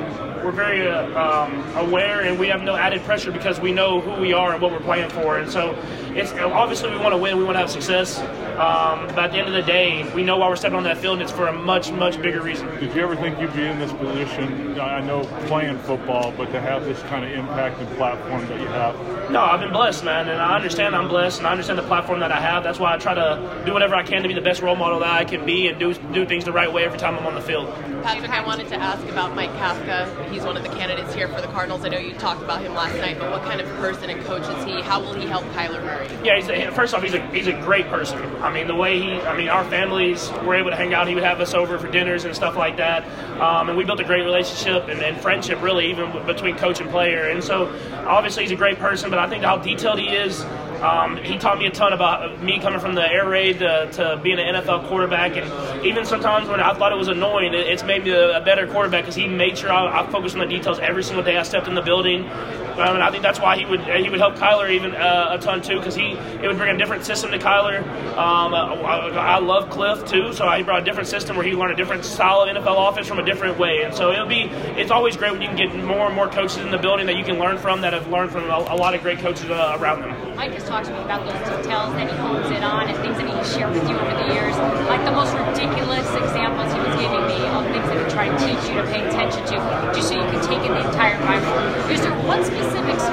we're 0.43 0.51
very 0.51 0.87
uh, 0.87 1.07
um, 1.19 1.75
aware 1.75 2.21
and 2.21 2.39
we 2.39 2.47
have 2.47 2.61
no 2.61 2.75
added 2.75 3.01
pressure 3.03 3.31
because 3.31 3.59
we 3.59 3.71
know 3.71 3.99
who 3.99 4.21
we 4.21 4.33
are 4.33 4.53
and 4.53 4.61
what 4.61 4.71
we're 4.71 4.79
playing 4.79 5.09
for, 5.09 5.37
and 5.39 5.51
so 5.51 5.77
it's 6.09 6.31
obviously 6.33 6.91
we 6.91 6.97
want 6.97 7.13
to 7.13 7.17
win, 7.17 7.37
we 7.37 7.43
want 7.43 7.55
to 7.55 7.59
have 7.59 7.71
success, 7.71 8.19
um, 8.57 9.07
but 9.07 9.25
at 9.25 9.31
the 9.31 9.37
end 9.37 9.47
of 9.47 9.53
the 9.53 9.61
day, 9.61 10.09
we 10.13 10.23
know 10.23 10.37
why 10.37 10.47
we're 10.47 10.55
stepping 10.55 10.77
on 10.77 10.83
that 10.83 10.97
field, 10.97 11.13
and 11.13 11.23
it's 11.23 11.31
for 11.31 11.47
a 11.47 11.53
much 11.53 11.91
much 11.91 12.21
bigger 12.21 12.41
reason. 12.41 12.67
Did 12.79 12.95
you 12.95 13.01
ever 13.01 13.15
think 13.15 13.39
you'd 13.39 13.53
be 13.53 13.65
in 13.65 13.79
this 13.79 13.91
position? 13.93 14.79
I 14.79 15.01
know 15.01 15.23
playing 15.47 15.77
football, 15.79 16.31
but 16.31 16.51
to 16.51 16.61
have 16.61 16.85
this 16.85 17.01
kind 17.03 17.25
of 17.25 17.31
impact 17.31 17.79
and 17.79 17.97
platform 17.97 18.45
that 18.47 18.59
you 18.59 18.67
have. 18.67 18.95
No, 19.31 19.41
I've 19.41 19.59
been 19.59 19.73
blessed, 19.73 20.03
man, 20.03 20.29
and 20.29 20.41
I 20.41 20.55
understand 20.55 20.95
I'm 20.95 21.07
blessed, 21.07 21.39
and 21.39 21.47
I 21.47 21.51
understand 21.51 21.79
the 21.79 21.83
platform 21.83 22.19
that 22.19 22.31
I 22.31 22.39
have. 22.39 22.63
That's 22.63 22.79
why 22.79 22.93
I 22.93 22.97
try 22.97 23.13
to 23.13 23.63
do 23.65 23.73
whatever 23.73 23.95
I 23.95 24.03
can 24.03 24.21
to 24.21 24.27
be 24.27 24.33
the 24.33 24.41
best 24.41 24.61
role 24.61 24.75
model 24.75 24.99
that 24.99 25.11
I 25.11 25.25
can 25.25 25.45
be, 25.45 25.67
and 25.67 25.79
do 25.79 25.93
do 25.93 26.25
things 26.25 26.45
the 26.45 26.51
right 26.51 26.71
way 26.71 26.85
every 26.85 26.99
time 26.99 27.17
I'm 27.17 27.25
on 27.25 27.35
the 27.35 27.41
field. 27.41 27.73
Patrick, 28.03 28.29
I 28.29 28.45
wanted 28.45 28.67
to 28.67 28.75
ask 28.75 29.05
about 29.07 29.35
Mike 29.35 29.49
Kafka. 29.53 30.29
He's 30.31 30.43
one 30.43 30.55
of 30.55 30.63
the 30.63 30.69
candidates 30.69 31.13
here 31.13 31.27
for 31.27 31.41
the 31.41 31.47
Cardinals. 31.47 31.83
I 31.83 31.89
know 31.89 31.97
you 31.97 32.13
talked 32.13 32.43
about 32.43 32.61
him 32.61 32.75
last 32.75 32.95
night, 32.97 33.17
but 33.17 33.31
what 33.31 33.41
kind 33.43 33.59
of 33.59 33.67
person 33.77 34.09
and 34.09 34.23
coach 34.25 34.47
is 34.47 34.63
he? 34.63 34.81
How 34.81 35.01
will 35.01 35.13
he 35.13 35.25
help 35.25 35.43
Kyler 35.45 35.83
Murray? 35.83 36.07
Yeah, 36.23 36.35
he's 36.35 36.47
a, 36.49 36.71
first 36.71 36.93
off, 36.93 37.01
he's 37.01 37.15
a 37.15 37.27
he's 37.31 37.47
a 37.47 37.53
great 37.61 37.87
person. 37.87 38.19
I 38.45 38.53
mean, 38.53 38.67
the 38.67 38.75
way 38.75 38.99
he, 38.99 39.13
I 39.21 39.35
mean, 39.35 39.49
our 39.49 39.63
families 39.65 40.29
were 40.43 40.53
able 40.53 40.69
to 40.69 40.75
hang 40.75 40.93
out. 40.93 41.07
He 41.07 41.15
would 41.15 41.23
have 41.23 41.41
us 41.41 41.55
over 41.55 41.79
for 41.79 41.89
dinners 41.89 42.25
and 42.25 42.35
stuff 42.35 42.55
like 42.55 42.77
that, 42.77 43.03
um, 43.41 43.69
and 43.69 43.77
we 43.77 43.83
built 43.83 43.99
a 43.99 44.03
great 44.03 44.23
relationship 44.23 44.87
and, 44.87 45.01
and 45.01 45.19
friendship, 45.19 45.63
really, 45.63 45.89
even 45.89 46.11
between 46.27 46.55
coach 46.55 46.79
and 46.79 46.87
player. 46.91 47.27
And 47.27 47.43
so, 47.43 47.67
obviously, 48.05 48.43
he's 48.43 48.51
a 48.51 48.55
great 48.55 48.77
person. 48.77 49.09
But 49.09 49.17
I 49.17 49.27
think 49.27 49.43
how 49.43 49.57
detailed 49.57 49.97
he 49.97 50.09
is. 50.09 50.45
Um, 50.75 51.17
he 51.17 51.39
taught 51.39 51.57
me 51.57 51.65
a 51.65 51.71
ton 51.71 51.93
about 51.93 52.43
me 52.43 52.59
coming 52.59 52.79
from 52.79 52.93
the 52.93 53.01
air 53.01 53.27
raid 53.27 53.59
to, 53.59 53.89
to 53.93 54.19
being 54.21 54.37
an 54.37 54.53
NFL 54.55 54.87
quarterback, 54.89 55.37
and 55.37 55.83
even 55.83 56.05
sometimes 56.05 56.47
when 56.47 56.59
I 56.59 56.73
thought 56.75 56.91
it 56.91 56.97
was 56.97 57.07
annoying, 57.07 57.55
it, 57.55 57.61
it's 57.61 57.83
made 57.83 58.03
me 58.03 58.11
a, 58.11 58.37
a 58.37 58.41
better 58.41 58.67
quarterback 58.67 59.05
because 59.05 59.15
he 59.15 59.27
made 59.27 59.57
sure 59.57 59.71
I, 59.71 60.01
I 60.01 60.11
focused 60.11 60.35
on 60.35 60.41
the 60.41 60.53
details 60.53 60.77
every 60.77 61.03
single 61.03 61.23
day 61.23 61.37
I 61.37 61.43
stepped 61.43 61.67
in 61.67 61.73
the 61.73 61.81
building. 61.81 62.29
Um, 62.77 62.95
and 62.95 63.03
I 63.03 63.09
think 63.09 63.23
that's 63.23 63.39
why 63.39 63.57
he 63.57 63.65
would 63.65 63.81
he 63.81 64.09
would 64.09 64.19
help 64.19 64.35
Kyler 64.35 64.69
even 64.69 64.93
uh, 64.93 65.29
a 65.31 65.37
ton 65.37 65.61
too 65.61 65.77
because 65.77 65.95
he 65.95 66.11
it 66.11 66.47
would 66.47 66.57
bring 66.57 66.75
a 66.75 66.77
different 66.77 67.05
system 67.05 67.31
to 67.31 67.39
Kyler. 67.39 67.79
Um, 68.17 68.53
I, 68.53 69.09
I 69.15 69.39
love 69.39 69.69
Cliff 69.69 70.05
too, 70.05 70.33
so 70.33 70.49
he 70.51 70.63
brought 70.63 70.81
a 70.81 70.85
different 70.85 71.07
system 71.07 71.37
where 71.37 71.45
he 71.45 71.53
learned 71.53 71.73
a 71.73 71.75
different 71.75 72.03
style 72.03 72.41
of 72.41 72.49
NFL 72.49 72.89
offense 72.89 73.07
from 73.07 73.19
a 73.19 73.25
different 73.25 73.57
way. 73.57 73.83
And 73.83 73.93
so 73.93 74.11
it'll 74.11 74.27
be 74.27 74.43
it's 74.75 74.91
always 74.91 75.15
great 75.15 75.31
when 75.31 75.41
you 75.41 75.47
can 75.47 75.57
get 75.57 75.75
more 75.85 76.07
and 76.07 76.15
more 76.15 76.27
coaches 76.27 76.57
in 76.57 76.71
the 76.71 76.77
building 76.77 77.05
that 77.05 77.17
you 77.17 77.23
can 77.23 77.39
learn 77.39 77.57
from 77.57 77.81
that 77.81 77.93
have 77.93 78.09
learned 78.09 78.31
from 78.31 78.43
a, 78.45 78.57
a 78.69 78.75
lot 78.75 78.93
of 78.93 79.01
great 79.01 79.19
coaches 79.19 79.49
uh, 79.49 79.77
around 79.79 80.01
them. 80.01 80.35
Mike 80.35 80.51
has 80.51 80.67
talked 80.67 80.87
to 80.87 80.91
me 80.91 80.99
about 80.99 81.23
those 81.23 81.39
details 81.47 81.95
that 81.95 82.11
he 82.11 82.17
hones 82.17 82.51
in 82.51 82.63
on 82.63 82.89
and 82.89 82.97
things 82.99 83.15
that 83.15 83.27
he 83.31 83.57
shared 83.57 83.71
with 83.71 83.87
you 83.87 83.95
over 83.95 84.15
the 84.19 84.33
years. 84.35 84.55
Like 84.91 85.03
the 85.05 85.15
most 85.15 85.31
ridiculous 85.31 86.07
examples 86.11 86.73
he 86.75 86.79
was 86.83 86.95
giving 86.99 87.23
me 87.23 87.39
of 87.55 87.63
things 87.71 87.87
that 87.87 88.03
he 88.03 88.05
tried 88.11 88.35
to 88.35 88.39
teach 88.43 88.63
you 88.67 88.75
to 88.75 88.85
pay 88.91 89.07
attention 89.07 89.43
to, 89.47 89.55
just 89.95 90.09
so 90.09 90.19
you 90.19 90.27
could 90.27 90.43
take 90.43 90.59
in 90.67 90.75
the 90.75 90.83
entire 90.83 91.15
environment. 91.15 91.91
Is 91.91 92.01
there 92.01 92.11
one 92.27 92.43
specific 92.43 92.64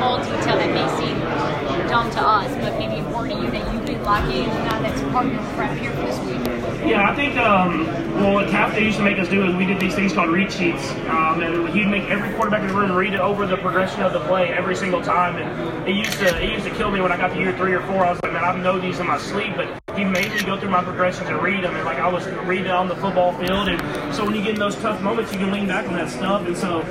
small 0.02 0.18
detail 0.18 0.56
that 0.56 0.72
may 0.74 0.88
seem 0.98 1.88
dumb 1.88 2.10
to 2.10 2.20
us, 2.20 2.50
but 2.56 2.78
maybe 2.78 2.98
important 2.98 3.38
to 3.38 3.44
you 3.44 3.50
that 3.50 3.72
you've 3.72 3.86
been 3.86 4.02
lacking 4.02 4.46
now 4.46 4.80
that's 4.82 5.00
part 5.12 5.26
of 5.26 5.32
your 5.32 5.42
prep 5.54 5.76
here 5.78 5.92
for 5.92 6.02
this 6.02 6.18
week? 6.20 6.88
Yeah, 6.88 7.08
I 7.08 7.14
think 7.14 7.36
um, 7.36 7.86
well, 8.16 8.34
what 8.34 8.48
Kafka 8.48 8.82
used 8.82 8.98
to 8.98 9.04
make 9.04 9.18
us 9.18 9.28
do 9.28 9.46
is 9.46 9.54
we 9.54 9.64
did 9.64 9.78
these 9.78 9.94
things 9.94 10.12
called 10.12 10.30
read 10.30 10.52
sheets, 10.52 10.90
um, 11.08 11.40
and 11.42 11.68
he'd 11.68 11.86
make 11.86 12.04
every 12.10 12.34
quarterback 12.34 12.62
in 12.62 12.68
the 12.68 12.74
room 12.74 12.90
read 12.92 13.14
it 13.14 13.20
over 13.20 13.46
the 13.46 13.56
progression 13.56 14.02
of 14.02 14.12
the 14.12 14.20
play 14.20 14.48
every 14.48 14.74
single 14.74 15.00
time, 15.00 15.36
and 15.36 15.88
it 15.88 15.94
used 15.94 16.18
to 16.18 16.42
it 16.42 16.50
used 16.50 16.64
to 16.64 16.74
kill 16.74 16.90
me 16.90 17.00
when 17.00 17.12
I 17.12 17.16
got 17.16 17.28
to 17.28 17.38
year 17.38 17.56
three 17.56 17.74
or 17.74 17.82
four. 17.82 18.04
I 18.04 18.10
was 18.10 18.20
like, 18.22 18.32
man, 18.32 18.44
I 18.44 18.56
know 18.60 18.80
these 18.80 18.98
in 18.98 19.06
my 19.06 19.18
sleep, 19.18 19.54
but 19.56 19.80
he 19.96 20.04
made 20.04 20.32
me 20.32 20.42
go 20.42 20.58
through 20.58 20.70
my 20.70 20.82
progressions 20.82 21.28
and 21.28 21.40
read 21.40 21.62
them, 21.62 21.76
and 21.76 21.84
like 21.84 21.98
I 21.98 22.08
was 22.08 22.26
reading 22.46 22.72
on 22.72 22.88
the 22.88 22.96
football 22.96 23.32
field, 23.38 23.68
and 23.68 24.14
so 24.14 24.24
when 24.24 24.34
you 24.34 24.42
get 24.42 24.54
in 24.54 24.60
those 24.60 24.76
tough 24.76 25.00
moments, 25.00 25.32
you 25.32 25.38
can 25.38 25.52
lean 25.52 25.68
back 25.68 25.86
on 25.86 25.94
that 25.94 26.10
stuff, 26.10 26.46
and 26.46 26.56
so. 26.56 26.84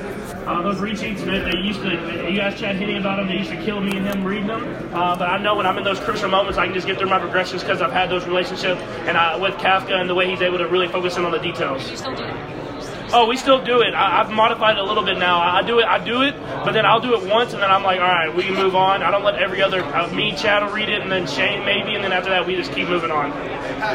Uh, 0.51 0.61
those 0.61 0.81
read 0.81 0.99
sheets, 0.99 1.23
they, 1.23 1.55
used 1.59 1.81
to. 1.81 2.29
You 2.29 2.35
guys 2.35 2.59
Chad 2.59 2.75
Henne 2.75 2.97
about 2.97 3.15
them. 3.15 3.27
They 3.27 3.37
used 3.37 3.51
to 3.51 3.63
kill 3.63 3.79
me 3.79 3.95
and 3.95 4.05
him 4.05 4.21
reading 4.21 4.47
them. 4.47 4.93
Uh, 4.93 5.15
but 5.15 5.29
I 5.29 5.37
know 5.37 5.55
when 5.55 5.65
I'm 5.65 5.77
in 5.77 5.85
those 5.85 6.01
crucial 6.01 6.27
moments, 6.27 6.57
I 6.57 6.65
can 6.65 6.73
just 6.73 6.85
get 6.85 6.97
through 6.97 7.07
my 7.07 7.19
progressions 7.19 7.63
because 7.63 7.81
I've 7.81 7.93
had 7.93 8.09
those 8.09 8.25
relationships 8.25 8.81
and 9.07 9.15
I, 9.15 9.37
with 9.37 9.53
Kafka 9.53 9.93
and 9.93 10.09
the 10.09 10.15
way 10.15 10.29
he's 10.29 10.41
able 10.41 10.57
to 10.57 10.67
really 10.67 10.89
focus 10.89 11.15
in 11.15 11.23
on 11.23 11.31
the 11.31 11.39
details. 11.39 12.03
Oh, 13.13 13.27
we 13.27 13.35
still 13.35 13.61
do 13.63 13.81
it. 13.81 13.93
I, 13.93 14.21
I've 14.21 14.31
modified 14.31 14.77
it 14.77 14.79
a 14.79 14.83
little 14.83 15.03
bit 15.03 15.17
now. 15.17 15.41
I, 15.41 15.61
do 15.63 15.79
it. 15.79 15.85
I 15.85 16.03
do 16.03 16.21
it, 16.21 16.35
but 16.63 16.71
then 16.71 16.85
I'll 16.85 17.01
do 17.01 17.13
it 17.15 17.29
once, 17.29 17.53
and 17.53 17.61
then 17.61 17.69
I'm 17.69 17.83
like, 17.83 17.99
all 17.99 18.07
right, 18.07 18.33
we 18.33 18.43
can 18.43 18.55
move 18.55 18.75
on. 18.75 19.03
I 19.03 19.11
don't 19.11 19.23
let 19.23 19.35
every 19.35 19.61
other 19.61 19.83
uh, 19.83 20.07
me, 20.13 20.33
Chad 20.35 20.63
will 20.63 20.71
read 20.71 20.89
it, 20.89 21.01
and 21.01 21.11
then 21.11 21.27
Shane 21.27 21.65
maybe, 21.65 21.95
and 21.95 22.03
then 22.03 22.13
after 22.13 22.29
that, 22.29 22.47
we 22.47 22.55
just 22.55 22.71
keep 22.71 22.87
moving 22.87 23.11
on. 23.11 23.31
How 23.81 23.93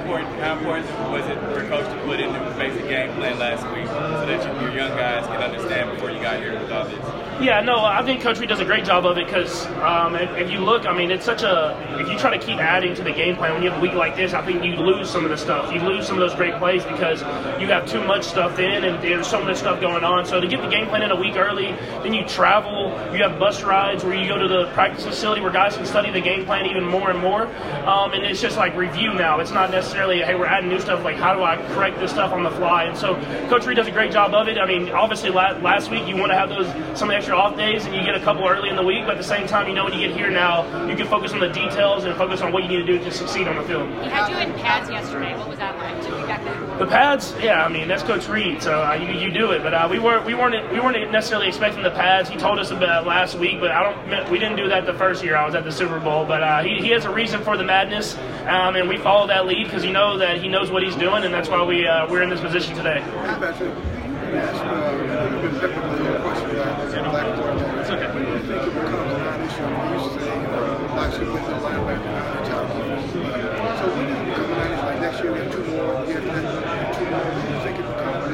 important, 0.00 0.40
how 0.40 0.58
important 0.58 0.86
was 1.10 1.24
it 1.26 1.38
for 1.54 1.66
coach 1.68 1.86
to 1.86 2.02
put 2.04 2.20
in 2.20 2.32
the 2.32 2.38
basic 2.58 2.88
game 2.88 3.14
plan 3.14 3.38
last 3.38 3.64
week 3.74 3.86
so 3.86 4.26
that 4.26 4.44
you, 4.44 4.66
your 4.66 4.76
young 4.76 4.90
guys 4.90 5.24
can 5.26 5.40
understand 5.40 5.90
before 5.92 6.10
you 6.10 6.20
got 6.20 6.40
here 6.40 6.58
with 6.58 6.70
all 6.70 6.84
this? 6.84 7.28
Yeah, 7.40 7.60
no, 7.60 7.78
I 7.78 8.02
think 8.04 8.20
Coach 8.20 8.40
Reid 8.40 8.48
does 8.48 8.58
a 8.58 8.64
great 8.64 8.84
job 8.84 9.06
of 9.06 9.16
it 9.16 9.26
because 9.26 9.64
um, 9.76 10.16
if, 10.16 10.28
if 10.36 10.50
you 10.50 10.58
look, 10.58 10.86
I 10.86 10.96
mean, 10.96 11.12
it's 11.12 11.24
such 11.24 11.42
a. 11.42 11.78
If 12.00 12.08
you 12.08 12.18
try 12.18 12.36
to 12.36 12.44
keep 12.44 12.58
adding 12.58 12.96
to 12.96 13.04
the 13.04 13.12
game 13.12 13.36
plan 13.36 13.54
when 13.54 13.62
you 13.62 13.70
have 13.70 13.78
a 13.78 13.80
week 13.80 13.94
like 13.94 14.16
this, 14.16 14.34
I 14.34 14.44
think 14.44 14.64
you 14.64 14.74
lose 14.74 15.08
some 15.08 15.24
of 15.24 15.30
the 15.30 15.36
stuff. 15.36 15.72
You 15.72 15.80
lose 15.80 16.04
some 16.04 16.16
of 16.16 16.20
those 16.20 16.34
great 16.34 16.56
plays 16.56 16.84
because 16.84 17.20
you 17.60 17.68
have 17.68 17.86
too 17.88 18.02
much 18.04 18.17
stuff 18.24 18.58
in, 18.58 18.84
and 18.84 19.02
there's 19.02 19.26
so 19.26 19.42
much 19.42 19.58
stuff 19.58 19.80
going 19.80 20.04
on. 20.04 20.26
So 20.26 20.40
to 20.40 20.46
get 20.46 20.62
the 20.62 20.68
game 20.68 20.86
plan 20.86 21.02
in 21.02 21.10
a 21.10 21.16
week 21.16 21.36
early, 21.36 21.72
then 22.02 22.14
you 22.14 22.24
travel, 22.26 22.90
you 23.14 23.22
have 23.22 23.38
bus 23.38 23.62
rides 23.62 24.04
where 24.04 24.14
you 24.14 24.28
go 24.28 24.38
to 24.38 24.48
the 24.48 24.70
practice 24.72 25.04
facility 25.04 25.40
where 25.40 25.52
guys 25.52 25.76
can 25.76 25.86
study 25.86 26.10
the 26.10 26.20
game 26.20 26.44
plan 26.44 26.66
even 26.66 26.84
more 26.84 27.10
and 27.10 27.18
more. 27.18 27.46
Um, 27.86 28.12
and 28.12 28.24
it's 28.24 28.40
just 28.40 28.56
like 28.56 28.76
review 28.76 29.14
now. 29.14 29.40
It's 29.40 29.50
not 29.50 29.70
necessarily 29.70 30.20
hey 30.20 30.34
we're 30.34 30.46
adding 30.46 30.68
new 30.68 30.80
stuff. 30.80 31.04
Like 31.04 31.16
how 31.16 31.34
do 31.34 31.42
I 31.42 31.56
correct 31.74 31.98
this 31.98 32.10
stuff 32.10 32.32
on 32.32 32.42
the 32.42 32.50
fly? 32.50 32.84
And 32.84 32.96
so 32.96 33.14
Coach 33.48 33.66
Reid 33.66 33.76
does 33.76 33.86
a 33.86 33.92
great 33.92 34.12
job 34.12 34.34
of 34.34 34.48
it. 34.48 34.58
I 34.58 34.66
mean, 34.66 34.90
obviously 34.90 35.30
last 35.30 35.90
week 35.90 36.06
you 36.06 36.16
want 36.16 36.32
to 36.32 36.36
have 36.36 36.48
those 36.48 36.98
some 36.98 37.10
extra 37.10 37.36
off 37.36 37.56
days, 37.56 37.84
and 37.86 37.94
you 37.94 38.02
get 38.02 38.14
a 38.14 38.20
couple 38.20 38.46
early 38.46 38.68
in 38.68 38.76
the 38.76 38.82
week. 38.82 39.04
But 39.04 39.12
at 39.12 39.18
the 39.18 39.24
same 39.24 39.46
time, 39.46 39.68
you 39.68 39.74
know 39.74 39.84
when 39.84 39.92
you 39.92 40.06
get 40.06 40.16
here 40.16 40.30
now, 40.30 40.86
you 40.86 40.96
can 40.96 41.06
focus 41.06 41.32
on 41.32 41.40
the 41.40 41.48
details 41.48 42.04
and 42.04 42.16
focus 42.16 42.40
on 42.40 42.52
what 42.52 42.62
you 42.64 42.68
need 42.68 42.86
to 42.86 42.86
do 42.86 42.98
to 42.98 43.10
succeed 43.10 43.48
on 43.48 43.56
the 43.56 43.62
field. 43.62 43.88
He 44.02 44.08
had 44.08 44.28
you 44.28 44.36
in 44.36 44.52
pads 44.60 44.90
yesterday. 44.90 45.36
What 45.36 45.48
was 45.48 45.58
that 45.58 45.76
like 45.78 46.02
to 46.02 46.10
be 46.10 46.22
back 46.26 46.44
there? 46.44 46.78
The 46.78 46.86
pads, 46.86 47.34
yeah. 47.40 47.64
I 47.64 47.68
mean, 47.68 47.88
that's 47.88 48.02
Coach 48.08 48.26
Reid, 48.26 48.62
so 48.62 48.82
uh, 48.82 48.94
you, 48.94 49.12
you 49.20 49.30
do 49.30 49.50
it. 49.50 49.62
But 49.62 49.74
uh, 49.74 49.86
we 49.90 49.98
weren't 49.98 50.24
we 50.24 50.32
weren't 50.32 50.72
we 50.72 50.80
weren't 50.80 51.12
necessarily 51.12 51.46
expecting 51.46 51.82
the 51.82 51.90
pads. 51.90 52.30
He 52.30 52.38
told 52.38 52.58
us 52.58 52.70
about 52.70 53.06
last 53.06 53.34
week, 53.34 53.60
but 53.60 53.70
I 53.70 53.82
don't. 53.82 54.30
We 54.30 54.38
didn't 54.38 54.56
do 54.56 54.66
that 54.70 54.86
the 54.86 54.94
first 54.94 55.22
year 55.22 55.36
I 55.36 55.44
was 55.44 55.54
at 55.54 55.62
the 55.62 55.70
Super 55.70 56.00
Bowl. 56.00 56.24
But 56.24 56.42
uh, 56.42 56.62
he, 56.62 56.76
he 56.80 56.88
has 56.92 57.04
a 57.04 57.12
reason 57.12 57.42
for 57.42 57.58
the 57.58 57.64
madness, 57.64 58.16
um, 58.46 58.76
and 58.76 58.88
we 58.88 58.96
follow 58.96 59.26
that 59.26 59.44
lead 59.44 59.64
because 59.64 59.84
you 59.84 59.92
know 59.92 60.16
that 60.16 60.40
he 60.40 60.48
knows 60.48 60.70
what 60.70 60.82
he's 60.82 60.96
doing, 60.96 61.22
and 61.24 61.34
that's 61.34 61.50
why 61.50 61.62
we 61.62 61.86
uh, 61.86 62.08
we're 62.08 62.22
in 62.22 62.30
this 62.30 62.40
position 62.40 62.74
today. 62.74 63.04
To. 63.04 63.10
So 67.78 67.94
becomes 68.74 69.12
a 69.12 69.18
non-issue, 69.18 69.98
like 74.84 75.00
next 75.00 75.22
year 75.22 75.32
we 75.32 75.38
have 75.38 75.52
two 75.52 75.64
more, 75.64 76.04
we 76.04 76.12
have 76.12 76.22
two 76.22 76.30
more, 76.30 77.30
do 77.30 77.40
you 77.54 77.60
think 77.62 77.78
it 77.78 77.86
becomes, 77.86 78.26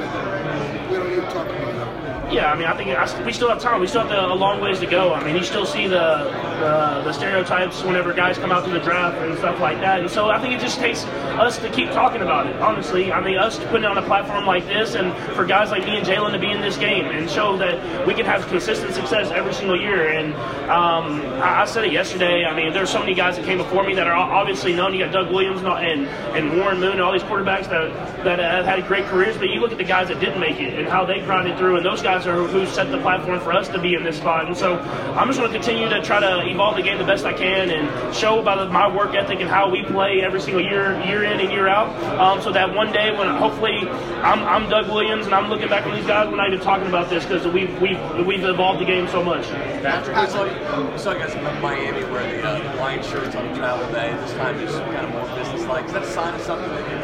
we 0.90 0.96
don't 0.96 1.12
even 1.12 1.24
talk 1.24 1.46
about 1.46 1.74
it? 1.74 2.13
Yeah, 2.30 2.50
I 2.50 2.56
mean, 2.56 2.66
I 2.66 2.76
think 2.76 3.26
we 3.26 3.32
still 3.32 3.48
have 3.48 3.60
time. 3.60 3.80
We 3.80 3.86
still 3.86 4.06
have 4.06 4.30
a 4.30 4.34
long 4.34 4.60
ways 4.60 4.80
to 4.80 4.86
go. 4.86 5.12
I 5.12 5.22
mean, 5.22 5.36
you 5.36 5.44
still 5.44 5.66
see 5.66 5.86
the, 5.86 6.24
the, 6.60 7.02
the 7.04 7.12
stereotypes 7.12 7.82
whenever 7.82 8.12
guys 8.12 8.38
come 8.38 8.50
out 8.50 8.64
to 8.64 8.70
the 8.70 8.80
draft 8.80 9.16
and 9.18 9.36
stuff 9.38 9.60
like 9.60 9.80
that. 9.80 10.00
And 10.00 10.10
so 10.10 10.28
I 10.30 10.40
think 10.40 10.54
it 10.54 10.60
just 10.60 10.78
takes 10.78 11.04
us 11.38 11.58
to 11.58 11.70
keep 11.70 11.90
talking 11.90 12.22
about 12.22 12.46
it. 12.46 12.56
Honestly, 12.56 13.12
I 13.12 13.20
mean, 13.20 13.36
us 13.36 13.58
to 13.58 13.66
put 13.68 13.82
it 13.82 13.84
on 13.84 13.98
a 13.98 14.02
platform 14.02 14.46
like 14.46 14.66
this, 14.66 14.94
and 14.94 15.12
for 15.34 15.44
guys 15.44 15.70
like 15.70 15.84
me 15.84 15.96
and 15.96 16.06
Jalen 16.06 16.32
to 16.32 16.38
be 16.38 16.50
in 16.50 16.60
this 16.60 16.76
game 16.76 17.06
and 17.06 17.28
show 17.30 17.56
that 17.58 18.06
we 18.06 18.14
can 18.14 18.26
have 18.26 18.46
consistent 18.48 18.94
success 18.94 19.30
every 19.30 19.52
single 19.52 19.80
year. 19.80 20.10
And 20.10 20.34
um, 20.70 21.20
I, 21.42 21.62
I, 21.62 21.64
said 21.64 21.84
it 21.84 21.92
yesterday. 21.92 22.44
I 22.44 22.54
mean, 22.54 22.72
there's 22.72 22.90
so 22.90 23.00
many 23.00 23.14
guys 23.14 23.36
that 23.36 23.44
came 23.44 23.58
before 23.58 23.84
me 23.84 23.94
that 23.94 24.06
are 24.06 24.14
obviously 24.14 24.72
known. 24.72 24.94
You 24.94 25.04
got 25.04 25.12
Doug 25.12 25.30
Williams 25.30 25.60
and 25.60 26.06
and 26.06 26.56
Warren 26.58 26.80
Moon 26.80 26.92
and 26.92 27.00
all 27.00 27.12
these 27.12 27.22
quarterbacks 27.22 27.68
that 27.70 28.24
that 28.24 28.38
have 28.38 28.64
had 28.64 28.86
great 28.86 29.04
careers. 29.06 29.36
But 29.36 29.50
you 29.50 29.60
look 29.60 29.72
at 29.72 29.78
the 29.78 29.84
guys 29.84 30.08
that 30.08 30.20
didn't 30.20 30.40
make 30.40 30.60
it 30.60 30.78
and 30.78 30.88
how 30.88 31.04
they 31.04 31.20
grinded 31.20 31.58
through, 31.58 31.76
and 31.76 31.84
those 31.84 32.02
guys 32.02 32.26
are 32.26 32.46
who 32.46 32.66
set 32.66 32.90
the 32.90 32.98
platform 32.98 33.40
for 33.40 33.52
us 33.52 33.68
to 33.68 33.78
be 33.80 33.94
in 33.94 34.04
this 34.04 34.16
spot. 34.16 34.46
And 34.46 34.56
so 34.56 34.78
I'm 34.78 35.28
just 35.28 35.38
going 35.38 35.50
to 35.50 35.58
continue 35.58 35.88
to 35.88 36.02
try 36.02 36.20
to 36.20 36.48
evolve 36.48 36.76
the 36.76 36.82
game 36.82 36.98
the 36.98 37.04
best 37.04 37.24
I 37.24 37.32
can 37.32 37.70
and 37.70 38.14
show 38.14 38.42
by 38.42 38.56
the, 38.56 38.70
my 38.70 38.94
work 38.94 39.14
ethic 39.14 39.40
and 39.40 39.48
how 39.48 39.68
we 39.70 39.82
play 39.84 40.20
every 40.22 40.40
single 40.40 40.62
year, 40.62 41.00
year 41.04 41.23
in 41.24 41.40
and 41.40 41.50
year 41.50 41.68
out. 41.68 41.88
Um, 42.18 42.40
so 42.42 42.52
that 42.52 42.74
one 42.74 42.92
day 42.92 43.16
when 43.16 43.28
hopefully 43.28 43.88
I'm, 44.22 44.42
I'm, 44.44 44.68
Doug 44.68 44.88
Williams 44.88 45.26
and 45.26 45.34
I'm 45.34 45.48
looking 45.48 45.68
back 45.68 45.86
on 45.86 45.94
these 45.94 46.06
guys, 46.06 46.28
we're 46.28 46.36
not 46.36 46.48
even 46.48 46.60
talking 46.60 46.86
about 46.86 47.10
this 47.10 47.24
because 47.24 47.46
we've, 47.46 47.70
we've, 47.80 48.26
we've 48.26 48.44
evolved 48.44 48.80
the 48.80 48.84
game 48.84 49.08
so 49.08 49.22
much. 49.22 49.48
Patrick, 49.48 50.16
I 50.16 50.26
saw, 50.26 50.44
you, 50.44 50.98
saw 50.98 51.12
you 51.12 51.18
guys 51.18 51.34
in 51.34 51.42
Miami 51.60 52.04
wear 52.10 52.42
the 52.42 52.48
uh, 52.48 52.76
Lion 52.76 53.02
shirts 53.02 53.34
on 53.34 53.48
the 53.48 53.54
travel 53.56 53.90
day. 53.92 54.12
This 54.14 54.32
time 54.32 54.58
just 54.58 54.78
kind 54.78 55.06
of 55.06 55.10
more 55.12 55.36
business-like. 55.36 55.86
Is 55.86 55.92
that 55.92 56.02
a 56.02 56.10
sign 56.10 56.34
of 56.34 56.40
something 56.40 56.68
that 56.68 57.03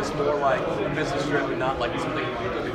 this 0.00 0.14
more 0.14 0.34
like 0.36 0.60
a 0.60 0.94
business 0.94 1.26
trip 1.28 1.44
and 1.48 1.58
not 1.58 1.78
like 1.78 1.98
something, 2.00 2.24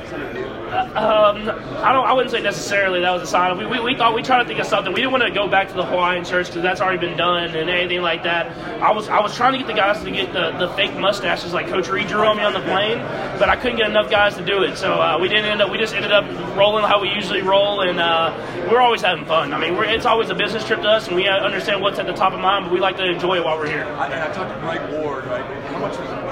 something 0.09 0.33
new? 0.33 0.45
Um, 0.75 1.49
I 1.81 1.93
don't. 1.93 2.05
I 2.05 2.13
wouldn't 2.13 2.31
say 2.31 2.41
necessarily 2.41 3.01
that 3.01 3.11
was 3.11 3.23
a 3.23 3.27
sign. 3.27 3.57
We, 3.57 3.65
we, 3.65 3.79
we 3.79 3.95
thought 3.95 4.13
we 4.13 4.21
tried 4.21 4.43
to 4.43 4.45
think 4.45 4.59
of 4.59 4.65
something. 4.67 4.93
We 4.93 4.99
didn't 4.99 5.11
want 5.11 5.23
to 5.23 5.31
go 5.31 5.47
back 5.47 5.69
to 5.69 5.73
the 5.73 5.85
Hawaiian 5.85 6.25
shirts 6.25 6.49
because 6.49 6.63
that's 6.63 6.81
already 6.81 6.99
been 6.99 7.17
done 7.17 7.55
and 7.55 7.69
anything 7.69 8.01
like 8.01 8.23
that. 8.23 8.51
I 8.81 8.91
was 8.91 9.07
I 9.07 9.19
was 9.21 9.35
trying 9.35 9.53
to 9.53 9.57
get 9.57 9.67
the 9.67 9.73
guys 9.73 10.03
to 10.03 10.11
get 10.11 10.33
the, 10.33 10.51
the 10.57 10.73
fake 10.75 10.95
mustaches 10.97 11.53
like 11.53 11.67
Coach 11.67 11.87
Reid 11.87 12.07
drew 12.07 12.25
on 12.25 12.37
me 12.37 12.43
on 12.43 12.53
the 12.53 12.61
plane, 12.61 12.99
but 13.39 13.49
I 13.49 13.55
couldn't 13.55 13.77
get 13.77 13.89
enough 13.89 14.09
guys 14.09 14.35
to 14.35 14.45
do 14.45 14.63
it. 14.63 14.77
So 14.77 14.93
uh, 14.93 15.17
we 15.19 15.27
didn't 15.27 15.45
end 15.45 15.61
up. 15.61 15.71
We 15.71 15.77
just 15.77 15.93
ended 15.93 16.11
up 16.11 16.25
rolling 16.55 16.83
how 16.83 17.01
we 17.01 17.09
usually 17.09 17.41
roll, 17.41 17.81
and 17.81 17.99
uh, 17.99 18.33
we're 18.69 18.81
always 18.81 19.01
having 19.01 19.25
fun. 19.25 19.53
I 19.53 19.59
mean, 19.59 19.75
it's 19.89 20.05
always 20.05 20.29
a 20.29 20.35
business 20.35 20.65
trip 20.65 20.81
to 20.81 20.89
us, 20.89 21.07
and 21.07 21.15
we 21.15 21.27
understand 21.27 21.81
what's 21.81 21.99
at 21.99 22.07
the 22.07 22.13
top 22.13 22.33
of 22.33 22.39
mind, 22.39 22.65
but 22.65 22.73
we 22.73 22.79
like 22.79 22.97
to 22.97 23.05
enjoy 23.05 23.37
it 23.37 23.45
while 23.45 23.57
we're 23.57 23.67
here. 23.67 23.85
I, 23.85 24.29
I 24.29 24.33
talked 24.33 24.53
to 24.53 24.59
Greg 24.59 24.81
Ward. 24.91 25.25
Right? 25.25 25.43
How 25.67 25.79
much 25.79 25.97
was 25.97 26.24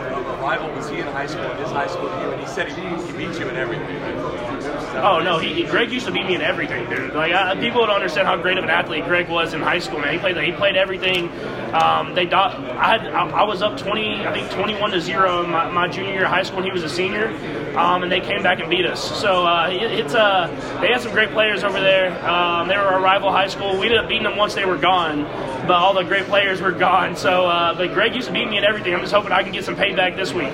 rival 0.43 0.69
was 0.75 0.89
he 0.89 0.99
in 0.99 1.07
high 1.07 1.25
school? 1.25 1.49
in 1.49 1.57
His 1.57 1.71
high 1.71 1.87
school 1.87 2.09
to 2.09 2.15
you, 2.21 2.31
and 2.31 2.41
he 2.41 2.47
said 2.47 2.67
he, 2.67 2.81
he 2.83 3.11
beat 3.13 3.39
you 3.39 3.47
in 3.47 3.55
everything. 3.55 4.32
Oh 4.95 5.19
no, 5.19 5.39
he, 5.39 5.63
Greg 5.63 5.91
used 5.91 6.05
to 6.05 6.11
beat 6.11 6.25
me 6.25 6.35
in 6.35 6.41
everything, 6.41 6.87
dude. 6.89 7.13
Like 7.13 7.33
I, 7.33 7.55
people 7.59 7.81
don't 7.81 7.95
understand 7.95 8.27
how 8.27 8.37
great 8.37 8.57
of 8.57 8.63
an 8.63 8.69
athlete 8.69 9.05
Greg 9.05 9.27
was 9.27 9.53
in 9.53 9.61
high 9.61 9.79
school, 9.79 9.99
man. 9.99 10.13
He 10.13 10.19
played 10.19 10.37
he 10.37 10.51
played 10.51 10.75
everything. 10.75 11.29
Um, 11.73 12.13
they 12.13 12.29
I 12.29 12.97
had 12.97 13.07
I, 13.07 13.29
I, 13.29 13.43
was 13.43 13.63
up 13.63 13.77
20, 13.77 14.27
I 14.27 14.31
think 14.31 14.51
21 14.51 14.91
to 14.91 15.01
zero 15.01 15.43
in 15.43 15.49
my, 15.49 15.71
my, 15.71 15.87
junior 15.87 16.13
year 16.13 16.25
of 16.25 16.29
high 16.29 16.43
school 16.43 16.57
when 16.57 16.65
he 16.65 16.71
was 16.71 16.83
a 16.83 16.89
senior, 16.89 17.29
um, 17.75 18.03
and 18.03 18.11
they 18.11 18.19
came 18.19 18.43
back 18.43 18.59
and 18.59 18.69
beat 18.69 18.85
us. 18.85 19.19
So 19.19 19.47
uh, 19.47 19.69
it, 19.69 19.91
it's 19.91 20.13
uh, 20.13 20.47
they 20.81 20.89
had 20.89 21.01
some 21.01 21.11
great 21.11 21.31
players 21.31 21.63
over 21.63 21.79
there. 21.79 22.11
Um, 22.27 22.67
they 22.67 22.77
were 22.77 22.83
our 22.83 23.01
rival 23.01 23.31
high 23.31 23.47
school. 23.47 23.79
We 23.79 23.87
ended 23.87 23.97
up 23.97 24.07
beating 24.07 24.23
them 24.23 24.37
once 24.37 24.53
they 24.53 24.65
were 24.65 24.77
gone, 24.77 25.23
but 25.67 25.71
all 25.71 25.95
the 25.95 26.03
great 26.03 26.25
players 26.25 26.61
were 26.61 26.71
gone. 26.71 27.15
So, 27.15 27.47
uh, 27.47 27.73
but 27.73 27.93
Greg 27.93 28.13
used 28.13 28.27
to 28.27 28.33
beat 28.33 28.47
me 28.47 28.59
in 28.59 28.63
everything. 28.63 28.93
I'm 28.93 29.01
just 29.01 29.13
hoping 29.13 29.31
I 29.31 29.41
can 29.41 29.51
get 29.51 29.65
some 29.65 29.75
payback 29.75 30.15
this 30.15 30.31
week. 30.31 30.53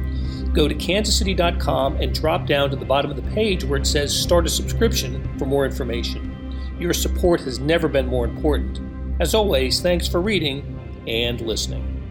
go 0.53 0.67
to 0.67 0.75
kansascity.com 0.75 1.97
and 1.97 2.13
drop 2.13 2.45
down 2.45 2.69
to 2.69 2.75
the 2.75 2.85
bottom 2.85 3.11
of 3.11 3.17
the 3.17 3.31
page 3.31 3.63
where 3.63 3.79
it 3.79 3.87
says 3.87 4.17
Start 4.17 4.45
a 4.45 4.49
Subscription 4.49 5.37
for 5.37 5.45
more 5.45 5.65
information. 5.65 6.55
Your 6.79 6.93
support 6.93 7.41
has 7.41 7.59
never 7.59 7.87
been 7.87 8.07
more 8.07 8.25
important. 8.25 8.79
As 9.19 9.35
always, 9.35 9.81
thanks 9.81 10.07
for 10.07 10.21
reading 10.21 10.79
and 11.07 11.39
listening. 11.41 12.01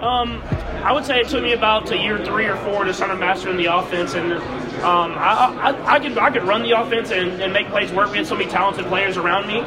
Um, 0.00 0.40
I 0.84 0.92
would 0.92 1.04
say 1.04 1.18
it 1.20 1.28
took 1.28 1.42
me 1.42 1.54
about 1.54 1.90
a 1.90 1.96
year 1.96 2.24
three 2.24 2.46
or 2.46 2.56
four 2.58 2.84
to 2.84 2.94
start 2.94 3.18
mastering 3.18 3.56
the 3.56 3.66
offense, 3.66 4.14
and 4.14 4.32
um, 4.32 5.12
I, 5.18 5.74
I, 5.74 5.94
I, 5.94 5.98
could 5.98 6.16
I 6.16 6.30
could 6.30 6.44
run 6.44 6.62
the 6.62 6.80
offense 6.80 7.10
and, 7.10 7.42
and, 7.42 7.52
make 7.52 7.68
plays 7.68 7.90
work. 7.90 8.12
We 8.12 8.18
had 8.18 8.26
so 8.26 8.36
many 8.36 8.48
talented 8.48 8.86
players 8.86 9.16
around 9.16 9.48
me, 9.48 9.58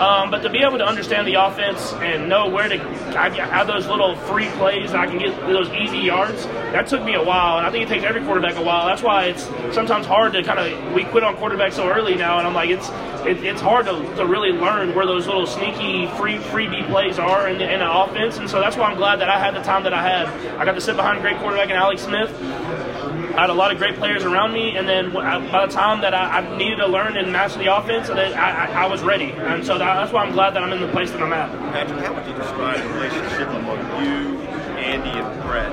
um, 0.00 0.30
but 0.30 0.42
to 0.42 0.50
be 0.50 0.58
able 0.58 0.78
to 0.78 0.84
understand 0.86 1.26
the 1.26 1.34
offense 1.34 1.92
and 1.94 2.28
know 2.28 2.48
where 2.48 2.68
to 2.68 2.78
I 3.18 3.30
have 3.30 3.66
those 3.66 3.86
little 3.86 4.14
free 4.16 4.48
plays, 4.50 4.94
I 4.94 5.06
can 5.06 5.18
get 5.18 5.38
those 5.40 5.68
easy 5.70 5.98
yards. 5.98 6.46
That 6.46 6.86
took 6.86 7.02
me 7.02 7.14
a 7.14 7.22
while, 7.22 7.58
and 7.58 7.66
I 7.66 7.70
think 7.70 7.86
it 7.86 7.88
takes 7.88 8.04
every 8.04 8.22
quarterback 8.22 8.56
a 8.56 8.62
while. 8.62 8.86
That's 8.86 9.02
why 9.02 9.26
it's 9.26 9.44
sometimes 9.74 10.06
hard 10.06 10.32
to 10.34 10.42
kind 10.42 10.58
of 10.58 10.94
we 10.94 11.04
quit 11.04 11.24
on 11.24 11.36
quarterback 11.36 11.72
so 11.72 11.88
early 11.88 12.14
now, 12.14 12.38
and 12.38 12.46
I'm 12.46 12.54
like 12.54 12.70
it's 12.70 12.88
it, 13.26 13.44
it's 13.44 13.60
hard 13.60 13.86
to, 13.86 13.92
to 14.16 14.26
really 14.26 14.52
learn 14.52 14.94
where 14.94 15.06
those 15.06 15.26
little 15.26 15.46
sneaky 15.46 16.06
free 16.16 16.38
freebie 16.38 16.86
plays 16.88 17.18
are 17.18 17.48
in 17.48 17.58
the, 17.58 17.72
in 17.72 17.82
offense, 17.82 18.38
and 18.38 18.48
so 18.48 18.60
that's 18.60 18.76
why 18.76 18.88
I'm 18.88 18.96
glad 18.96 19.20
that 19.20 19.28
I 19.28 19.38
had 19.38 19.54
the 19.54 19.62
time 19.62 19.82
that 19.84 19.92
I 19.92 20.02
had. 20.02 20.28
I 20.58 20.64
got 20.64 20.72
to 20.72 20.80
sit 20.80 20.96
behind 20.96 21.18
a 21.18 21.20
great 21.20 21.38
quarterback 21.38 21.70
in 21.70 21.76
Alex 21.76 22.02
Smith. 22.02 22.30
I 23.38 23.42
had 23.42 23.50
a 23.50 23.54
lot 23.54 23.70
of 23.70 23.78
great 23.78 23.94
players 23.94 24.24
around 24.24 24.52
me, 24.52 24.76
and 24.76 24.88
then 24.88 25.12
by 25.12 25.38
the 25.64 25.72
time 25.72 26.00
that 26.00 26.12
I, 26.12 26.38
I 26.38 26.58
needed 26.58 26.78
to 26.78 26.88
learn 26.88 27.16
and 27.16 27.30
master 27.30 27.60
the 27.60 27.72
offense, 27.72 28.10
I, 28.10 28.32
I, 28.32 28.82
I 28.82 28.86
was 28.88 29.00
ready. 29.02 29.30
And 29.30 29.64
so 29.64 29.78
that, 29.78 29.94
that's 29.94 30.12
why 30.12 30.24
I'm 30.24 30.32
glad 30.32 30.54
that 30.54 30.64
I'm 30.64 30.72
in 30.72 30.80
the 30.80 30.88
place 30.88 31.12
that 31.12 31.22
I'm 31.22 31.32
at. 31.32 31.48
Patrick, 31.72 32.00
how 32.00 32.14
would 32.14 32.26
you 32.26 32.34
describe 32.34 32.82
the 32.82 32.88
relationship 32.94 33.48
among 33.50 33.78
you, 34.02 34.40
Andy, 34.74 35.10
and 35.10 35.42
Brett? 35.44 35.70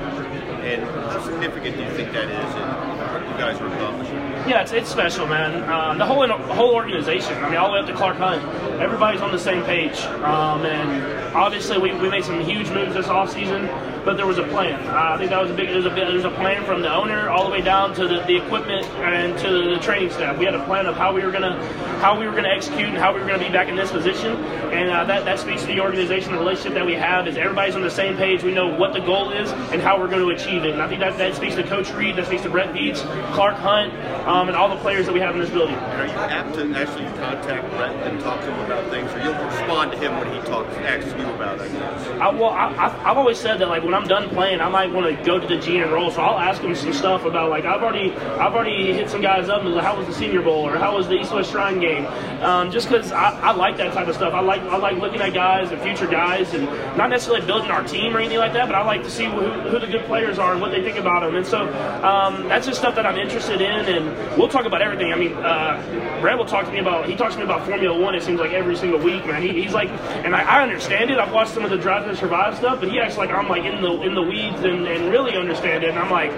And 0.62 0.84
how 1.10 1.20
significant 1.24 1.76
do 1.76 1.82
you 1.82 1.90
think 1.90 2.12
that 2.12 2.30
is 2.30 2.54
in 2.54 2.62
what 3.10 3.22
you 3.26 3.34
guys 3.34 3.60
are 3.60 3.66
accomplishing? 3.66 4.15
Yeah, 4.46 4.62
it's, 4.62 4.70
it's 4.70 4.88
special, 4.88 5.26
man. 5.26 5.64
Uh, 5.68 5.94
the 5.94 6.06
whole 6.06 6.26
whole 6.54 6.72
organization. 6.72 7.34
I 7.42 7.48
mean, 7.48 7.56
all 7.56 7.66
the 7.66 7.74
way 7.74 7.80
up 7.80 7.86
to 7.86 7.94
Clark 7.94 8.16
Hunt. 8.16 8.44
Everybody's 8.80 9.20
on 9.20 9.32
the 9.32 9.38
same 9.38 9.64
page. 9.64 9.98
Um, 10.22 10.64
and 10.64 11.34
obviously, 11.34 11.78
we, 11.78 11.92
we 11.94 12.08
made 12.08 12.24
some 12.24 12.40
huge 12.40 12.70
moves 12.70 12.94
this 12.94 13.06
offseason, 13.06 13.66
but 14.04 14.16
there 14.16 14.26
was 14.26 14.38
a 14.38 14.44
plan. 14.44 14.74
Uh, 14.86 15.14
I 15.14 15.18
think 15.18 15.30
that 15.30 15.42
was 15.42 15.50
a 15.50 15.54
big. 15.54 15.68
There's 15.68 15.84
a 15.84 16.26
a 16.26 16.30
plan 16.30 16.64
from 16.64 16.82
the 16.82 16.92
owner 16.92 17.28
all 17.28 17.44
the 17.44 17.50
way 17.50 17.60
down 17.60 17.94
to 17.94 18.06
the, 18.06 18.20
the 18.26 18.36
equipment 18.36 18.84
and 18.98 19.38
to 19.38 19.50
the, 19.50 19.74
the 19.74 19.78
training 19.78 20.10
staff. 20.10 20.36
We 20.38 20.44
had 20.44 20.54
a 20.54 20.64
plan 20.64 20.86
of 20.86 20.96
how 20.96 21.12
we 21.12 21.24
were 21.24 21.30
gonna 21.30 21.56
how 21.98 22.18
we 22.18 22.26
were 22.26 22.34
gonna 22.34 22.48
execute 22.48 22.88
and 22.88 22.98
how 22.98 23.14
we 23.14 23.20
were 23.20 23.26
gonna 23.26 23.42
be 23.42 23.50
back 23.50 23.68
in 23.68 23.76
this 23.76 23.90
position. 23.90 24.36
And 24.72 24.90
uh, 24.90 25.04
that 25.04 25.24
that 25.24 25.38
speaks 25.38 25.62
to 25.62 25.68
the 25.68 25.80
organization, 25.80 26.32
the 26.32 26.38
relationship 26.38 26.74
that 26.74 26.86
we 26.86 26.94
have. 26.94 27.26
Is 27.26 27.36
everybody's 27.36 27.74
on 27.76 27.82
the 27.82 27.90
same 27.90 28.16
page. 28.16 28.42
We 28.42 28.52
know 28.52 28.68
what 28.68 28.92
the 28.92 29.00
goal 29.00 29.30
is 29.30 29.50
and 29.72 29.80
how 29.80 29.98
we're 29.98 30.08
going 30.08 30.22
to 30.22 30.30
achieve 30.30 30.64
it. 30.64 30.72
And 30.72 30.82
I 30.82 30.88
think 30.88 31.00
that 31.00 31.16
that 31.18 31.34
speaks 31.34 31.54
to 31.54 31.62
Coach 31.62 31.90
Reid. 31.92 32.16
That 32.16 32.26
speaks 32.26 32.42
to 32.42 32.50
Brett 32.50 32.74
Veach, 32.74 32.98
Clark 33.32 33.56
Hunt, 33.56 33.92
um, 34.26 34.35
and 34.42 34.56
all 34.56 34.68
the 34.68 34.76
players 34.76 35.06
that 35.06 35.12
we 35.12 35.20
have 35.20 35.34
in 35.34 35.40
this 35.40 35.50
building. 35.50 35.74
And 35.74 36.00
are 36.02 36.06
you 36.06 36.12
apt 36.12 36.54
to 36.54 36.62
actually 36.74 37.06
contact 37.18 37.68
Brett 37.70 37.94
and 38.06 38.20
talk 38.20 38.40
to 38.40 38.52
him 38.52 38.60
about 38.66 38.90
things, 38.90 39.10
or 39.12 39.18
you'll 39.18 39.44
respond 39.44 39.92
to 39.92 39.98
him 39.98 40.12
when 40.18 40.32
he 40.32 40.40
talks, 40.46 40.74
asks 40.76 41.12
you 41.18 41.26
about 41.34 41.60
it? 41.60 41.72
I, 42.20 42.28
well, 42.30 42.50
I, 42.50 42.66
I, 42.74 43.10
I've 43.10 43.18
always 43.18 43.38
said 43.38 43.58
that 43.58 43.68
like 43.68 43.82
when 43.82 43.94
I'm 43.94 44.06
done 44.06 44.28
playing, 44.28 44.60
I 44.60 44.68
might 44.68 44.92
want 44.92 45.06
to 45.06 45.24
go 45.24 45.38
to 45.38 45.46
the 45.46 45.56
G 45.58 45.78
and 45.78 45.90
roll. 45.90 46.10
So 46.10 46.20
I'll 46.22 46.38
ask 46.38 46.62
him 46.62 46.74
some 46.74 46.92
stuff 46.92 47.24
about 47.24 47.50
like 47.50 47.64
I've 47.64 47.82
already 47.82 48.12
I've 48.12 48.54
already 48.54 48.92
hit 48.92 49.10
some 49.10 49.22
guys 49.22 49.48
up 49.48 49.62
and 49.62 49.74
like, 49.74 49.84
how 49.84 49.96
was 49.96 50.06
the 50.06 50.14
Senior 50.14 50.42
Bowl 50.42 50.66
or 50.66 50.76
how 50.76 50.96
was 50.96 51.08
the 51.08 51.14
East 51.14 51.32
West 51.32 51.50
Shrine 51.50 51.80
game? 51.80 52.06
Um, 52.42 52.70
just 52.70 52.88
because 52.88 53.12
I, 53.12 53.30
I 53.40 53.52
like 53.52 53.76
that 53.78 53.92
type 53.94 54.08
of 54.08 54.14
stuff. 54.14 54.34
I 54.34 54.40
like 54.40 54.62
I 54.62 54.76
like 54.76 54.98
looking 54.98 55.20
at 55.20 55.32
guys 55.32 55.70
and 55.70 55.80
future 55.82 56.06
guys 56.06 56.52
and 56.54 56.64
not 56.96 57.10
necessarily 57.10 57.46
building 57.46 57.70
our 57.70 57.84
team 57.84 58.14
or 58.14 58.20
anything 58.20 58.38
like 58.38 58.52
that, 58.52 58.66
but 58.66 58.74
I 58.74 58.84
like 58.84 59.02
to 59.04 59.10
see 59.10 59.24
who, 59.24 59.40
who 59.40 59.78
the 59.78 59.86
good 59.86 60.04
players 60.06 60.38
are 60.38 60.52
and 60.52 60.60
what 60.60 60.70
they 60.70 60.82
think 60.82 60.98
about 60.98 61.20
them. 61.20 61.34
And 61.36 61.46
so 61.46 61.62
um, 62.02 62.48
that's 62.48 62.66
just 62.66 62.78
stuff 62.78 62.94
that 62.94 63.06
I'm 63.06 63.16
interested 63.16 63.60
in, 63.60 63.86
and 63.86 64.08
we'll 64.36 64.48
talk 64.48 64.66
about 64.66 64.82
everything. 64.82 65.12
I 65.12 65.16
mean, 65.16 65.32
uh, 65.34 66.18
Brett 66.20 66.38
will 66.38 66.46
talk 66.46 66.66
to 66.66 66.72
me 66.72 66.78
about 66.78 67.08
he 67.08 67.16
talks 67.16 67.34
to 67.34 67.38
me 67.38 67.44
about 67.44 67.66
Formula 67.66 67.98
One. 67.98 68.14
It 68.14 68.22
seems 68.22 68.40
like 68.40 68.52
every 68.52 68.76
single 68.76 68.98
week, 68.98 69.26
man. 69.26 69.42
He, 69.42 69.62
he's 69.62 69.72
like, 69.72 69.88
and 70.24 70.34
I, 70.34 70.42
I 70.42 70.62
understand 70.62 71.10
it. 71.10 71.18
I've 71.18 71.32
watched 71.32 71.52
some 71.52 71.64
of 71.64 71.70
the 71.70 71.78
Drive 71.78 72.04
to 72.06 72.16
Survive 72.16 72.56
stuff, 72.56 72.80
but 72.80 72.90
he 72.90 72.98
acts 72.98 73.16
like 73.16 73.30
I'm 73.30 73.48
like 73.48 73.64
in 73.64 73.82
the 73.82 73.92
in 74.02 74.14
the 74.14 74.22
weeds 74.22 74.62
and, 74.62 74.86
and 74.86 75.10
really 75.10 75.36
understand 75.36 75.84
it. 75.84 75.90
And 75.90 75.98
I'm 75.98 76.10
like, 76.10 76.30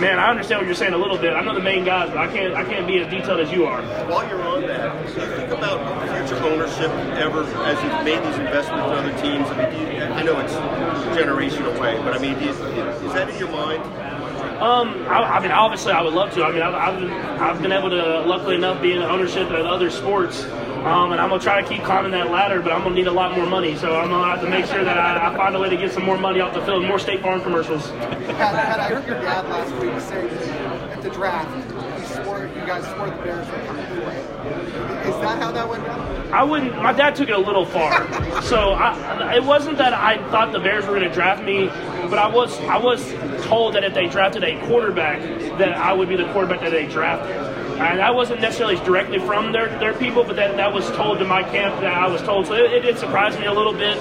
man, 0.00 0.18
I 0.18 0.30
understand 0.30 0.60
what 0.60 0.66
you're 0.66 0.74
saying 0.74 0.94
a 0.94 0.98
little 0.98 1.18
bit. 1.18 1.34
I 1.34 1.42
know 1.42 1.54
the 1.54 1.60
main 1.60 1.84
guys, 1.84 2.08
but 2.10 2.18
I 2.18 2.26
can't 2.32 2.54
I 2.54 2.64
can't 2.64 2.86
be 2.86 2.98
as 2.98 3.10
detailed 3.10 3.40
as 3.40 3.52
you 3.52 3.66
are. 3.66 3.82
While 4.08 4.28
you're 4.28 4.42
on 4.42 4.62
that, 4.62 5.08
think 5.10 5.50
about 5.50 6.28
future 6.28 6.42
ownership 6.44 6.90
ever 7.18 7.44
as 7.64 7.82
you've 7.82 8.04
made 8.04 8.22
these 8.26 8.38
investments 8.38 8.86
in 8.86 8.92
other 8.92 9.12
teams? 9.20 9.46
I 9.48 9.70
mean, 9.70 9.96
you, 9.96 10.02
I 10.02 10.22
know 10.22 10.38
it's 10.40 10.54
generation 11.16 11.64
away, 11.64 11.96
but 11.98 12.14
I 12.14 12.18
mean, 12.18 12.34
is 12.34 12.58
that 13.12 13.28
in 13.28 13.38
your 13.38 13.50
mind? 13.50 14.07
Um, 14.58 15.06
I, 15.06 15.36
I 15.36 15.40
mean, 15.40 15.52
obviously, 15.52 15.92
I 15.92 16.02
would 16.02 16.14
love 16.14 16.32
to. 16.34 16.42
I 16.42 16.50
mean, 16.50 16.62
I've, 16.62 16.74
I've, 16.74 17.00
been, 17.00 17.10
I've 17.10 17.62
been 17.62 17.72
able 17.72 17.90
to, 17.90 18.22
luckily 18.22 18.56
enough, 18.56 18.82
be 18.82 18.92
in 18.92 19.02
ownership 19.02 19.50
of 19.50 19.66
other 19.66 19.88
sports. 19.88 20.44
Um, 20.44 21.12
and 21.12 21.20
I'm 21.20 21.28
gonna 21.28 21.42
try 21.42 21.60
to 21.60 21.68
keep 21.68 21.82
climbing 21.82 22.12
that 22.12 22.30
ladder, 22.30 22.60
but 22.60 22.72
I'm 22.72 22.82
gonna 22.82 22.94
need 22.94 23.08
a 23.08 23.12
lot 23.12 23.36
more 23.36 23.46
money. 23.46 23.76
So 23.76 23.96
I'm 23.96 24.10
gonna 24.10 24.30
have 24.30 24.40
to 24.40 24.48
make 24.48 24.66
sure 24.66 24.82
that 24.82 24.96
I, 24.96 25.32
I 25.32 25.36
find 25.36 25.54
a 25.54 25.60
way 25.60 25.68
to 25.68 25.76
get 25.76 25.92
some 25.92 26.04
more 26.04 26.16
money 26.16 26.40
off 26.40 26.54
the 26.54 26.62
field, 26.62 26.84
more 26.84 26.98
State 26.98 27.20
Farm 27.20 27.40
commercials. 27.40 27.90
Pat, 27.90 28.36
Pat, 28.38 28.80
I 28.80 28.88
heard 28.88 29.06
your 29.06 29.20
dad 29.20 29.48
last 29.48 29.72
week 29.74 30.00
say 30.00 30.28
at 30.90 31.02
the 31.02 31.10
draft, 31.10 31.54
he 31.54 32.22
swore 32.22 32.46
you 32.46 32.66
guys 32.66 32.84
swore 32.94 33.10
the 33.10 33.22
Bears 33.22 33.46
were 33.48 33.66
coming 33.66 34.06
way. 34.06 34.18
Is 35.08 35.14
that 35.20 35.42
how 35.42 35.52
that 35.52 35.68
went 35.68 35.84
down? 35.84 36.32
I 36.32 36.42
wouldn't. 36.42 36.76
My 36.76 36.92
dad 36.92 37.14
took 37.14 37.28
it 37.28 37.34
a 37.34 37.38
little 37.38 37.64
far, 37.64 37.92
so 38.42 38.72
I, 38.72 39.36
it 39.36 39.44
wasn't 39.44 39.78
that 39.78 39.94
I 39.94 40.18
thought 40.30 40.52
the 40.52 40.60
Bears 40.60 40.86
were 40.86 40.94
going 40.94 41.08
to 41.08 41.14
draft 41.14 41.42
me, 41.42 41.68
but 42.08 42.18
I 42.18 42.28
was 42.28 42.58
I 42.60 42.78
was 42.78 43.12
told 43.44 43.74
that 43.74 43.84
if 43.84 43.94
they 43.94 44.06
drafted 44.08 44.44
a 44.44 44.58
quarterback, 44.66 45.20
that 45.58 45.76
I 45.76 45.92
would 45.92 46.08
be 46.08 46.16
the 46.16 46.30
quarterback 46.32 46.60
that 46.60 46.70
they 46.70 46.86
drafted. 46.86 47.36
And 47.78 48.00
that 48.00 48.12
wasn't 48.12 48.40
necessarily 48.40 48.74
directly 48.84 49.20
from 49.20 49.52
their, 49.52 49.68
their 49.78 49.94
people, 49.94 50.24
but 50.24 50.34
that, 50.34 50.56
that 50.56 50.72
was 50.72 50.90
told 50.90 51.20
to 51.20 51.24
my 51.24 51.44
camp 51.44 51.80
that 51.80 51.94
I 51.94 52.08
was 52.08 52.20
told. 52.22 52.48
So 52.48 52.54
it, 52.54 52.72
it 52.72 52.80
did 52.80 52.98
surprise 52.98 53.38
me 53.38 53.46
a 53.46 53.52
little 53.52 53.72
bit. 53.72 53.96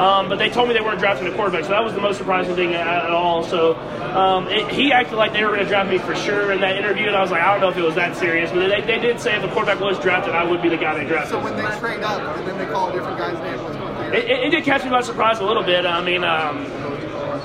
Um, 0.00 0.30
but 0.30 0.38
they 0.38 0.48
told 0.48 0.66
me 0.66 0.74
they 0.74 0.80
weren't 0.80 0.98
drafting 0.98 1.28
a 1.28 1.36
quarterback, 1.36 1.64
so 1.64 1.70
that 1.70 1.84
was 1.84 1.92
the 1.92 2.00
most 2.00 2.16
surprising 2.16 2.54
thing 2.54 2.74
at, 2.74 2.86
at 2.86 3.10
all. 3.10 3.44
So 3.44 3.76
um, 4.16 4.48
it, 4.48 4.66
he 4.72 4.92
acted 4.92 5.16
like 5.16 5.34
they 5.34 5.44
were 5.44 5.50
going 5.50 5.60
to 5.60 5.68
draft 5.68 5.90
me 5.90 5.98
for 5.98 6.14
sure 6.14 6.52
in 6.52 6.60
that 6.62 6.76
interview, 6.76 7.06
and 7.06 7.14
I 7.14 7.20
was 7.20 7.30
like, 7.30 7.42
I 7.42 7.52
don't 7.52 7.60
know 7.60 7.68
if 7.68 7.76
it 7.76 7.82
was 7.82 7.96
that 7.96 8.16
serious, 8.16 8.50
but 8.50 8.66
they, 8.66 8.80
they 8.80 8.98
did 8.98 9.20
say 9.20 9.36
if 9.36 9.44
a 9.44 9.48
quarterback 9.52 9.78
was 9.78 9.98
drafted, 10.00 10.34
I 10.34 10.42
would 10.42 10.62
be 10.62 10.70
the 10.70 10.78
guy 10.78 10.94
they 10.96 11.04
drafted. 11.06 11.32
So 11.32 11.42
when 11.42 11.54
they 11.54 11.78
trade 11.78 12.02
up 12.02 12.36
and 12.38 12.48
then 12.48 12.56
they 12.56 12.66
call 12.66 12.88
a 12.88 12.92
different 12.94 13.18
guy's 13.18 13.38
name, 13.40 13.62
what's 13.62 13.76
going 13.76 13.94
on? 13.94 14.14
It, 14.14 14.24
it, 14.24 14.40
it 14.46 14.50
did 14.50 14.64
catch 14.64 14.84
me 14.84 14.90
by 14.90 15.02
surprise 15.02 15.38
a 15.38 15.44
little 15.44 15.62
bit. 15.62 15.84
I 15.84 16.02
mean, 16.02 16.24
um, 16.24 16.64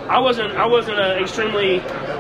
I 0.08 0.20
wasn't 0.20 0.54
I 0.54 0.68
wasn't 0.68 1.00
uh, 1.00 1.18
extremely 1.20 1.78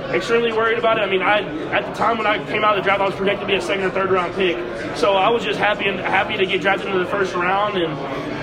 extremely 0.09 0.51
worried 0.51 0.79
about 0.79 0.97
it. 0.97 1.01
I 1.01 1.05
mean, 1.07 1.21
I 1.21 1.41
at 1.69 1.85
the 1.85 1.93
time 1.93 2.17
when 2.17 2.25
I 2.25 2.43
came 2.45 2.63
out 2.63 2.77
of 2.77 2.83
the 2.83 2.87
draft, 2.87 3.01
I 3.01 3.05
was 3.05 3.15
projected 3.15 3.41
to 3.41 3.47
be 3.47 3.55
a 3.55 3.61
second 3.61 3.85
or 3.85 3.91
third 3.91 4.09
round 4.11 4.33
pick. 4.33 4.57
So 4.97 5.13
I 5.13 5.29
was 5.29 5.43
just 5.43 5.59
happy 5.59 5.85
and 5.85 5.99
happy 5.99 6.35
to 6.37 6.45
get 6.45 6.61
drafted 6.61 6.87
into 6.87 6.99
the 6.99 7.09
first 7.09 7.35
round. 7.35 7.77
And 7.77 7.93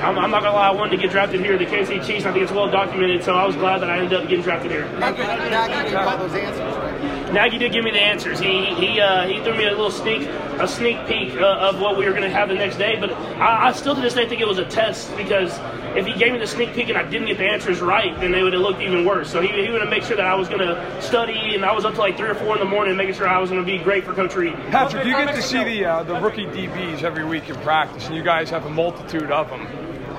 I'm, 0.03 0.19
I'm 0.19 0.31
not 0.31 0.43
gonna 0.43 0.55
lie, 0.55 0.69
I 0.69 0.73
wanted 0.73 0.97
to 0.97 1.03
get 1.03 1.11
drafted 1.11 1.41
here, 1.41 1.59
the 1.59 1.67
KC 1.67 2.07
Chiefs. 2.07 2.25
I 2.25 2.33
think 2.33 2.45
it's 2.45 2.53
well 2.53 2.71
documented. 2.71 3.25
So 3.25 3.35
I 3.35 3.45
was 3.45 3.57
glad 3.57 3.81
that 3.83 3.91
I 3.91 3.99
ended 3.99 4.15
up 4.15 4.29
getting 4.29 4.45
drafted 4.45 4.71
here. 4.71 4.85
Nagy, 4.99 5.23
Nagy 5.23 5.91
gave 5.91 5.95
all 5.97 6.19
those 6.19 6.35
answers, 6.35 6.77
right? 6.77 7.33
Nagy 7.33 7.59
did 7.59 7.73
give 7.73 7.83
me 7.83 7.91
the 7.91 8.01
answers. 8.01 8.39
He 8.39 8.67
he 8.75 9.01
uh, 9.01 9.27
he 9.27 9.43
threw 9.43 9.57
me 9.57 9.67
a 9.67 9.71
little 9.71 9.91
sneak 9.91 10.29
a 10.61 10.69
sneak 10.69 11.05
peek 11.07 11.35
uh, 11.35 11.69
of 11.69 11.81
what 11.81 11.97
we 11.97 12.05
were 12.05 12.13
going 12.13 12.23
to 12.23 12.31
have 12.31 12.49
the 12.49 12.55
next 12.55 12.77
day. 12.77 12.97
But 13.01 13.13
I, 13.13 13.69
I 13.69 13.73
still 13.73 13.95
to 13.95 14.01
this 14.01 14.15
day 14.15 14.29
think 14.29 14.41
it 14.41 14.47
was 14.49 14.59
a 14.59 14.67
test 14.67 15.17
because 15.17 15.59
if 15.97 16.07
he 16.07 16.15
gave 16.15 16.33
me 16.33 16.39
the 16.39 16.47
sneak 16.47 16.73
peek 16.75 16.89
and 16.89 16.99
I 16.99 17.09
didn't 17.09 17.29
get 17.29 17.39
the 17.39 17.47
answers 17.47 17.81
right, 17.81 18.19
then 18.21 18.33
they 18.33 18.43
would 18.43 18.53
have 18.53 18.63
looked 18.63 18.81
even 18.81 19.05
worse. 19.05 19.31
So 19.31 19.41
he, 19.41 19.49
he 19.49 19.71
would 19.71 19.81
have 19.81 19.91
made 19.91 20.05
sure 20.05 20.17
that 20.17 20.27
I 20.27 20.35
was 20.35 20.49
going 20.49 20.61
to 20.61 21.03
study, 21.03 21.55
and 21.55 21.65
I 21.65 21.73
was 21.73 21.85
up 21.85 21.95
to 21.95 22.01
like 22.01 22.17
three 22.17 22.29
or 22.29 22.35
four 22.35 22.55
in 22.55 22.61
the 22.61 22.69
morning 22.69 22.97
making 22.97 23.15
sure 23.15 23.29
I 23.29 23.39
was 23.39 23.51
going 23.51 23.65
to 23.65 23.67
be 23.67 23.79
great 23.79 24.05
for 24.05 24.15
Coach 24.15 24.35
Reid. 24.35 24.55
Patrick, 24.71 25.07
you 25.07 25.13
get 25.13 25.35
to 25.35 25.43
see 25.43 25.63
the 25.63 25.85
uh, 25.85 26.03
the 26.03 26.19
rookie 26.21 26.47
DBs 26.47 27.03
every 27.03 27.25
week 27.25 27.49
in 27.49 27.57
practice, 27.57 28.07
and 28.07 28.17
you 28.17 28.23
guys 28.23 28.51
have 28.51 28.67
a 28.67 28.71
multitude 28.71 29.31
of 29.31 29.49
them. 29.51 29.67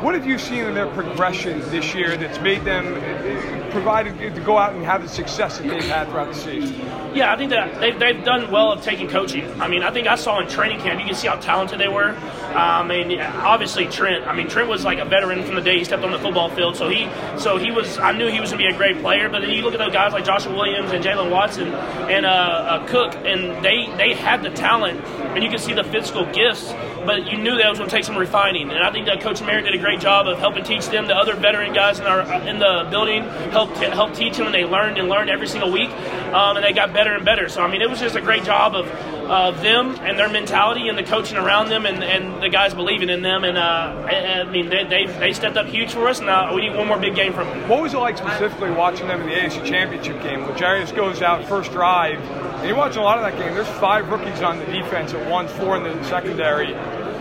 What 0.04 0.16
have 0.16 0.28
you 0.28 0.38
seen 0.38 0.66
in 0.66 0.74
their 0.74 0.88
progression 0.88 1.62
this 1.70 1.96
year 1.96 2.18
that's 2.18 2.38
made 2.42 2.66
them 2.66 2.94
uh, 2.94 3.72
provided 3.72 4.20
to 4.36 4.42
go 4.42 4.58
out 4.58 4.74
and 4.74 4.84
have 4.84 5.02
the 5.02 5.08
success 5.08 5.60
that 5.60 5.68
they've 5.68 5.82
had 5.86 6.10
throughout 6.10 6.28
the 6.28 6.38
season? 6.38 6.76
Yeah, 7.16 7.32
I 7.32 7.38
think 7.38 7.52
that 7.52 7.80
they've, 7.80 7.98
they've 7.98 8.22
done 8.26 8.52
well 8.52 8.74
of 8.74 8.82
taking 8.82 9.08
coaching. 9.08 9.62
I 9.62 9.70
mean, 9.70 9.82
I 9.82 9.92
think 9.92 10.08
I 10.08 10.16
saw 10.16 10.42
in 10.42 10.50
training 10.50 10.82
camp, 10.82 11.00
you 11.00 11.06
can 11.06 11.16
see 11.16 11.28
how 11.30 11.36
talented 11.36 11.80
they 11.80 11.88
were. 11.88 12.18
Um, 12.54 12.88
mean, 12.88 13.20
obviously 13.20 13.88
Trent. 13.88 14.28
I 14.28 14.34
mean, 14.36 14.48
Trent 14.48 14.70
was 14.70 14.84
like 14.84 15.00
a 15.00 15.06
veteran 15.06 15.44
from 15.44 15.56
the 15.56 15.62
day 15.62 15.80
he 15.80 15.84
stepped 15.84 16.04
on 16.04 16.12
the 16.12 16.20
football 16.20 16.50
field. 16.50 16.76
So 16.76 16.89
he, 16.89 17.10
so 17.38 17.58
he 17.58 17.72
was. 17.72 17.98
I 17.98 18.12
knew 18.12 18.28
he 18.28 18.39
was 18.39 18.52
going 18.52 18.63
to 18.63 18.70
be 18.70 18.74
a 18.74 18.78
great 18.78 19.00
player. 19.02 19.30
But 19.30 19.42
then 19.42 19.50
you 19.52 19.62
look 19.63 19.74
at 19.74 19.80
those 19.80 19.94
guys 19.94 20.13
like 20.13 20.26
Joshua 20.26 20.54
Williams 20.54 20.92
and 20.92 21.04
Jaylen 21.04 21.32
Watson 21.32 21.68
and 21.68 22.26
uh, 22.26 22.30
uh, 22.30 22.88
Cook, 22.88 23.16
and 23.16 23.63
they 23.63 23.92
they 23.98 24.13
had 24.13 24.44
the 24.44 24.50
talent, 24.52 25.04
and 25.04 25.44
you 25.44 25.50
can 25.50 25.60
see 25.60 25.74
the 25.74 25.84
physical 25.84 26.26
gifts. 26.32 26.74
But 27.06 27.30
you 27.30 27.38
knew 27.38 27.58
that 27.58 27.70
was 27.70 27.80
going 27.80 27.89
to 27.89 27.96
take 27.96 28.06
some 28.06 28.18
refining, 28.18 28.70
and 28.70 28.82
I 28.82 28.89
think 28.92 29.08
that 29.08 29.20
Coach 29.20 29.42
Merritt 29.42 29.66
did 29.66 29.76
a 29.76 29.78
great 29.78 30.00
job 30.00 30.28
of 30.28 30.39
helping 30.39 30.63
teach 30.63 30.88
them. 30.88 31.08
The 31.08 31.16
other 31.16 31.36
veteran 31.36 31.74
guys 31.74 32.00
in 32.00 32.06
our 32.06 32.22
in 32.48 32.60
the 32.60 32.88
building 32.89 33.24
helped 33.52 33.78
helped 33.78 34.16
teach 34.16 34.38
them, 34.38 34.46
and 34.46 34.56
they 34.56 34.63
learned 34.63 34.98
and 34.98 35.10
learned 35.10 35.30
every 35.30 35.48
single 35.48 35.72
week, 35.72 35.89
um, 35.89 36.56
and 36.56 36.63
they 36.63 36.72
got 36.72 36.94
better 36.94 37.13
and 37.13 37.26
better. 37.26 37.50
So 37.50 37.62
I 37.62 37.70
mean, 37.70 37.82
it 37.82 37.89
was 37.89 38.00
just 38.00 38.16
a 38.16 38.22
great 38.22 38.44
job 38.44 38.76
of 38.76 38.88
of 39.26 39.62
them 39.62 39.96
and 40.02 40.18
their 40.18 40.30
mentality 40.30 40.88
and 40.90 40.98
the 40.98 41.04
coaching 41.04 41.38
around 41.38 41.70
them 41.70 41.86
and, 41.86 42.04
and 42.04 42.42
the 42.42 42.50
guys 42.50 42.74
believing 42.74 43.10
in 43.10 43.22
them. 43.22 43.44
And 43.44 43.58
uh, 43.58 44.06
I, 44.08 44.42
I 44.42 44.44
mean, 44.44 44.70
they, 44.70 44.84
they, 44.84 45.06
they 45.06 45.34
stepped 45.34 45.58
up 45.58 45.68
huge 45.68 45.94
for 45.94 46.08
us, 46.08 46.20
and 46.20 46.30
uh, 46.30 46.52
we 46.54 46.62
need 46.62 46.76
one 46.76 46.88
more 46.88 47.00
big 47.00 47.16
game 47.16 47.34
from 47.34 47.48
them. 47.48 47.70
What 47.70 47.82
was 47.82 47.94
it 47.94 47.98
like 47.98 48.18
specifically 48.18 48.72
watching 48.72 49.08
them 49.08 49.22
in 49.22 49.28
the 49.28 49.36
AFC 49.36 49.66
Championship 49.66 50.22
game? 50.22 50.42
When 50.42 50.56
Jarius 50.56 50.96
goes 50.96 51.22
out 51.22 51.46
first 51.48 51.72
drive, 51.72 52.20
and 52.20 52.68
you're 52.68 52.78
watching 52.78 53.00
a 53.00 53.04
lot 53.04 53.18
of 53.18 53.24
that 53.24 53.38
game. 53.38 53.54
There's 53.54 53.68
five 53.80 54.10
rookies 54.10 54.42
on 54.42 54.58
the 54.60 54.66
defense 54.66 55.14
at 55.14 55.30
one, 55.30 55.48
four 55.48 55.76
in 55.76 55.84
the 55.84 56.02
secondary. 56.06 56.74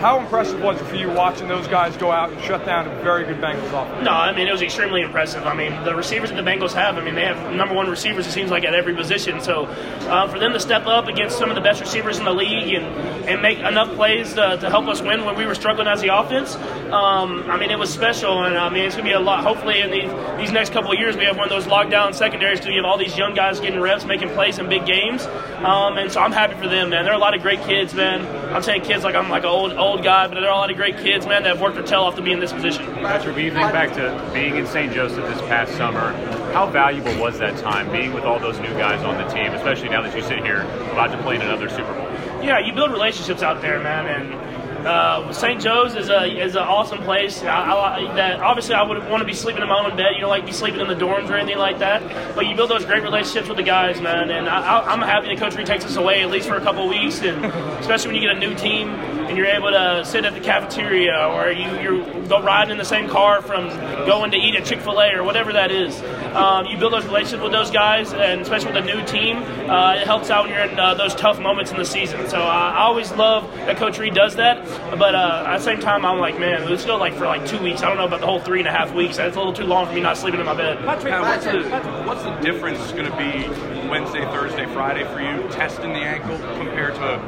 How 0.02 0.18
impressive 0.18 0.60
was 0.60 0.80
it 0.80 0.84
for 0.86 0.96
you 0.96 1.08
watching 1.08 1.46
those 1.46 1.68
guys 1.68 1.96
go 1.96 2.10
out 2.10 2.32
and 2.32 2.42
shut 2.42 2.66
down 2.66 2.88
a 2.88 3.02
very 3.04 3.24
good 3.24 3.36
Bengals 3.36 3.68
offense? 3.68 4.04
No, 4.04 4.10
I 4.10 4.34
mean 4.34 4.48
it 4.48 4.50
was 4.50 4.60
extremely 4.60 5.00
impressive. 5.00 5.46
I 5.46 5.54
mean 5.54 5.84
the 5.84 5.94
receivers 5.94 6.30
that 6.30 6.34
the 6.34 6.42
Bengals 6.42 6.72
have. 6.72 6.98
I 6.98 7.04
mean 7.04 7.14
they 7.14 7.24
have 7.24 7.54
number 7.54 7.72
one 7.72 7.88
receivers. 7.88 8.26
It 8.26 8.32
seems 8.32 8.50
like 8.50 8.64
at 8.64 8.74
every 8.74 8.96
position. 8.96 9.40
So 9.40 9.66
uh, 9.66 10.26
for 10.26 10.40
them 10.40 10.54
to 10.54 10.58
step 10.58 10.86
up 10.86 11.06
against 11.06 11.38
some 11.38 11.50
of 11.50 11.54
the 11.54 11.60
best 11.60 11.80
receivers 11.80 12.18
in 12.18 12.24
the 12.24 12.34
league 12.34 12.74
and, 12.74 12.84
and 13.28 13.40
make 13.40 13.60
enough 13.60 13.94
plays 13.94 14.34
to, 14.34 14.56
to 14.60 14.70
help 14.70 14.88
us 14.88 15.00
win 15.00 15.24
when 15.24 15.36
we 15.36 15.46
were 15.46 15.54
struggling 15.54 15.86
as 15.86 16.00
the 16.00 16.12
offense, 16.12 16.56
um, 16.90 17.48
I 17.48 17.56
mean 17.56 17.70
it 17.70 17.78
was 17.78 17.88
special. 17.88 18.42
And 18.42 18.58
I 18.58 18.70
mean 18.70 18.82
it's 18.82 18.96
gonna 18.96 19.08
be 19.08 19.14
a 19.14 19.20
lot. 19.20 19.44
Hopefully 19.44 19.82
in 19.82 19.92
these, 19.92 20.10
these 20.36 20.50
next 20.50 20.72
couple 20.72 20.90
of 20.90 20.98
years 20.98 21.16
we 21.16 21.26
have 21.26 21.36
one 21.36 21.44
of 21.44 21.50
those 21.50 21.66
lockdown 21.66 22.12
secondaries 22.12 22.58
to 22.58 22.72
give 22.72 22.84
all 22.84 22.98
these 22.98 23.16
young 23.16 23.34
guys 23.34 23.60
getting 23.60 23.78
reps, 23.78 24.04
making 24.04 24.30
plays 24.30 24.58
in 24.58 24.68
big 24.68 24.84
games. 24.84 25.26
Um, 25.62 25.96
and 25.96 26.10
so 26.10 26.20
I'm 26.20 26.32
happy 26.32 26.54
for 26.54 26.66
them, 26.66 26.90
man. 26.90 27.04
There 27.04 27.12
are 27.12 27.16
a 27.16 27.20
lot 27.20 27.36
of 27.36 27.42
great 27.42 27.62
kids, 27.62 27.94
man. 27.94 28.41
I'm 28.52 28.62
saying 28.62 28.82
kids 28.82 29.02
like 29.02 29.14
I'm 29.14 29.30
like 29.30 29.44
an 29.44 29.48
old 29.48 29.72
old 29.72 30.04
guy, 30.04 30.28
but 30.28 30.34
there 30.34 30.44
are 30.44 30.52
a 30.52 30.56
lot 30.56 30.70
of 30.70 30.76
great 30.76 30.98
kids, 30.98 31.26
man, 31.26 31.42
that 31.44 31.50
have 31.50 31.60
worked 31.60 31.76
their 31.76 31.84
tail 31.84 32.02
off 32.02 32.16
to 32.16 32.22
be 32.22 32.32
in 32.32 32.40
this 32.40 32.52
position. 32.52 32.84
Patrick, 32.96 33.34
when 33.34 33.46
you 33.46 33.50
think 33.50 33.72
back 33.72 33.94
to 33.94 34.30
being 34.34 34.56
in 34.56 34.66
St. 34.66 34.92
Joseph 34.92 35.24
this 35.24 35.40
past 35.48 35.74
summer, 35.76 36.12
how 36.52 36.66
valuable 36.66 37.18
was 37.18 37.38
that 37.38 37.56
time 37.58 37.90
being 37.90 38.12
with 38.12 38.24
all 38.24 38.38
those 38.38 38.58
new 38.60 38.72
guys 38.74 39.02
on 39.04 39.16
the 39.16 39.24
team, 39.32 39.52
especially 39.54 39.88
now 39.88 40.02
that 40.02 40.14
you 40.14 40.22
sit 40.22 40.44
here 40.44 40.62
about 40.92 41.10
to 41.12 41.22
play 41.22 41.36
in 41.36 41.42
another 41.42 41.70
Super 41.70 41.94
Bowl? 41.94 42.06
Yeah, 42.44 42.58
you 42.58 42.74
build 42.74 42.92
relationships 42.92 43.42
out 43.42 43.62
there, 43.62 43.80
man, 43.80 44.06
and 44.06 44.61
Uh, 44.84 45.32
St. 45.32 45.60
Joe's 45.60 45.94
is 45.94 46.08
a 46.08 46.24
is 46.24 46.56
an 46.56 46.62
awesome 46.62 46.98
place. 47.02 47.42
I, 47.42 47.48
I, 47.48 48.14
that 48.16 48.40
obviously 48.40 48.74
I 48.74 48.82
would 48.82 48.98
want 49.08 49.20
to 49.20 49.24
be 49.24 49.32
sleeping 49.32 49.62
in 49.62 49.68
my 49.68 49.78
own 49.78 49.96
bed. 49.96 50.12
You 50.14 50.20
don't 50.20 50.30
like 50.30 50.44
be 50.44 50.52
sleeping 50.52 50.80
in 50.80 50.88
the 50.88 50.94
dorms 50.94 51.30
or 51.30 51.36
anything 51.36 51.58
like 51.58 51.78
that. 51.78 52.34
But 52.34 52.46
you 52.46 52.56
build 52.56 52.70
those 52.70 52.84
great 52.84 53.02
relationships 53.02 53.48
with 53.48 53.58
the 53.58 53.62
guys, 53.62 54.00
man. 54.00 54.30
And 54.30 54.48
I, 54.48 54.92
am 54.92 55.00
happy 55.00 55.28
that 55.28 55.38
Coach 55.38 55.54
Reid 55.54 55.66
takes 55.66 55.84
us 55.84 55.96
away 55.96 56.22
at 56.22 56.30
least 56.30 56.48
for 56.48 56.56
a 56.56 56.60
couple 56.60 56.84
of 56.84 56.90
weeks, 56.90 57.22
and 57.22 57.44
especially 57.80 58.12
when 58.12 58.22
you 58.22 58.28
get 58.28 58.36
a 58.36 58.40
new 58.40 58.54
team 58.56 58.88
and 58.88 59.36
you're 59.36 59.46
able 59.46 59.70
to 59.70 60.04
sit 60.04 60.24
at 60.24 60.34
the 60.34 60.40
cafeteria 60.40 61.26
or 61.28 61.50
you 61.50 61.70
you 61.80 62.22
go 62.28 62.42
riding 62.42 62.72
in 62.72 62.78
the 62.78 62.84
same 62.84 63.08
car 63.08 63.40
from 63.40 63.68
going 64.06 64.30
to 64.32 64.36
eat 64.36 64.54
at 64.54 64.64
Chick 64.64 64.80
Fil 64.80 65.00
A 65.00 65.14
or 65.14 65.22
whatever 65.22 65.52
that 65.52 65.70
is. 65.70 66.00
Um, 66.34 66.66
you 66.66 66.76
build 66.76 66.92
those 66.92 67.04
relationships 67.04 67.42
with 67.42 67.52
those 67.52 67.70
guys, 67.70 68.12
and 68.12 68.40
especially 68.40 68.72
with 68.72 68.82
a 68.82 68.86
new 68.86 69.04
team, 69.06 69.38
uh, 69.70 69.94
it 69.94 70.06
helps 70.06 70.30
out 70.30 70.44
when 70.44 70.54
you're 70.54 70.64
in 70.64 70.78
uh, 70.78 70.94
those 70.94 71.14
tough 71.14 71.38
moments 71.38 71.70
in 71.70 71.76
the 71.76 71.84
season. 71.84 72.28
So 72.28 72.40
I 72.40 72.80
always 72.80 73.12
love 73.12 73.52
that 73.56 73.76
Coach 73.76 73.98
Reid 73.98 74.14
does 74.14 74.36
that. 74.36 74.66
But 74.98 75.14
uh, 75.14 75.44
at 75.46 75.58
the 75.58 75.64
same 75.64 75.80
time, 75.80 76.04
I'm 76.04 76.18
like, 76.18 76.38
man, 76.38 76.68
let's 76.68 76.84
go 76.84 76.96
like 76.96 77.14
for 77.14 77.26
like 77.26 77.46
two 77.46 77.58
weeks. 77.62 77.82
I 77.82 77.88
don't 77.88 77.96
know 77.96 78.06
about 78.06 78.20
the 78.20 78.26
whole 78.26 78.40
three 78.40 78.58
and 78.58 78.68
a 78.68 78.72
half 78.72 78.92
weeks. 78.94 79.16
That's 79.16 79.36
a 79.36 79.38
little 79.38 79.52
too 79.52 79.64
long 79.64 79.86
for 79.86 79.94
me 79.94 80.00
not 80.00 80.16
sleeping 80.16 80.40
in 80.40 80.46
my 80.46 80.54
bed. 80.54 80.78
Patrick, 80.78 81.12
what's, 81.20 81.44
the, 81.44 82.02
what's 82.04 82.22
the 82.22 82.34
difference 82.40 82.92
going 82.92 83.10
to 83.10 83.16
be 83.16 83.48
Wednesday, 83.88 84.24
Thursday, 84.26 84.66
Friday 84.72 85.04
for 85.04 85.20
you 85.20 85.48
testing 85.50 85.92
the 85.92 85.98
ankle 85.98 86.38
compared 86.56 86.94
to 86.94 87.18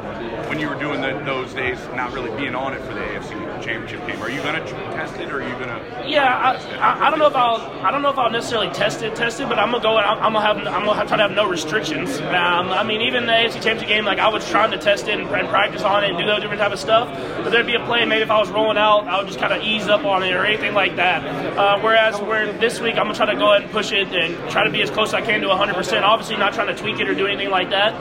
when 0.49 0.59
you 0.59 0.69
were 0.69 0.75
doing 0.75 1.01
the, 1.01 1.21
those 1.25 1.53
days, 1.53 1.77
not 1.95 2.13
really 2.13 2.35
being 2.39 2.55
on 2.55 2.73
it 2.73 2.81
for 2.81 2.93
the 2.93 3.01
AFC 3.01 3.44
Championship 3.65 4.05
game? 4.07 4.21
Are 4.21 4.29
you 4.29 4.41
going 4.43 4.55
to 4.55 4.71
test 4.93 5.15
it, 5.17 5.31
or 5.31 5.41
are 5.41 5.47
you 5.47 5.53
going 5.55 5.69
to? 5.69 6.05
Yeah, 6.07 6.23
I, 6.23 6.53
I, 6.77 7.07
I, 7.07 7.09
don't 7.09 7.17
know 7.17 7.27
if 7.27 7.35
I'll 7.35 7.57
I 7.83 7.89
don't 7.89 8.03
know 8.03 8.11
if 8.11 8.17
I'll 8.17 8.29
necessarily 8.29 8.69
test 8.69 9.01
it, 9.01 9.15
test 9.15 9.39
it, 9.39 9.49
but 9.49 9.57
I'm 9.57 9.71
gonna 9.71 9.81
go 9.81 9.97
and 9.97 10.05
I'm, 10.05 10.33
gonna 10.33 10.45
have 10.45 10.57
I'm 10.57 10.85
gonna 10.85 10.93
have, 10.93 11.07
try 11.07 11.17
to 11.17 11.23
have 11.23 11.31
no 11.31 11.49
restrictions. 11.49 12.19
Um, 12.21 12.69
I 12.69 12.83
mean, 12.83 13.01
even 13.01 13.25
the 13.25 13.31
AFC 13.31 13.53
Championship 13.53 13.87
game, 13.87 14.05
like 14.05 14.19
I 14.19 14.27
was 14.27 14.47
trying 14.49 14.69
to 14.71 14.77
test 14.77 15.07
it 15.07 15.19
and, 15.19 15.27
and 15.29 15.49
practice 15.49 15.81
on 15.81 16.03
it 16.03 16.11
and 16.11 16.17
do 16.19 16.25
those 16.25 16.41
different 16.41 16.61
type 16.61 16.71
of 16.71 16.79
stuff. 16.79 17.09
But 17.43 17.49
there'd 17.49 17.65
be 17.65 17.75
a 17.75 17.83
play, 17.85 18.05
maybe 18.05 18.21
if 18.21 18.29
I 18.29 18.37
was 18.37 18.49
rolling 18.49 18.77
out, 18.77 19.07
I 19.07 19.17
would 19.17 19.27
just 19.27 19.39
kind 19.39 19.51
of 19.51 19.63
ease 19.63 19.87
up 19.87 20.05
on 20.05 20.21
it 20.21 20.33
or 20.33 20.45
anything 20.45 20.73
like 20.75 20.95
that. 20.97 21.25
Uh, 21.57 21.79
whereas 21.81 22.21
where 22.21 22.53
this 22.53 22.79
week, 22.79 22.95
I'm 22.97 23.05
gonna 23.05 23.15
try 23.15 23.25
to 23.25 23.35
go 23.35 23.51
ahead 23.51 23.63
and 23.63 23.71
push 23.71 23.91
it 23.91 24.07
and 24.09 24.37
try 24.51 24.63
to 24.63 24.69
be 24.69 24.83
as 24.83 24.91
close 24.91 25.09
as 25.09 25.15
I 25.15 25.21
can 25.21 25.41
to 25.41 25.47
100%. 25.47 26.01
Obviously, 26.03 26.37
not 26.37 26.53
trying 26.53 26.67
to 26.67 26.75
tweak 26.75 26.99
it 26.99 27.09
or 27.09 27.15
do 27.15 27.25
anything 27.25 27.49
like 27.49 27.71
that. 27.71 27.93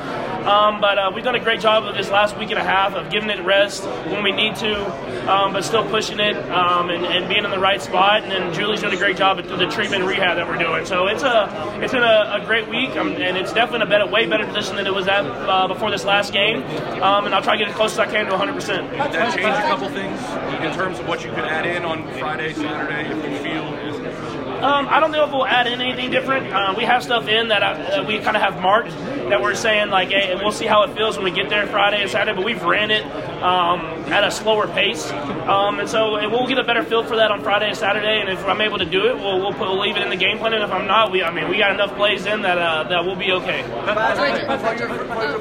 Um, 0.46 0.78
but 0.78 0.98
uh, 0.98 1.10
we've 1.14 1.24
done 1.24 1.36
a 1.36 1.40
great 1.40 1.60
job 1.60 1.84
of 1.84 1.94
this 1.94 2.10
last 2.10 2.36
week 2.36 2.50
and 2.50 2.58
a 2.58 2.64
half 2.64 2.92
of 2.92 3.10
giving 3.10 3.30
it 3.30 3.42
rest 3.44 3.84
when 3.84 4.22
we 4.22 4.30
need 4.30 4.56
to, 4.56 5.32
um, 5.32 5.53
but 5.54 5.64
still 5.64 5.88
pushing 5.88 6.18
it 6.18 6.36
um, 6.50 6.90
and, 6.90 7.06
and, 7.06 7.28
being 7.28 7.44
in 7.44 7.50
the 7.50 7.58
right 7.58 7.80
spot. 7.80 8.24
And 8.24 8.32
then 8.32 8.52
Julie's 8.52 8.80
doing 8.80 8.92
a 8.92 8.96
great 8.96 9.16
job 9.16 9.38
at 9.38 9.46
the 9.46 9.66
treatment 9.68 10.04
rehab 10.04 10.36
that 10.36 10.48
we're 10.48 10.58
doing. 10.58 10.84
So 10.84 11.06
it's 11.06 11.22
a 11.22 11.78
it's 11.80 11.92
been 11.92 12.02
a, 12.02 12.40
a 12.42 12.44
great 12.44 12.68
week, 12.68 12.90
um, 12.96 13.12
and 13.12 13.36
it's 13.36 13.52
definitely 13.52 13.76
in 13.76 13.82
a 13.82 13.90
better, 13.90 14.06
way 14.06 14.26
better 14.26 14.44
position 14.46 14.74
than 14.74 14.86
it 14.86 14.94
was 14.94 15.06
at 15.06 15.24
uh, 15.24 15.68
before 15.68 15.92
this 15.92 16.04
last 16.04 16.32
game. 16.32 16.64
Um, 17.00 17.26
and 17.26 17.34
I'll 17.34 17.42
try 17.42 17.56
to 17.56 17.64
get 17.64 17.68
as 17.68 17.76
close 17.76 17.92
as 17.92 18.00
I 18.00 18.06
can 18.06 18.24
to 18.26 18.32
100. 18.32 18.52
percent 18.52 18.90
Did 18.90 18.98
that 18.98 19.34
change 19.34 19.46
a 19.46 19.68
couple 19.68 19.88
things 19.90 20.20
in 20.60 20.74
terms 20.74 20.98
of 20.98 21.06
what 21.06 21.24
you 21.24 21.30
could 21.30 21.44
add 21.44 21.66
in 21.66 21.84
on 21.84 22.02
Friday, 22.18 22.52
Saturday, 22.52 23.08
if 23.08 23.30
you 23.30 23.38
feel? 23.38 24.43
Um, 24.64 24.88
I 24.88 24.98
don't 24.98 25.12
know 25.12 25.24
if 25.26 25.30
we'll 25.30 25.46
add 25.46 25.66
in 25.66 25.82
anything 25.82 26.10
different. 26.10 26.50
Uh, 26.50 26.72
we 26.74 26.84
have 26.84 27.02
stuff 27.02 27.28
in 27.28 27.48
that, 27.48 27.62
I, 27.62 27.74
that 27.74 28.06
we 28.06 28.18
kind 28.20 28.34
of 28.34 28.42
have 28.42 28.62
marked 28.62 28.92
that 29.28 29.42
we're 29.42 29.54
saying 29.54 29.90
like, 29.90 30.08
hey, 30.08 30.32
and 30.32 30.40
we'll 30.40 30.52
see 30.52 30.64
how 30.64 30.84
it 30.84 30.94
feels 30.96 31.16
when 31.16 31.24
we 31.24 31.32
get 31.32 31.50
there 31.50 31.66
Friday 31.66 32.00
and 32.00 32.10
Saturday. 32.10 32.34
But 32.34 32.46
we've 32.46 32.62
ran 32.62 32.90
it 32.90 33.04
um, 33.42 33.80
at 34.10 34.24
a 34.24 34.30
slower 34.30 34.66
pace, 34.66 35.10
um, 35.12 35.80
and 35.80 35.88
so 35.88 36.12
we'll 36.30 36.46
get 36.46 36.58
a 36.58 36.64
better 36.64 36.82
feel 36.82 37.04
for 37.04 37.16
that 37.16 37.30
on 37.30 37.42
Friday 37.42 37.68
and 37.68 37.76
Saturday. 37.76 38.22
And 38.22 38.30
if 38.30 38.42
I'm 38.46 38.62
able 38.62 38.78
to 38.78 38.86
do 38.86 39.06
it, 39.08 39.16
we'll 39.16 39.38
we'll, 39.38 39.52
put, 39.52 39.68
we'll 39.68 39.80
leave 39.80 39.96
it 39.96 40.02
in 40.02 40.08
the 40.08 40.16
game 40.16 40.38
plan. 40.38 40.54
And 40.54 40.62
if 40.62 40.70
I'm 40.70 40.86
not, 40.86 41.12
we 41.12 41.22
I 41.22 41.30
mean 41.30 41.50
we 41.50 41.58
got 41.58 41.72
enough 41.72 41.94
plays 41.96 42.24
in 42.24 42.40
that 42.40 42.56
uh, 42.56 42.84
that 42.84 43.04
we'll 43.04 43.16
be 43.16 43.32
okay. 43.32 43.62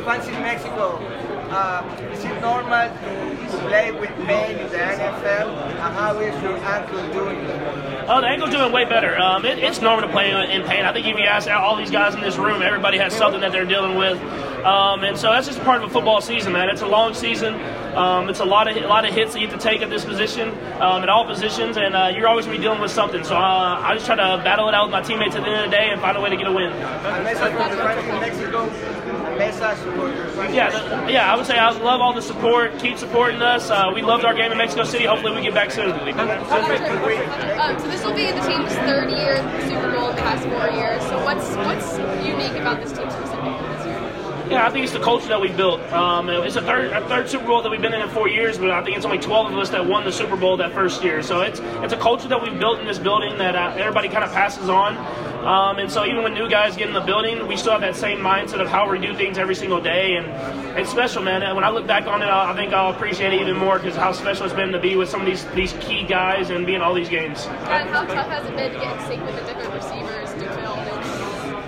Fans 0.03 0.27
in 0.27 0.33
Mexico, 0.33 0.99
uh, 1.53 2.11
is 2.11 2.23
it 2.23 2.41
normal 2.41 2.89
to 2.89 3.57
play 3.67 3.91
with 3.91 4.09
pain 4.25 4.57
in 4.57 4.69
the 4.69 4.77
NFL? 4.77 5.55
And 5.69 5.79
how 5.79 6.19
is 6.19 6.41
your 6.41 6.57
ankle 6.57 7.13
doing? 7.13 7.37
Oh, 8.07 8.21
the 8.21 8.27
ankle's 8.27 8.49
doing 8.49 8.71
way 8.71 8.85
better. 8.85 9.17
Um, 9.17 9.45
it, 9.45 9.59
it's 9.59 9.79
normal 9.79 10.07
to 10.07 10.11
play 10.11 10.31
in 10.31 10.63
pain. 10.63 10.83
I 10.85 10.91
think 10.91 11.05
if 11.05 11.15
you 11.15 11.23
ask 11.23 11.47
all 11.49 11.77
these 11.77 11.91
guys 11.91 12.15
in 12.15 12.21
this 12.21 12.37
room, 12.37 12.61
everybody 12.61 12.97
has 12.97 13.13
something 13.13 13.41
that 13.41 13.51
they're 13.51 13.65
dealing 13.65 13.97
with. 13.97 14.19
Um, 14.65 15.03
and 15.03 15.17
so 15.17 15.29
that's 15.29 15.45
just 15.45 15.59
part 15.61 15.83
of 15.83 15.89
a 15.89 15.93
football 15.93 16.21
season, 16.21 16.53
man. 16.53 16.69
It's 16.69 16.81
a 16.81 16.87
long 16.87 17.13
season. 17.13 17.53
Um, 17.95 18.29
it's 18.29 18.39
a 18.39 18.45
lot 18.45 18.67
of 18.67 18.75
a 18.75 18.87
lot 18.87 19.05
of 19.05 19.13
hits 19.13 19.33
that 19.33 19.41
you 19.41 19.47
have 19.47 19.59
to 19.59 19.63
take 19.63 19.81
at 19.81 19.89
this 19.89 20.03
position, 20.03 20.49
um, 20.81 21.03
at 21.03 21.09
all 21.09 21.25
positions, 21.25 21.77
and 21.77 21.95
uh, 21.95 22.11
you're 22.15 22.27
always 22.27 22.45
going 22.45 22.55
to 22.55 22.59
be 22.59 22.63
dealing 22.65 22.81
with 22.81 22.89
something. 22.89 23.23
So 23.23 23.35
uh, 23.35 23.79
I 23.83 23.93
just 23.93 24.07
try 24.07 24.15
to 24.15 24.41
battle 24.43 24.67
it 24.69 24.73
out 24.73 24.85
with 24.85 24.93
my 24.93 25.01
teammates 25.01 25.35
at 25.35 25.43
the 25.43 25.49
end 25.49 25.65
of 25.65 25.69
the 25.69 25.77
day 25.77 25.89
and 25.91 26.01
find 26.01 26.17
a 26.17 26.21
way 26.21 26.31
to 26.31 26.37
get 26.37 26.47
a 26.47 26.51
win. 26.51 26.71
Yeah, 30.53 30.69
the, 30.69 31.11
yeah. 31.11 31.31
I 31.31 31.35
would 31.35 31.45
say 31.45 31.57
I 31.57 31.71
love 31.71 32.01
all 32.01 32.13
the 32.13 32.21
support. 32.21 32.77
Keep 32.79 32.97
supporting 32.97 33.41
us. 33.41 33.69
Uh, 33.69 33.91
we 33.93 34.01
loved 34.01 34.25
our 34.25 34.33
game 34.33 34.51
in 34.51 34.57
Mexico 34.57 34.83
City. 34.83 35.05
Hopefully, 35.05 35.33
we 35.35 35.41
get 35.41 35.53
back 35.53 35.71
soon. 35.71 35.91
Um, 35.91 37.79
so 37.79 37.87
this 37.87 38.03
will 38.03 38.13
be 38.13 38.27
the 38.31 38.41
team's 38.41 38.73
third 38.87 39.09
year 39.09 39.37
Super 39.67 39.91
Bowl 39.91 40.09
in 40.09 40.15
the 40.15 40.21
past 40.21 40.43
four 40.47 40.69
years. 40.79 41.01
So 41.03 41.23
what's 41.23 41.55
what's 41.55 41.97
unique 42.25 42.59
about 42.59 42.81
this 42.81 42.91
team 42.91 43.09
specifically 43.09 43.51
this 43.51 43.82
year? 43.82 43.82
Yeah, 44.49 44.67
I 44.67 44.69
think 44.69 44.83
it's 44.83 44.93
the 44.93 44.99
culture 44.99 45.27
that 45.29 45.39
we 45.39 45.49
built. 45.51 45.81
Um, 45.93 46.29
it's 46.29 46.55
a 46.57 46.61
third, 46.61 46.91
a 46.91 47.07
third 47.07 47.29
Super 47.29 47.45
Bowl 47.45 47.61
that 47.61 47.69
we've 47.69 47.81
been 47.81 47.93
in 47.93 48.01
in 48.01 48.09
four 48.09 48.27
years, 48.27 48.57
but 48.57 48.71
I 48.71 48.83
think 48.83 48.97
it's 48.97 49.05
only 49.05 49.17
12 49.17 49.53
of 49.53 49.57
us 49.57 49.69
that 49.69 49.85
won 49.85 50.03
the 50.03 50.11
Super 50.11 50.35
Bowl 50.35 50.57
that 50.57 50.73
first 50.73 51.03
year. 51.03 51.23
So 51.23 51.41
it's 51.41 51.59
it's 51.81 51.93
a 51.93 51.97
culture 51.97 52.27
that 52.27 52.41
we've 52.41 52.59
built 52.59 52.79
in 52.79 52.85
this 52.85 52.99
building 52.99 53.37
that 53.37 53.55
uh, 53.55 53.73
everybody 53.77 54.09
kind 54.09 54.23
of 54.23 54.31
passes 54.31 54.69
on. 54.69 54.97
Um, 55.45 55.77
and 55.77 55.91
so 55.91 56.05
even 56.05 56.23
when 56.23 56.33
new 56.33 56.49
guys 56.49 56.77
get 56.77 56.87
in 56.87 56.93
the 56.93 57.01
building, 57.01 57.47
we 57.47 57.57
still 57.57 57.73
have 57.73 57.81
that 57.81 57.95
same 57.97 58.19
mindset 58.19 58.61
of 58.61 58.69
how 58.69 58.89
we 58.89 58.97
do 58.97 59.13
things 59.13 59.37
every 59.37 59.55
single 59.55 59.81
day. 59.81 60.15
And 60.15 60.77
it's 60.77 60.89
special, 60.89 61.21
man. 61.21 61.43
And 61.43 61.55
when 61.55 61.65
I 61.65 61.69
look 61.69 61.85
back 61.85 62.07
on 62.07 62.21
it, 62.21 62.27
I 62.29 62.55
think 62.55 62.73
I'll 62.73 62.93
appreciate 62.93 63.33
it 63.33 63.41
even 63.41 63.57
more 63.57 63.77
because 63.77 63.95
how 63.95 64.11
special 64.13 64.45
it's 64.45 64.53
been 64.53 64.71
to 64.71 64.79
be 64.79 64.95
with 64.95 65.09
some 65.09 65.21
of 65.21 65.25
these 65.25 65.45
these 65.55 65.73
key 65.79 66.05
guys 66.05 66.49
and 66.49 66.65
be 66.65 66.75
in 66.75 66.81
all 66.81 66.93
these 66.93 67.09
games. 67.09 67.45
How 67.45 68.05
tough 68.05 68.27
has 68.27 68.45
it 68.45 68.55
been 68.55 68.73
to 68.73 68.79
get 68.79 69.25
with 69.25 69.35
the? 69.35 69.72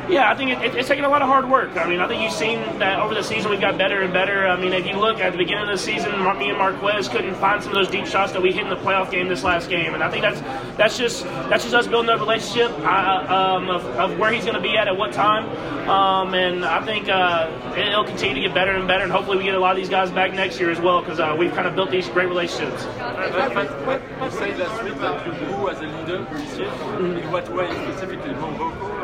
Yeah, 0.10 0.32
I 0.32 0.36
think 0.36 0.52
it, 0.52 0.62
it, 0.62 0.76
it's 0.76 0.88
taken 0.88 1.04
a 1.04 1.10
lot 1.10 1.22
of 1.22 1.28
hard 1.28 1.50
work. 1.50 1.76
I 1.78 1.88
mean, 1.88 2.00
I 2.00 2.08
think 2.08 2.22
you've 2.22 2.32
seen 2.32 2.60
that 2.80 3.00
over 3.00 3.14
the 3.14 3.24
season 3.24 3.50
we've 3.50 3.62
got 3.62 3.78
better 3.78 4.02
and 4.02 4.14
better. 4.14 4.48
I 4.48 4.60
mean, 4.60 4.74
if 4.74 4.86
you 4.86 4.98
look 4.98 5.20
at 5.20 5.32
the 5.32 5.38
beginning 5.38 5.64
of 5.64 5.70
the 5.70 5.78
season, 5.78 6.12
me 6.38 6.50
and 6.50 6.58
Marquez 6.58 7.08
couldn't 7.08 7.36
find 7.36 7.62
some 7.62 7.72
of 7.72 7.76
those 7.76 7.90
deep 7.90 8.06
shots 8.06 8.32
that 8.34 8.42
we 8.42 8.52
hit 8.52 8.64
in 8.64 8.70
the 8.70 8.76
playoff 8.76 9.10
game 9.10 9.28
this 9.28 9.44
last 9.44 9.70
game, 9.70 9.94
and 9.94 10.04
I 10.04 10.12
think 10.12 10.22
that's 10.22 10.42
that's 10.78 10.98
just 10.98 11.24
that's 11.24 11.64
just 11.64 11.76
us 11.76 11.88
building 11.88 12.10
a 12.10 12.18
relationship 12.18 12.72
uh, 12.80 13.56
um, 13.58 13.70
of, 13.70 13.86
of, 13.86 14.20
where 14.20 14.32
he's 14.32 14.44
going 14.44 14.56
to 14.56 14.62
be 14.62 14.78
at 14.78 14.88
at 14.88 14.96
what 14.96 15.12
time. 15.14 15.50
Um, 15.90 16.34
and 16.34 16.66
I 16.66 16.84
think 16.86 17.10
uh, 17.10 17.50
it'll 17.78 18.04
continue 18.04 18.36
to 18.36 18.42
get 18.42 18.54
better 18.54 18.72
and 18.72 18.88
better, 18.88 19.04
and 19.04 19.12
hopefully 19.12 19.38
we 19.38 19.44
get 19.44 19.56
a 19.56 19.60
lot 19.60 19.72
of 19.72 19.78
these 19.78 19.90
guys 19.90 20.12
back 20.12 20.34
next 20.34 20.60
year 20.60 20.72
as 20.72 20.80
well 20.80 21.02
because 21.02 21.20
uh, 21.20 21.36
we've 21.38 21.54
kind 21.54 21.68
of 21.68 21.76
built 21.76 21.92
these 21.92 22.08
great 22.10 22.28
relationships. 22.28 22.84
You 22.86 24.32
say 24.32 24.56
last 24.56 24.84
week 24.84 24.96
that 24.96 25.26
you 25.26 25.34
grew 25.46 25.70
as 25.70 25.80
a 25.80 25.84
leader 25.84 26.28
this 26.32 26.58
year. 26.58 26.68
In 27.00 27.32
what 27.32 27.50
way 27.54 27.70
specifically? 27.72 28.34
More 28.36 28.52
vocal? 28.52 28.96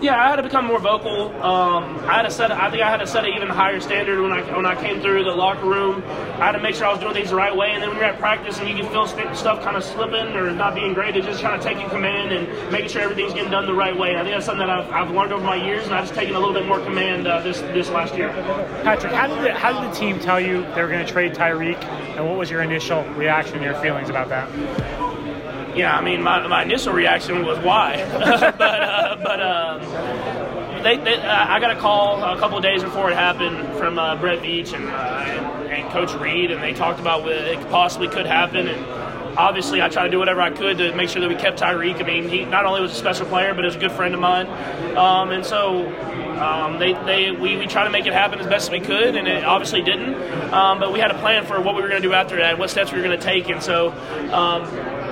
Yeah, 0.00 0.22
I 0.22 0.28
had 0.28 0.36
to 0.36 0.44
become 0.44 0.66
more 0.66 0.78
vocal. 0.78 1.34
Um, 1.42 1.98
I 2.06 2.14
had 2.14 2.22
to 2.22 2.30
set. 2.30 2.52
I 2.52 2.70
think 2.70 2.82
I 2.82 2.90
had 2.90 2.98
to 2.98 3.06
set 3.06 3.24
an 3.24 3.34
even 3.34 3.48
higher 3.48 3.80
standard 3.80 4.22
when 4.22 4.32
I 4.32 4.42
when 4.56 4.64
I 4.64 4.80
came 4.80 5.00
through 5.00 5.24
the 5.24 5.34
locker 5.34 5.66
room. 5.66 6.04
I 6.06 6.46
had 6.46 6.52
to 6.52 6.60
make 6.60 6.76
sure 6.76 6.86
I 6.86 6.92
was 6.92 7.00
doing 7.00 7.14
things 7.14 7.30
the 7.30 7.36
right 7.36 7.54
way. 7.54 7.72
And 7.72 7.82
then 7.82 7.90
when 7.90 7.98
you're 7.98 8.06
at 8.06 8.18
practice 8.20 8.58
and 8.60 8.68
you 8.68 8.76
can 8.76 8.88
feel 8.92 9.08
st- 9.08 9.36
stuff 9.36 9.64
kind 9.64 9.76
of 9.76 9.82
slipping 9.82 10.36
or 10.36 10.52
not 10.52 10.76
being 10.76 10.94
great, 10.94 11.16
it's 11.16 11.26
just 11.26 11.40
trying 11.40 11.58
to 11.58 11.64
take 11.64 11.78
command 11.90 12.32
and 12.32 12.72
making 12.72 12.90
sure 12.90 13.02
everything's 13.02 13.32
getting 13.34 13.50
done 13.50 13.66
the 13.66 13.74
right 13.74 13.96
way. 13.96 14.10
And 14.10 14.18
I 14.18 14.22
think 14.22 14.34
that's 14.36 14.46
something 14.46 14.66
that 14.66 14.70
I've, 14.70 14.90
I've 14.90 15.10
learned 15.10 15.32
over 15.32 15.44
my 15.44 15.56
years, 15.56 15.84
and 15.84 15.94
I've 15.94 16.04
just 16.04 16.14
taken 16.14 16.34
a 16.36 16.38
little 16.38 16.54
bit 16.54 16.66
more 16.66 16.80
command 16.80 17.26
uh, 17.26 17.40
this 17.40 17.60
this 17.60 17.90
last 17.90 18.14
year. 18.14 18.28
Patrick, 18.84 19.12
how 19.12 19.26
did 19.26 19.44
the, 19.44 19.52
how 19.52 19.80
did 19.80 19.90
the 19.90 19.94
team 19.94 20.20
tell 20.20 20.40
you 20.40 20.62
they 20.74 20.82
were 20.82 20.88
going 20.88 21.04
to 21.04 21.12
trade 21.12 21.34
Tyreek, 21.34 21.82
and 22.16 22.24
what 22.24 22.36
was 22.36 22.50
your 22.50 22.62
initial 22.62 23.02
reaction, 23.14 23.62
your 23.62 23.74
feelings 23.74 24.10
about 24.10 24.28
that? 24.28 25.07
Yeah, 25.78 25.96
I 25.96 26.02
mean, 26.02 26.22
my, 26.22 26.44
my 26.48 26.64
initial 26.64 26.92
reaction 26.92 27.44
was 27.44 27.56
why, 27.60 28.04
but 28.58 28.62
uh, 28.62 29.16
but. 29.22 29.40
Um, 29.40 30.58
they, 30.82 30.96
they 30.96 31.16
uh, 31.16 31.46
I 31.48 31.58
got 31.58 31.72
a 31.72 31.80
call 31.80 32.22
a 32.22 32.38
couple 32.38 32.56
of 32.56 32.62
days 32.62 32.84
before 32.84 33.10
it 33.10 33.14
happened 33.16 33.76
from 33.78 33.98
uh, 33.98 34.14
Brett 34.14 34.40
Veach 34.40 34.72
and, 34.72 34.88
uh, 34.88 34.92
and, 34.92 35.72
and 35.72 35.90
Coach 35.90 36.14
Reid, 36.14 36.52
and 36.52 36.62
they 36.62 36.72
talked 36.72 37.00
about 37.00 37.22
what 37.22 37.32
it 37.32 37.58
possibly 37.68 38.06
could 38.06 38.26
happen. 38.26 38.68
And 38.68 38.86
obviously, 39.36 39.82
I 39.82 39.88
tried 39.88 40.04
to 40.04 40.10
do 40.10 40.20
whatever 40.20 40.40
I 40.40 40.50
could 40.50 40.78
to 40.78 40.94
make 40.94 41.08
sure 41.08 41.20
that 41.20 41.28
we 41.28 41.34
kept 41.34 41.60
Tyreek. 41.60 42.00
I 42.00 42.06
mean, 42.06 42.28
he 42.28 42.44
not 42.44 42.64
only 42.64 42.80
was 42.80 42.92
a 42.92 42.94
special 42.94 43.26
player, 43.26 43.54
but 43.54 43.62
he 43.62 43.66
was 43.66 43.76
a 43.76 43.80
good 43.80 43.92
friend 43.92 44.14
of 44.14 44.20
mine. 44.20 44.46
Um, 44.96 45.30
and 45.30 45.44
so 45.44 45.88
um, 46.38 46.78
they, 46.78 46.92
they, 46.92 47.32
we, 47.32 47.56
we 47.56 47.66
tried 47.66 47.84
to 47.84 47.90
make 47.90 48.06
it 48.06 48.12
happen 48.12 48.38
as 48.38 48.46
best 48.46 48.68
as 48.68 48.70
we 48.70 48.80
could, 48.80 49.16
and 49.16 49.26
it 49.26 49.44
obviously 49.44 49.82
didn't. 49.82 50.14
Um, 50.52 50.78
but 50.78 50.92
we 50.92 51.00
had 51.00 51.10
a 51.10 51.18
plan 51.18 51.44
for 51.44 51.60
what 51.60 51.74
we 51.74 51.82
were 51.82 51.88
going 51.88 52.00
to 52.00 52.08
do 52.08 52.14
after 52.14 52.36
that, 52.36 52.58
what 52.58 52.70
steps 52.70 52.92
we 52.92 52.98
were 52.98 53.04
going 53.04 53.18
to 53.18 53.24
take, 53.24 53.48
and 53.48 53.62
so 53.62 53.90
um, 54.32 54.64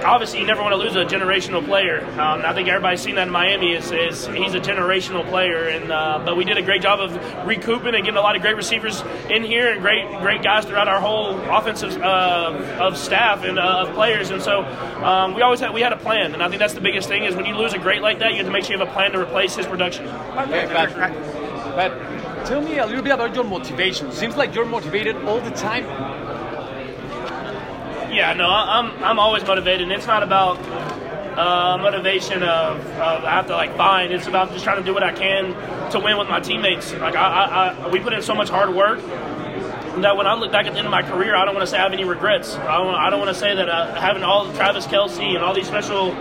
obviously 0.05 0.41
you 0.41 0.47
never 0.47 0.63
want 0.63 0.73
to 0.73 0.79
lose 0.79 0.97
a 0.97 1.05
generational 1.05 1.65
player. 1.65 2.05
Um, 2.19 2.43
I 2.45 2.53
think 2.55 2.69
everybody's 2.69 3.01
seen 3.01 3.17
that 3.17 3.27
in 3.27 3.33
Miami. 3.33 3.75
Is, 3.75 3.91
is 3.91 4.27
he's 4.27 4.55
a 4.55 4.61
generational 4.61 5.27
player, 5.29 5.69
and 5.69 5.91
uh, 5.91 6.23
but 6.25 6.37
we 6.37 6.45
did 6.45 6.59
a 6.59 6.63
great 6.63 6.83
job 6.83 7.01
of 7.01 7.47
recouping 7.47 7.95
and 7.95 8.05
getting 8.05 8.17
a 8.17 8.21
lot 8.21 8.37
of 8.37 8.43
great 8.43 8.57
receivers 8.57 9.03
in 9.31 9.43
here 9.43 9.73
and 9.73 9.81
great 9.81 10.09
great 10.21 10.43
guys 10.43 10.65
throughout 10.65 10.89
our 10.89 11.01
whole 11.01 11.39
offensive 11.51 11.97
uh, 12.03 12.79
of 12.81 12.97
staff 12.97 13.45
and 13.45 13.59
uh, 13.59 13.87
of 13.87 13.95
players. 13.95 14.31
And 14.31 14.43
so 14.43 14.63
um, 15.05 15.35
we 15.35 15.43
always 15.43 15.61
had 15.61 15.73
we 15.73 15.81
had 15.81 15.93
a 15.93 15.99
plan, 15.99 16.35
and 16.35 16.43
I 16.43 16.49
think 16.49 16.59
that's 16.59 16.75
the 16.75 16.81
biggest 16.81 17.09
thing 17.09 17.25
is 17.25 17.35
when 17.35 17.47
you 17.47 17.55
lose 17.57 17.73
a 17.73 17.79
great 17.79 18.03
like 18.03 18.19
that, 18.21 18.33
you 18.33 18.39
have 18.39 18.47
to 18.47 18.53
make 18.53 18.65
sure 18.65 18.75
you 18.75 18.79
have 18.79 18.89
a 18.89 18.93
plan 18.93 19.13
to 19.13 19.21
replace 19.21 19.55
his 19.57 19.67
production. 19.67 20.07
Patrick. 20.69 21.13
But 21.77 22.47
tell 22.47 22.63
me 22.63 22.79
a 22.79 22.87
little 22.87 23.03
bit 23.03 23.13
about 23.13 23.35
your 23.35 23.45
motivation. 23.45 24.11
Seems 24.13 24.37
like 24.37 24.55
you're 24.55 24.65
motivated 24.65 25.17
all 25.25 25.41
the 25.41 25.51
time. 25.51 25.85
Yeah, 28.17 28.33
no, 28.33 28.49
I'm 28.49 29.05
I'm 29.05 29.19
always 29.19 29.45
motivated, 29.45 29.83
and 29.83 29.93
it's 29.93 30.07
not 30.07 30.23
about 30.23 30.57
uh, 31.37 31.77
motivation 31.77 32.43
of, 32.43 32.79
of 32.79 33.25
I 33.25 33.31
have 33.33 33.47
to 33.49 33.53
like 33.53 33.77
find. 33.77 34.11
It's 34.11 34.27
about 34.27 34.53
just 34.53 34.65
trying 34.65 34.79
to 34.79 34.83
do 34.83 34.95
what 34.95 35.03
I 35.03 35.13
can 35.13 35.91
to 35.91 36.01
win 36.01 36.17
with 36.17 36.27
my 36.27 36.41
teammates. 36.41 36.95
Like 36.95 37.15
I, 37.15 37.27
I, 37.29 37.69
I 37.69 37.89
we 37.89 38.01
put 38.01 38.15
in 38.15 38.23
so 38.23 38.35
much 38.35 38.49
hard 38.49 38.75
work 38.75 39.03
that 40.01 40.17
when 40.17 40.27
I 40.27 40.33
look 40.33 40.51
back 40.51 40.65
at 40.65 40.73
the 40.73 40.79
end 40.79 40.87
of 40.87 40.91
my 40.91 41.03
career, 41.03 41.37
I 41.37 41.45
don't 41.45 41.55
want 41.55 41.65
to 41.65 41.71
say 41.71 41.77
I 41.77 41.83
have 41.83 41.93
any 41.93 42.05
regrets. 42.05 42.55
I 42.55 42.79
don't, 42.79 42.95
I 42.95 43.11
don't 43.11 43.21
want 43.21 43.35
to 43.35 43.39
say 43.39 43.55
that 43.55 43.69
uh, 43.69 44.01
having 44.01 44.23
all 44.23 44.51
Travis 44.55 44.87
Kelce 44.87 45.35
and 45.35 45.45
all 45.45 45.53
these 45.53 45.67
special 45.67 46.13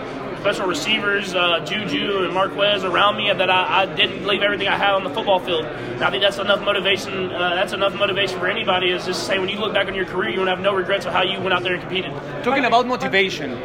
special 0.46 0.68
receivers, 0.68 1.34
uh, 1.34 1.58
Juju 1.66 2.22
and 2.22 2.32
Marquez 2.32 2.84
around 2.84 3.16
me, 3.16 3.32
that 3.32 3.50
I, 3.50 3.82
I, 3.82 3.86
didn't 3.86 4.24
leave 4.28 4.42
everything 4.42 4.68
I 4.68 4.76
had 4.76 4.90
on 4.90 5.02
the 5.02 5.10
football 5.10 5.40
field. 5.40 5.64
And 5.64 6.04
I 6.04 6.10
think 6.10 6.22
that's 6.22 6.38
enough 6.38 6.60
motivation. 6.62 7.32
Uh, 7.32 7.56
that's 7.56 7.72
enough 7.72 7.96
motivation 7.96 8.38
for 8.38 8.46
anybody. 8.46 8.90
Is 8.90 9.06
just 9.06 9.18
to 9.18 9.26
say 9.26 9.40
when 9.40 9.48
you 9.48 9.58
look 9.58 9.74
back 9.74 9.88
on 9.88 9.94
your 9.96 10.04
career, 10.04 10.30
you 10.30 10.38
want 10.38 10.46
to 10.46 10.54
have 10.54 10.60
no 10.60 10.72
regrets 10.72 11.04
of 11.04 11.12
how 11.12 11.24
you 11.24 11.40
went 11.40 11.52
out 11.52 11.64
there 11.64 11.72
and 11.72 11.82
competed. 11.82 12.12
Talking 12.44 12.64
about 12.64 12.86
motivation, 12.86 13.58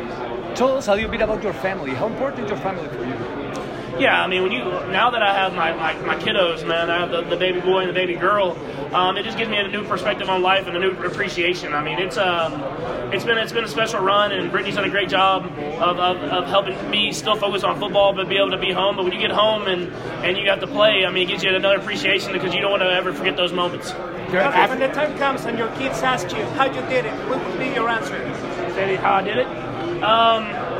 tell 0.56 0.76
us 0.76 0.88
a 0.88 0.96
little 0.96 1.12
bit 1.12 1.22
about 1.22 1.44
your 1.44 1.54
family. 1.54 1.92
How 1.92 2.08
important 2.08 2.46
is 2.46 2.50
your 2.50 2.60
family 2.60 2.88
for 2.88 3.06
you? 3.06 4.02
Yeah, 4.02 4.20
I 4.20 4.26
mean, 4.26 4.42
when 4.42 4.52
you 4.52 4.64
now 4.90 5.12
that 5.12 5.22
I 5.22 5.36
have 5.36 5.54
my, 5.54 5.74
my, 5.74 5.94
my 6.02 6.16
kiddos, 6.16 6.68
man, 6.68 6.90
I 6.90 7.02
have 7.02 7.12
the, 7.12 7.22
the 7.22 7.38
baby 7.38 7.62
boy 7.62 7.82
and 7.82 7.90
the 7.90 7.94
baby 7.94 8.16
girl. 8.16 8.58
Um, 8.94 9.16
it 9.18 9.24
just 9.24 9.38
gives 9.38 9.50
me 9.50 9.58
a 9.58 9.68
new 9.68 9.86
perspective 9.86 10.30
on 10.30 10.42
life 10.42 10.68
and 10.68 10.76
a 10.76 10.80
new 10.80 10.92
appreciation. 10.92 11.74
I 11.74 11.82
mean, 11.82 11.98
it's 11.98 12.18
um, 12.18 12.62
it's 13.14 13.24
been 13.24 13.38
it's 13.38 13.54
been 13.54 13.64
a 13.64 13.70
special 13.70 14.02
run, 14.02 14.34
and 14.34 14.52
Brittany's 14.52 14.76
done 14.76 14.84
a 14.84 14.90
great 14.90 15.08
job 15.08 15.46
of, 15.46 15.98
of, 15.98 16.18
of 16.18 16.48
helping 16.48 16.90
me 16.90 17.14
still 17.14 17.36
focus 17.36 17.64
on 17.64 17.80
football, 17.80 18.14
but 18.14 18.28
be 18.28 18.38
able 18.38 18.52
to 18.52 18.58
be 18.58 18.74
home. 18.74 18.98
But 18.98 19.06
when 19.06 19.14
you 19.14 19.20
get 19.20 19.32
home 19.32 19.68
and 19.68 19.94
and 20.26 20.38
you 20.38 20.50
have 20.50 20.60
to 20.60 20.68
play, 20.68 21.06
I 21.06 21.10
mean, 21.10 21.24
it 21.24 21.32
gives 21.32 21.44
you 21.44 21.56
another 21.56 21.78
appreciation 21.78 22.34
because 22.34 22.54
you 22.54 22.60
don't 22.60 22.72
want 22.72 22.84
to 22.84 22.90
ever 22.90 23.14
forget 23.14 23.38
those 23.38 23.54
moments. 23.54 23.94
When 24.72 24.80
the 24.80 24.88
time 24.90 25.18
comes 25.18 25.46
and 25.46 25.58
your 25.58 25.70
kids 25.76 26.02
ask 26.02 26.30
you 26.36 26.44
how 26.56 26.66
you 26.66 26.82
did 26.90 27.06
it, 27.06 27.14
what 27.30 27.46
would 27.46 27.60
be 27.60 27.68
your 27.68 27.88
answer? 27.90 28.18
Say 28.74 28.96
how 28.96 29.14
I 29.16 29.24
did 29.24 29.38
it. 29.38 29.48
Um, 30.04 30.71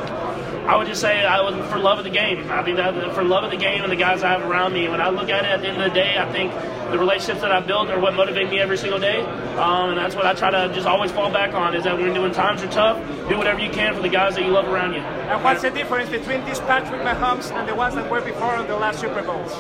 I 0.68 0.78
would 0.78 0.88
just 0.88 1.02
say 1.02 1.26
I 1.26 1.42
was 1.42 1.56
for 1.70 1.80
love 1.80 1.98
of 1.98 2.04
the 2.04 2.12
game. 2.12 2.50
I 2.52 2.64
think 2.64 2.78
that 2.78 3.14
for 3.14 3.24
love 3.24 3.44
of 3.44 3.52
the 3.52 3.58
game 3.58 3.84
and 3.84 3.92
the 3.92 3.96
guys 3.96 4.24
I 4.24 4.30
have 4.30 4.44
around 4.44 4.74
me. 4.74 4.88
When 4.88 5.02
I 5.02 5.10
look 5.10 5.30
at 5.30 5.44
it 5.44 5.52
at 5.52 5.62
the 5.62 5.68
end 5.68 5.82
of 5.82 5.90
the 5.90 5.96
day, 5.96 6.18
I 6.18 6.32
think 6.32 6.54
the 6.92 7.00
relationships 7.00 7.42
that 7.42 7.52
I 7.52 7.62
built 7.62 7.90
are 7.90 8.00
what 8.00 8.14
motivate 8.14 8.50
me 8.50 8.60
every 8.60 8.78
single 8.78 9.00
day, 9.00 9.22
um, 9.56 9.92
and 9.92 9.98
that's 9.98 10.14
what 10.16 10.26
I 10.26 10.34
try 10.34 10.52
to 10.52 10.74
just 10.74 10.86
always 10.86 11.12
fall 11.12 11.32
back 11.32 11.54
on. 11.54 11.74
Is 11.74 11.86
that 11.86 11.98
when 11.98 12.22
when 12.22 12.34
times 12.34 12.62
are 12.64 12.70
tough, 12.70 12.98
do 13.30 13.38
whatever 13.38 13.60
you 13.60 13.72
can 13.72 13.96
for 13.96 14.02
the 14.02 14.10
guys 14.10 14.36
that 14.36 14.46
you 14.46 14.52
love 14.52 14.68
around 14.68 14.94
you. 14.94 15.00
And 15.00 15.44
what's 15.44 15.62
the 15.62 15.72
difference 15.72 16.10
between 16.10 16.44
this 16.46 16.60
Patrick 16.60 17.02
Mahomes 17.02 17.52
and 17.52 17.68
the 17.68 17.74
ones 17.74 17.96
that 17.96 18.10
were 18.12 18.22
before 18.22 18.56
in 18.58 18.68
the 18.68 18.76
last 18.76 19.00
Super 19.00 19.22
Bowls? 19.24 19.52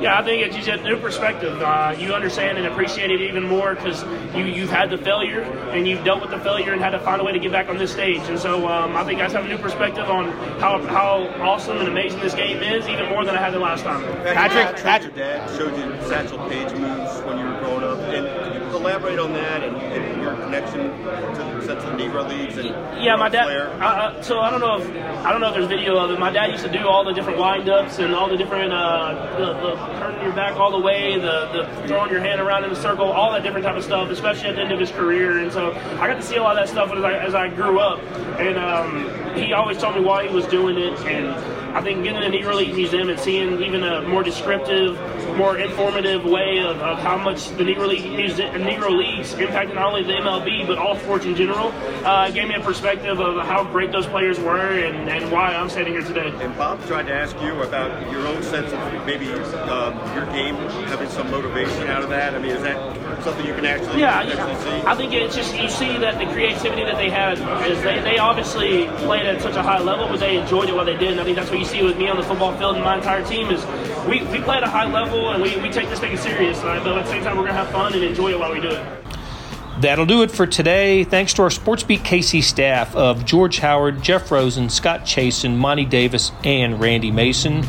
Yeah, 0.00 0.18
I 0.18 0.22
think 0.22 0.46
it's 0.46 0.54
just 0.54 0.68
a 0.68 0.82
new 0.82 0.96
perspective. 0.98 1.60
Uh, 1.60 1.94
you 1.98 2.14
understand 2.14 2.58
and 2.58 2.66
appreciate 2.66 3.10
it 3.10 3.20
even 3.20 3.42
more 3.42 3.74
because 3.74 4.04
you 4.34 4.44
you've 4.44 4.70
had 4.70 4.90
the 4.90 4.98
failure 4.98 5.42
and 5.72 5.88
you've 5.88 6.04
dealt 6.04 6.20
with 6.20 6.30
the 6.30 6.38
failure 6.38 6.72
and 6.72 6.80
had 6.80 6.90
to 6.90 7.00
find 7.00 7.20
a 7.20 7.24
way 7.24 7.32
to 7.32 7.38
get 7.40 7.50
back 7.50 7.68
on 7.68 7.78
this 7.78 7.92
stage. 7.92 8.22
And 8.28 8.38
so 8.38 8.68
um, 8.68 8.96
I 8.96 9.04
think 9.04 9.18
guys 9.18 9.32
have 9.32 9.44
a 9.44 9.48
new 9.48 9.58
perspective 9.58 10.08
on 10.08 10.30
how 10.60 10.78
how 10.86 11.28
awesome 11.40 11.78
and 11.78 11.88
amazing 11.88 12.20
this 12.20 12.34
game 12.34 12.62
is, 12.62 12.88
even 12.88 13.08
more 13.08 13.24
than 13.24 13.36
I 13.36 13.40
had 13.40 13.52
the 13.52 13.58
last 13.58 13.84
time. 13.84 14.02
Patrick, 14.22 14.82
Patrick, 14.82 15.16
your 15.16 15.24
dad 15.24 15.56
showed 15.56 15.76
you 15.76 16.08
Satchel 16.08 16.38
Paige 16.48 16.72
moves 16.72 17.20
when 17.22 17.38
you 17.38 17.44
were 17.44 17.58
growing 17.60 17.84
up, 17.84 17.98
and 17.98 18.26
can 18.26 18.62
you 18.62 18.70
elaborate 18.86 19.18
on 19.18 19.32
that 19.32 19.64
and, 19.64 19.76
and 19.76 20.22
your 20.22 20.34
connection 20.36 20.80
to 20.80 21.66
the 21.66 21.74
the 21.74 22.02
Negro 22.02 22.26
leagues 22.28 22.56
and 22.56 22.68
yeah, 23.02 23.16
my 23.16 23.28
dad. 23.28 23.48
Uh, 23.48 24.22
so 24.22 24.40
I 24.40 24.50
don't 24.50 24.60
know 24.60 24.78
if 24.78 24.88
I 25.26 25.32
don't 25.32 25.40
know 25.40 25.48
if 25.48 25.54
there's 25.54 25.66
video 25.66 25.98
of 25.98 26.10
it. 26.10 26.20
My 26.20 26.30
dad 26.30 26.50
used 26.50 26.64
to 26.64 26.70
do 26.70 26.86
all 26.86 27.04
the 27.04 27.12
different 27.12 27.38
wind-ups 27.38 27.98
and 27.98 28.14
all 28.14 28.28
the 28.28 28.36
different 28.36 28.72
uh, 28.72 29.36
the, 29.38 29.52
the 29.54 29.76
turning 29.98 30.22
your 30.22 30.32
back 30.32 30.56
all 30.56 30.70
the 30.70 30.78
way, 30.78 31.18
the, 31.18 31.48
the 31.52 31.88
throwing 31.88 32.10
your 32.10 32.20
hand 32.20 32.40
around 32.40 32.64
in 32.64 32.70
a 32.70 32.76
circle, 32.76 33.06
all 33.06 33.32
that 33.32 33.42
different 33.42 33.66
type 33.66 33.76
of 33.76 33.84
stuff, 33.84 34.08
especially 34.10 34.48
at 34.48 34.54
the 34.54 34.62
end 34.62 34.72
of 34.72 34.78
his 34.78 34.90
career. 34.90 35.38
And 35.38 35.52
so 35.52 35.72
I 35.72 36.06
got 36.06 36.14
to 36.14 36.22
see 36.22 36.36
a 36.36 36.42
lot 36.42 36.56
of 36.56 36.64
that 36.64 36.72
stuff 36.72 36.92
as 36.92 37.02
I, 37.02 37.12
as 37.18 37.34
I 37.34 37.48
grew 37.48 37.80
up. 37.80 38.00
And 38.38 38.56
um, 38.58 39.36
he 39.36 39.52
always 39.52 39.78
told 39.78 39.96
me 39.96 40.02
why 40.02 40.28
he 40.28 40.34
was 40.34 40.46
doing 40.46 40.78
it. 40.78 40.98
And 41.00 41.28
I 41.76 41.82
think 41.82 42.04
getting 42.04 42.22
in 42.22 42.30
the 42.30 42.38
Negro 42.38 42.54
League 42.54 42.74
Museum 42.74 43.10
and 43.10 43.18
seeing 43.18 43.60
even 43.62 43.82
a 43.82 44.02
more 44.08 44.22
descriptive, 44.22 44.96
more 45.36 45.58
informative 45.58 46.24
way 46.24 46.58
of, 46.58 46.78
of 46.78 46.98
how 46.98 47.16
much 47.16 47.48
the 47.50 47.64
Negro 47.64 47.88
League 47.88 48.02
Negro 48.04 48.90
Leagues 48.90 49.34
impacted 49.34 49.74
not 49.74 49.88
only 49.88 50.02
the 50.02 50.12
MLB 50.12 50.66
but 50.66 50.78
all 50.78 50.96
sports 50.96 51.24
in 51.24 51.34
general 51.36 51.68
uh, 52.04 52.30
gave 52.30 52.48
me 52.48 52.54
a 52.54 52.60
perspective 52.60 53.20
of 53.20 53.44
how 53.46 53.64
great 53.64 53.92
those 53.92 54.06
players 54.06 54.38
were 54.40 54.78
and, 54.78 55.08
and 55.08 55.30
why 55.30 55.54
I'm 55.54 55.68
standing 55.68 55.92
here 55.94 56.02
today. 56.02 56.32
And 56.40 56.56
Bob 56.56 56.84
tried 56.86 57.06
to 57.06 57.14
ask 57.14 57.40
you 57.42 57.62
about 57.62 58.10
your 58.10 58.26
own 58.26 58.42
sense 58.42 58.72
of 58.72 59.06
maybe 59.06 59.28
um, 59.30 59.94
your 60.14 60.26
game 60.26 60.56
having 60.88 61.08
some 61.08 61.30
motivation 61.30 61.88
out 61.88 62.02
of 62.02 62.08
that. 62.10 62.34
I 62.34 62.38
mean, 62.38 62.52
is 62.52 62.62
that 62.62 63.22
something 63.22 63.44
you 63.46 63.54
can 63.54 63.66
actually, 63.66 64.00
Yeah, 64.00 64.22
actually 64.22 64.54
see? 64.56 64.86
I 64.86 64.94
think 64.94 65.12
it's 65.12 65.36
just 65.36 65.54
you 65.56 65.68
see 65.68 65.98
that 65.98 66.18
the 66.18 66.32
creativity 66.32 66.84
that 66.84 66.96
they 66.96 67.10
had 67.10 67.38
is 67.70 67.82
they, 67.82 68.00
they 68.00 68.18
obviously 68.18 68.86
played 69.04 69.26
at 69.26 69.42
such 69.42 69.56
a 69.56 69.62
high 69.62 69.80
level, 69.80 70.08
but 70.08 70.20
they 70.20 70.36
enjoyed 70.36 70.68
it 70.68 70.74
while 70.74 70.84
they 70.84 70.96
did. 70.96 71.12
And 71.12 71.20
I 71.20 71.24
think 71.24 71.36
that's 71.36 71.50
what 71.50 71.58
you 71.58 71.64
see 71.64 71.82
with 71.82 71.98
me 71.98 72.08
on 72.08 72.16
the 72.16 72.22
football 72.22 72.56
field 72.56 72.76
and 72.76 72.84
my 72.84 72.96
entire 72.96 73.24
team 73.24 73.50
is 73.50 73.64
we, 74.06 74.22
we 74.26 74.40
play 74.40 74.56
at 74.56 74.62
a 74.62 74.70
high 74.70 74.90
level 74.90 75.25
and 75.30 75.42
we, 75.42 75.56
we 75.58 75.70
take 75.70 75.88
this 75.88 76.00
thing 76.00 76.16
serious. 76.16 76.60
But 76.60 76.78
at 76.78 76.84
the 76.84 77.04
same 77.06 77.22
time, 77.22 77.36
we're 77.36 77.46
gonna 77.46 77.58
have 77.58 77.70
fun 77.70 77.92
and 77.94 78.02
enjoy 78.02 78.30
it 78.30 78.38
while 78.38 78.52
we 78.52 78.60
do 78.60 78.68
it. 78.70 78.86
That'll 79.80 80.06
do 80.06 80.22
it 80.22 80.30
for 80.30 80.46
today. 80.46 81.04
Thanks 81.04 81.34
to 81.34 81.42
our 81.42 81.50
SportsBeat 81.50 81.98
KC 81.98 82.42
staff 82.42 82.96
of 82.96 83.26
George 83.26 83.58
Howard, 83.58 84.02
Jeff 84.02 84.30
Rosen, 84.30 84.70
Scott 84.70 85.02
Chasen, 85.02 85.56
Monty 85.56 85.84
Davis, 85.84 86.32
and 86.44 86.80
Randy 86.80 87.10
Mason. 87.10 87.62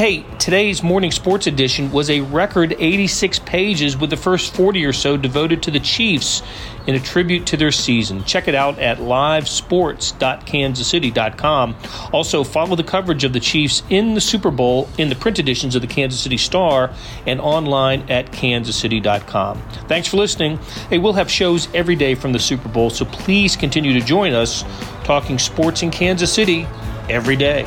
Hey, 0.00 0.24
today's 0.38 0.82
morning 0.82 1.10
sports 1.10 1.46
edition 1.46 1.92
was 1.92 2.08
a 2.08 2.22
record 2.22 2.74
86 2.78 3.38
pages 3.40 3.98
with 3.98 4.08
the 4.08 4.16
first 4.16 4.56
40 4.56 4.86
or 4.86 4.94
so 4.94 5.18
devoted 5.18 5.62
to 5.64 5.70
the 5.70 5.78
Chiefs 5.78 6.42
in 6.86 6.94
a 6.94 6.98
tribute 6.98 7.44
to 7.48 7.58
their 7.58 7.70
season. 7.70 8.24
Check 8.24 8.48
it 8.48 8.54
out 8.54 8.78
at 8.78 8.96
livesports.kansascity.com. 8.96 11.76
Also, 12.14 12.42
follow 12.42 12.76
the 12.76 12.82
coverage 12.82 13.24
of 13.24 13.34
the 13.34 13.40
Chiefs 13.40 13.82
in 13.90 14.14
the 14.14 14.22
Super 14.22 14.50
Bowl 14.50 14.88
in 14.96 15.10
the 15.10 15.16
print 15.16 15.38
editions 15.38 15.74
of 15.74 15.82
the 15.82 15.86
Kansas 15.86 16.18
City 16.18 16.38
Star 16.38 16.90
and 17.26 17.38
online 17.38 18.00
at 18.08 18.32
kansascity.com. 18.32 19.60
Thanks 19.86 20.08
for 20.08 20.16
listening. 20.16 20.56
Hey, 20.88 20.96
we'll 20.96 21.12
have 21.12 21.30
shows 21.30 21.68
every 21.74 21.94
day 21.94 22.14
from 22.14 22.32
the 22.32 22.38
Super 22.38 22.70
Bowl, 22.70 22.88
so 22.88 23.04
please 23.04 23.54
continue 23.54 23.92
to 23.92 24.00
join 24.00 24.32
us 24.32 24.64
talking 25.04 25.38
sports 25.38 25.82
in 25.82 25.90
Kansas 25.90 26.32
City 26.32 26.66
every 27.10 27.36
day. 27.36 27.66